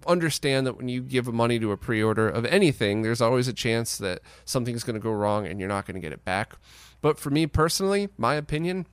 understand 0.06 0.66
that 0.66 0.76
when 0.76 0.88
you 0.88 1.02
give 1.02 1.32
money 1.32 1.58
to 1.58 1.72
a 1.72 1.76
pre-order 1.76 2.28
of 2.28 2.44
anything, 2.46 3.02
there's 3.02 3.20
always 3.20 3.48
a 3.48 3.52
chance 3.52 3.98
that 3.98 4.20
something's 4.44 4.84
going 4.84 4.94
to 4.94 5.00
go 5.00 5.12
wrong 5.12 5.46
and 5.46 5.60
you're 5.60 5.68
not 5.68 5.86
going 5.86 5.94
to 5.94 6.00
get 6.00 6.12
it 6.12 6.24
back. 6.24 6.56
But 7.00 7.18
for 7.18 7.30
me 7.30 7.46
personally, 7.46 8.08
my 8.16 8.34
opinion, 8.34 8.86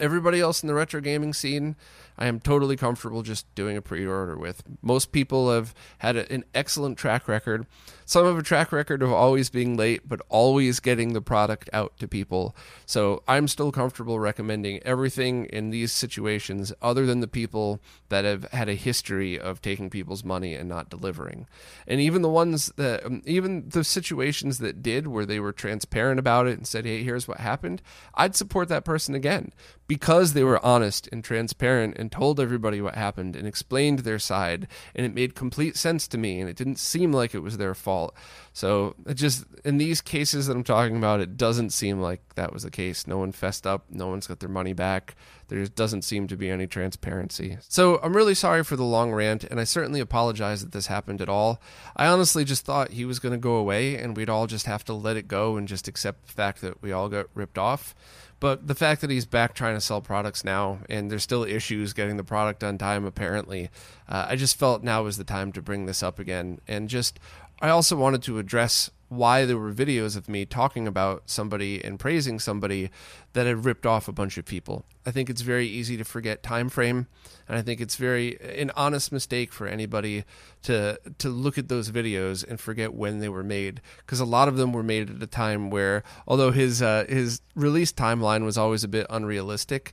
everybody 0.00 0.40
else 0.40 0.62
in 0.62 0.66
the 0.66 0.74
retro 0.74 1.00
gaming 1.00 1.32
scene 1.32 1.76
I 2.18 2.26
am 2.26 2.40
totally 2.40 2.76
comfortable 2.76 3.22
just 3.22 3.52
doing 3.54 3.76
a 3.76 3.82
pre-order 3.82 4.36
with. 4.36 4.62
Most 4.80 5.12
people 5.12 5.50
have 5.50 5.74
had 5.98 6.16
an 6.16 6.44
excellent 6.54 6.96
track 6.96 7.28
record. 7.28 7.66
Some 8.06 8.24
have 8.24 8.38
a 8.38 8.42
track 8.42 8.72
record 8.72 9.02
of 9.02 9.12
always 9.12 9.50
being 9.50 9.76
late, 9.76 10.08
but 10.08 10.22
always 10.28 10.80
getting 10.80 11.12
the 11.12 11.20
product 11.20 11.68
out 11.72 11.98
to 11.98 12.08
people. 12.08 12.56
So 12.86 13.22
I'm 13.28 13.48
still 13.48 13.70
comfortable 13.70 14.18
recommending 14.18 14.82
everything 14.82 15.46
in 15.46 15.70
these 15.70 15.92
situations, 15.92 16.72
other 16.80 17.04
than 17.04 17.20
the 17.20 17.28
people 17.28 17.80
that 18.08 18.24
have 18.24 18.44
had 18.52 18.68
a 18.68 18.74
history 18.74 19.38
of 19.38 19.60
taking 19.60 19.90
people's 19.90 20.24
money 20.24 20.54
and 20.54 20.68
not 20.68 20.88
delivering. 20.88 21.46
And 21.86 22.00
even 22.00 22.22
the 22.22 22.28
ones 22.28 22.72
that, 22.76 23.04
um, 23.04 23.22
even 23.26 23.68
the 23.68 23.84
situations 23.84 24.58
that 24.58 24.82
did, 24.82 25.08
where 25.08 25.26
they 25.26 25.40
were 25.40 25.52
transparent 25.52 26.18
about 26.18 26.46
it 26.46 26.56
and 26.56 26.66
said, 26.66 26.86
"Hey, 26.86 27.02
here's 27.02 27.28
what 27.28 27.40
happened," 27.40 27.82
I'd 28.14 28.36
support 28.36 28.68
that 28.68 28.84
person 28.84 29.14
again 29.14 29.52
because 29.86 30.32
they 30.32 30.42
were 30.42 30.64
honest 30.64 31.08
and 31.12 31.22
transparent 31.22 31.96
and 31.96 32.10
told 32.10 32.40
everybody 32.40 32.80
what 32.80 32.94
happened 32.94 33.36
and 33.36 33.46
explained 33.46 34.00
their 34.00 34.18
side 34.18 34.66
and 34.94 35.06
it 35.06 35.14
made 35.14 35.34
complete 35.34 35.76
sense 35.76 36.08
to 36.08 36.18
me 36.18 36.40
and 36.40 36.50
it 36.50 36.56
didn't 36.56 36.78
seem 36.78 37.12
like 37.12 37.34
it 37.34 37.42
was 37.42 37.56
their 37.56 37.74
fault. 37.74 38.14
So 38.52 38.96
it 39.06 39.14
just 39.14 39.44
in 39.64 39.78
these 39.78 40.00
cases 40.00 40.46
that 40.46 40.56
i'm 40.56 40.64
talking 40.64 40.96
about 40.96 41.20
it 41.20 41.36
doesn't 41.36 41.70
seem 41.70 42.00
like 42.00 42.34
that 42.34 42.52
was 42.52 42.64
the 42.64 42.70
case. 42.70 43.06
No 43.06 43.18
one 43.18 43.32
fessed 43.32 43.66
up. 43.66 43.84
No 43.90 44.08
one's 44.08 44.26
got 44.26 44.40
their 44.40 44.48
money 44.48 44.72
back. 44.72 45.14
There 45.48 45.60
just 45.60 45.76
doesn't 45.76 46.02
seem 46.02 46.26
to 46.26 46.36
be 46.36 46.50
any 46.50 46.66
transparency. 46.66 47.58
So 47.68 48.00
i'm 48.02 48.16
really 48.16 48.34
sorry 48.34 48.64
for 48.64 48.76
the 48.76 48.84
long 48.84 49.12
rant 49.12 49.44
and 49.44 49.60
i 49.60 49.64
certainly 49.64 50.00
apologize 50.00 50.62
that 50.62 50.72
this 50.72 50.88
happened 50.88 51.20
at 51.20 51.28
all. 51.28 51.60
I 51.94 52.06
honestly 52.06 52.44
just 52.44 52.64
thought 52.64 52.90
he 52.90 53.04
was 53.04 53.20
going 53.20 53.32
to 53.32 53.38
go 53.38 53.54
away 53.56 53.96
and 53.96 54.16
we'd 54.16 54.30
all 54.30 54.46
just 54.46 54.66
have 54.66 54.84
to 54.86 54.92
let 54.92 55.16
it 55.16 55.28
go 55.28 55.56
and 55.56 55.68
just 55.68 55.86
accept 55.86 56.26
the 56.26 56.32
fact 56.32 56.60
that 56.62 56.82
we 56.82 56.92
all 56.92 57.08
got 57.08 57.26
ripped 57.34 57.58
off 57.58 57.94
but 58.38 58.66
the 58.66 58.74
fact 58.74 59.00
that 59.00 59.10
he's 59.10 59.26
back 59.26 59.54
trying 59.54 59.74
to 59.74 59.80
sell 59.80 60.00
products 60.00 60.44
now, 60.44 60.78
and 60.90 61.10
there's 61.10 61.22
still 61.22 61.44
issues 61.44 61.92
getting 61.92 62.16
the 62.16 62.24
product 62.24 62.62
on 62.62 62.78
time, 62.78 63.04
apparently, 63.04 63.70
uh, 64.08 64.26
I 64.28 64.36
just 64.36 64.58
felt 64.58 64.82
now 64.82 65.02
was 65.02 65.16
the 65.16 65.24
time 65.24 65.52
to 65.52 65.62
bring 65.62 65.86
this 65.86 66.02
up 66.02 66.18
again. 66.18 66.60
And 66.68 66.88
just, 66.88 67.18
I 67.60 67.70
also 67.70 67.96
wanted 67.96 68.22
to 68.24 68.38
address 68.38 68.90
why 69.08 69.44
there 69.44 69.56
were 69.56 69.72
videos 69.72 70.16
of 70.16 70.28
me 70.28 70.44
talking 70.44 70.88
about 70.88 71.22
somebody 71.26 71.82
and 71.84 71.98
praising 71.98 72.38
somebody 72.38 72.90
that 73.34 73.46
had 73.46 73.64
ripped 73.64 73.86
off 73.86 74.08
a 74.08 74.12
bunch 74.12 74.36
of 74.36 74.44
people. 74.44 74.84
I 75.04 75.12
think 75.12 75.30
it's 75.30 75.42
very 75.42 75.66
easy 75.66 75.96
to 75.96 76.04
forget 76.04 76.42
time 76.42 76.68
frame, 76.68 77.06
and 77.48 77.56
I 77.56 77.62
think 77.62 77.80
it's 77.80 77.96
very 77.96 78.36
an 78.40 78.72
honest 78.74 79.12
mistake 79.12 79.52
for 79.52 79.66
anybody 79.66 80.24
to 80.62 80.98
to 81.18 81.28
look 81.28 81.56
at 81.56 81.68
those 81.68 81.90
videos 81.90 82.46
and 82.46 82.58
forget 82.58 82.94
when 82.94 83.20
they 83.20 83.28
were 83.28 83.44
made 83.44 83.80
because 83.98 84.18
a 84.18 84.24
lot 84.24 84.48
of 84.48 84.56
them 84.56 84.72
were 84.72 84.82
made 84.82 85.10
at 85.10 85.22
a 85.22 85.26
time 85.26 85.70
where 85.70 86.02
although 86.26 86.50
his 86.50 86.82
uh, 86.82 87.04
his 87.08 87.40
release 87.54 87.92
timeline 87.92 88.44
was 88.44 88.58
always 88.58 88.82
a 88.82 88.88
bit 88.88 89.06
unrealistic, 89.08 89.92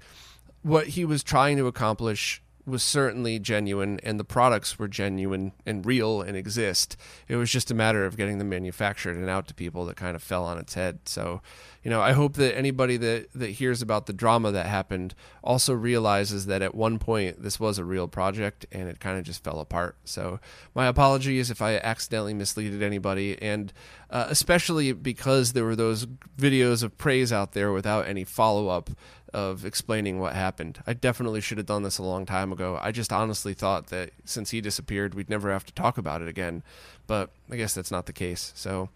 what 0.63 0.87
he 0.87 1.05
was 1.05 1.23
trying 1.23 1.57
to 1.57 1.67
accomplish 1.67 2.41
was 2.65 2.81
certainly 2.81 3.39
genuine 3.39 3.99
and 4.03 4.19
the 4.19 4.23
products 4.23 4.79
were 4.79 4.87
genuine 4.87 5.51
and 5.65 5.85
real 5.85 6.21
and 6.21 6.37
exist. 6.37 6.95
It 7.27 7.35
was 7.35 7.51
just 7.51 7.69
a 7.69 7.73
matter 7.73 8.05
of 8.05 8.15
getting 8.15 8.37
them 8.37 8.49
manufactured 8.49 9.17
and 9.17 9.29
out 9.29 9.47
to 9.47 9.53
people 9.53 9.85
that 9.85 9.97
kind 9.97 10.15
of 10.15 10.23
fell 10.23 10.45
on 10.45 10.57
its 10.57 10.73
head. 10.73 10.99
So, 11.05 11.41
you 11.83 11.89
know, 11.89 12.01
I 12.01 12.13
hope 12.13 12.35
that 12.35 12.57
anybody 12.57 12.95
that, 12.97 13.27
that 13.33 13.49
hears 13.49 13.81
about 13.81 14.05
the 14.05 14.13
drama 14.13 14.51
that 14.51 14.67
happened 14.67 15.13
also 15.43 15.73
realizes 15.73 16.45
that 16.45 16.61
at 16.61 16.73
one 16.73 16.99
point 16.99 17.43
this 17.43 17.59
was 17.59 17.77
a 17.77 17.83
real 17.83 18.07
project 18.07 18.65
and 18.71 18.87
it 18.87 19.01
kind 19.01 19.17
of 19.17 19.25
just 19.25 19.43
fell 19.43 19.59
apart. 19.59 19.97
So, 20.05 20.39
my 20.73 20.87
apologies 20.87 21.51
if 21.51 21.61
I 21.61 21.75
accidentally 21.75 22.33
misleaded 22.33 22.81
anybody, 22.81 23.41
and 23.41 23.73
uh, 24.09 24.27
especially 24.29 24.93
because 24.93 25.51
there 25.51 25.65
were 25.65 25.75
those 25.75 26.05
videos 26.37 26.83
of 26.83 26.97
praise 26.97 27.33
out 27.33 27.51
there 27.51 27.73
without 27.73 28.07
any 28.07 28.23
follow 28.23 28.69
up 28.69 28.89
of 29.33 29.65
explaining 29.65 30.19
what 30.19 30.33
happened. 30.33 30.81
I 30.85 30.93
definitely 30.93 31.41
should 31.41 31.57
have 31.57 31.67
done 31.67 31.83
this 31.83 31.97
a 31.97 32.03
long 32.03 32.25
time 32.25 32.51
ago. 32.51 32.79
I 32.81 32.91
just 32.91 33.11
honestly 33.11 33.53
thought 33.53 33.87
that 33.87 34.11
since 34.25 34.51
he 34.51 34.61
disappeared, 34.61 35.13
we'd 35.13 35.29
never 35.29 35.51
have 35.51 35.65
to 35.65 35.73
talk 35.73 35.97
about 35.97 36.21
it 36.21 36.27
again. 36.27 36.63
But 37.07 37.31
I 37.51 37.55
guess 37.55 37.73
that's 37.73 37.91
not 37.91 38.05
the 38.05 38.13
case. 38.13 38.53
So, 38.55 38.89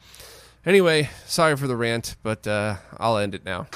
anyway, 0.65 1.09
sorry 1.25 1.57
for 1.57 1.67
the 1.67 1.75
rant, 1.75 2.15
but 2.23 2.47
uh, 2.47 2.77
I'll 2.97 3.17
end 3.17 3.35
it 3.35 3.43
now. 3.43 3.67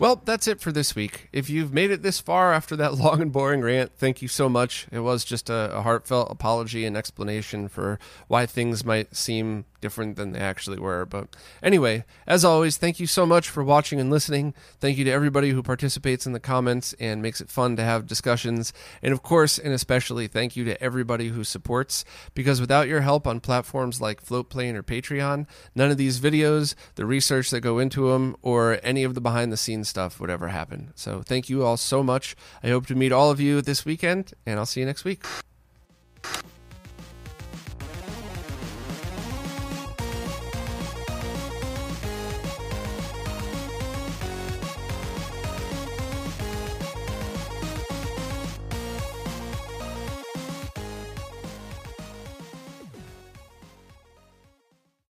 Well, 0.00 0.22
that's 0.24 0.48
it 0.48 0.62
for 0.62 0.72
this 0.72 0.94
week. 0.94 1.28
If 1.30 1.50
you've 1.50 1.74
made 1.74 1.90
it 1.90 2.00
this 2.00 2.20
far 2.20 2.54
after 2.54 2.74
that 2.76 2.94
long 2.98 3.20
and 3.20 3.30
boring 3.30 3.60
rant, 3.60 3.92
thank 3.98 4.22
you 4.22 4.28
so 4.28 4.48
much. 4.48 4.86
It 4.90 5.00
was 5.00 5.26
just 5.26 5.50
a, 5.50 5.76
a 5.76 5.82
heartfelt 5.82 6.30
apology 6.30 6.86
and 6.86 6.96
explanation 6.96 7.68
for 7.68 7.98
why 8.26 8.46
things 8.46 8.82
might 8.82 9.14
seem 9.14 9.66
different 9.80 10.16
than 10.16 10.32
they 10.32 10.38
actually 10.38 10.78
were. 10.78 11.04
But 11.04 11.36
anyway, 11.62 12.04
as 12.26 12.44
always, 12.44 12.76
thank 12.76 13.00
you 13.00 13.06
so 13.06 13.26
much 13.26 13.48
for 13.48 13.64
watching 13.64 14.00
and 14.00 14.10
listening. 14.10 14.54
Thank 14.78 14.98
you 14.98 15.04
to 15.04 15.10
everybody 15.10 15.50
who 15.50 15.62
participates 15.62 16.26
in 16.26 16.32
the 16.32 16.40
comments 16.40 16.94
and 17.00 17.22
makes 17.22 17.40
it 17.40 17.50
fun 17.50 17.76
to 17.76 17.84
have 17.84 18.06
discussions. 18.06 18.72
And 19.02 19.12
of 19.12 19.22
course, 19.22 19.58
and 19.58 19.72
especially, 19.72 20.26
thank 20.28 20.56
you 20.56 20.64
to 20.64 20.82
everybody 20.82 21.28
who 21.28 21.44
supports, 21.44 22.04
because 22.34 22.60
without 22.60 22.88
your 22.88 23.00
help 23.02 23.26
on 23.26 23.40
platforms 23.40 24.00
like 24.00 24.24
Floatplane 24.24 24.74
or 24.74 24.82
Patreon, 24.82 25.46
none 25.74 25.90
of 25.90 25.96
these 25.96 26.20
videos, 26.20 26.74
the 26.94 27.06
research 27.06 27.50
that 27.50 27.60
go 27.60 27.78
into 27.78 28.10
them, 28.10 28.36
or 28.42 28.78
any 28.82 29.04
of 29.04 29.14
the 29.14 29.20
behind 29.20 29.52
the 29.52 29.56
scenes 29.56 29.89
stuff 29.90 30.18
would 30.20 30.30
ever 30.30 30.48
happen. 30.48 30.92
So 30.94 31.22
thank 31.22 31.50
you 31.50 31.64
all 31.64 31.76
so 31.76 32.02
much. 32.02 32.34
I 32.62 32.68
hope 32.68 32.86
to 32.86 32.94
meet 32.94 33.12
all 33.12 33.30
of 33.30 33.40
you 33.40 33.60
this 33.60 33.84
weekend, 33.84 34.32
and 34.46 34.58
I'll 34.58 34.66
see 34.66 34.80
you 34.80 34.86
next 34.86 35.04
week. 35.04 35.22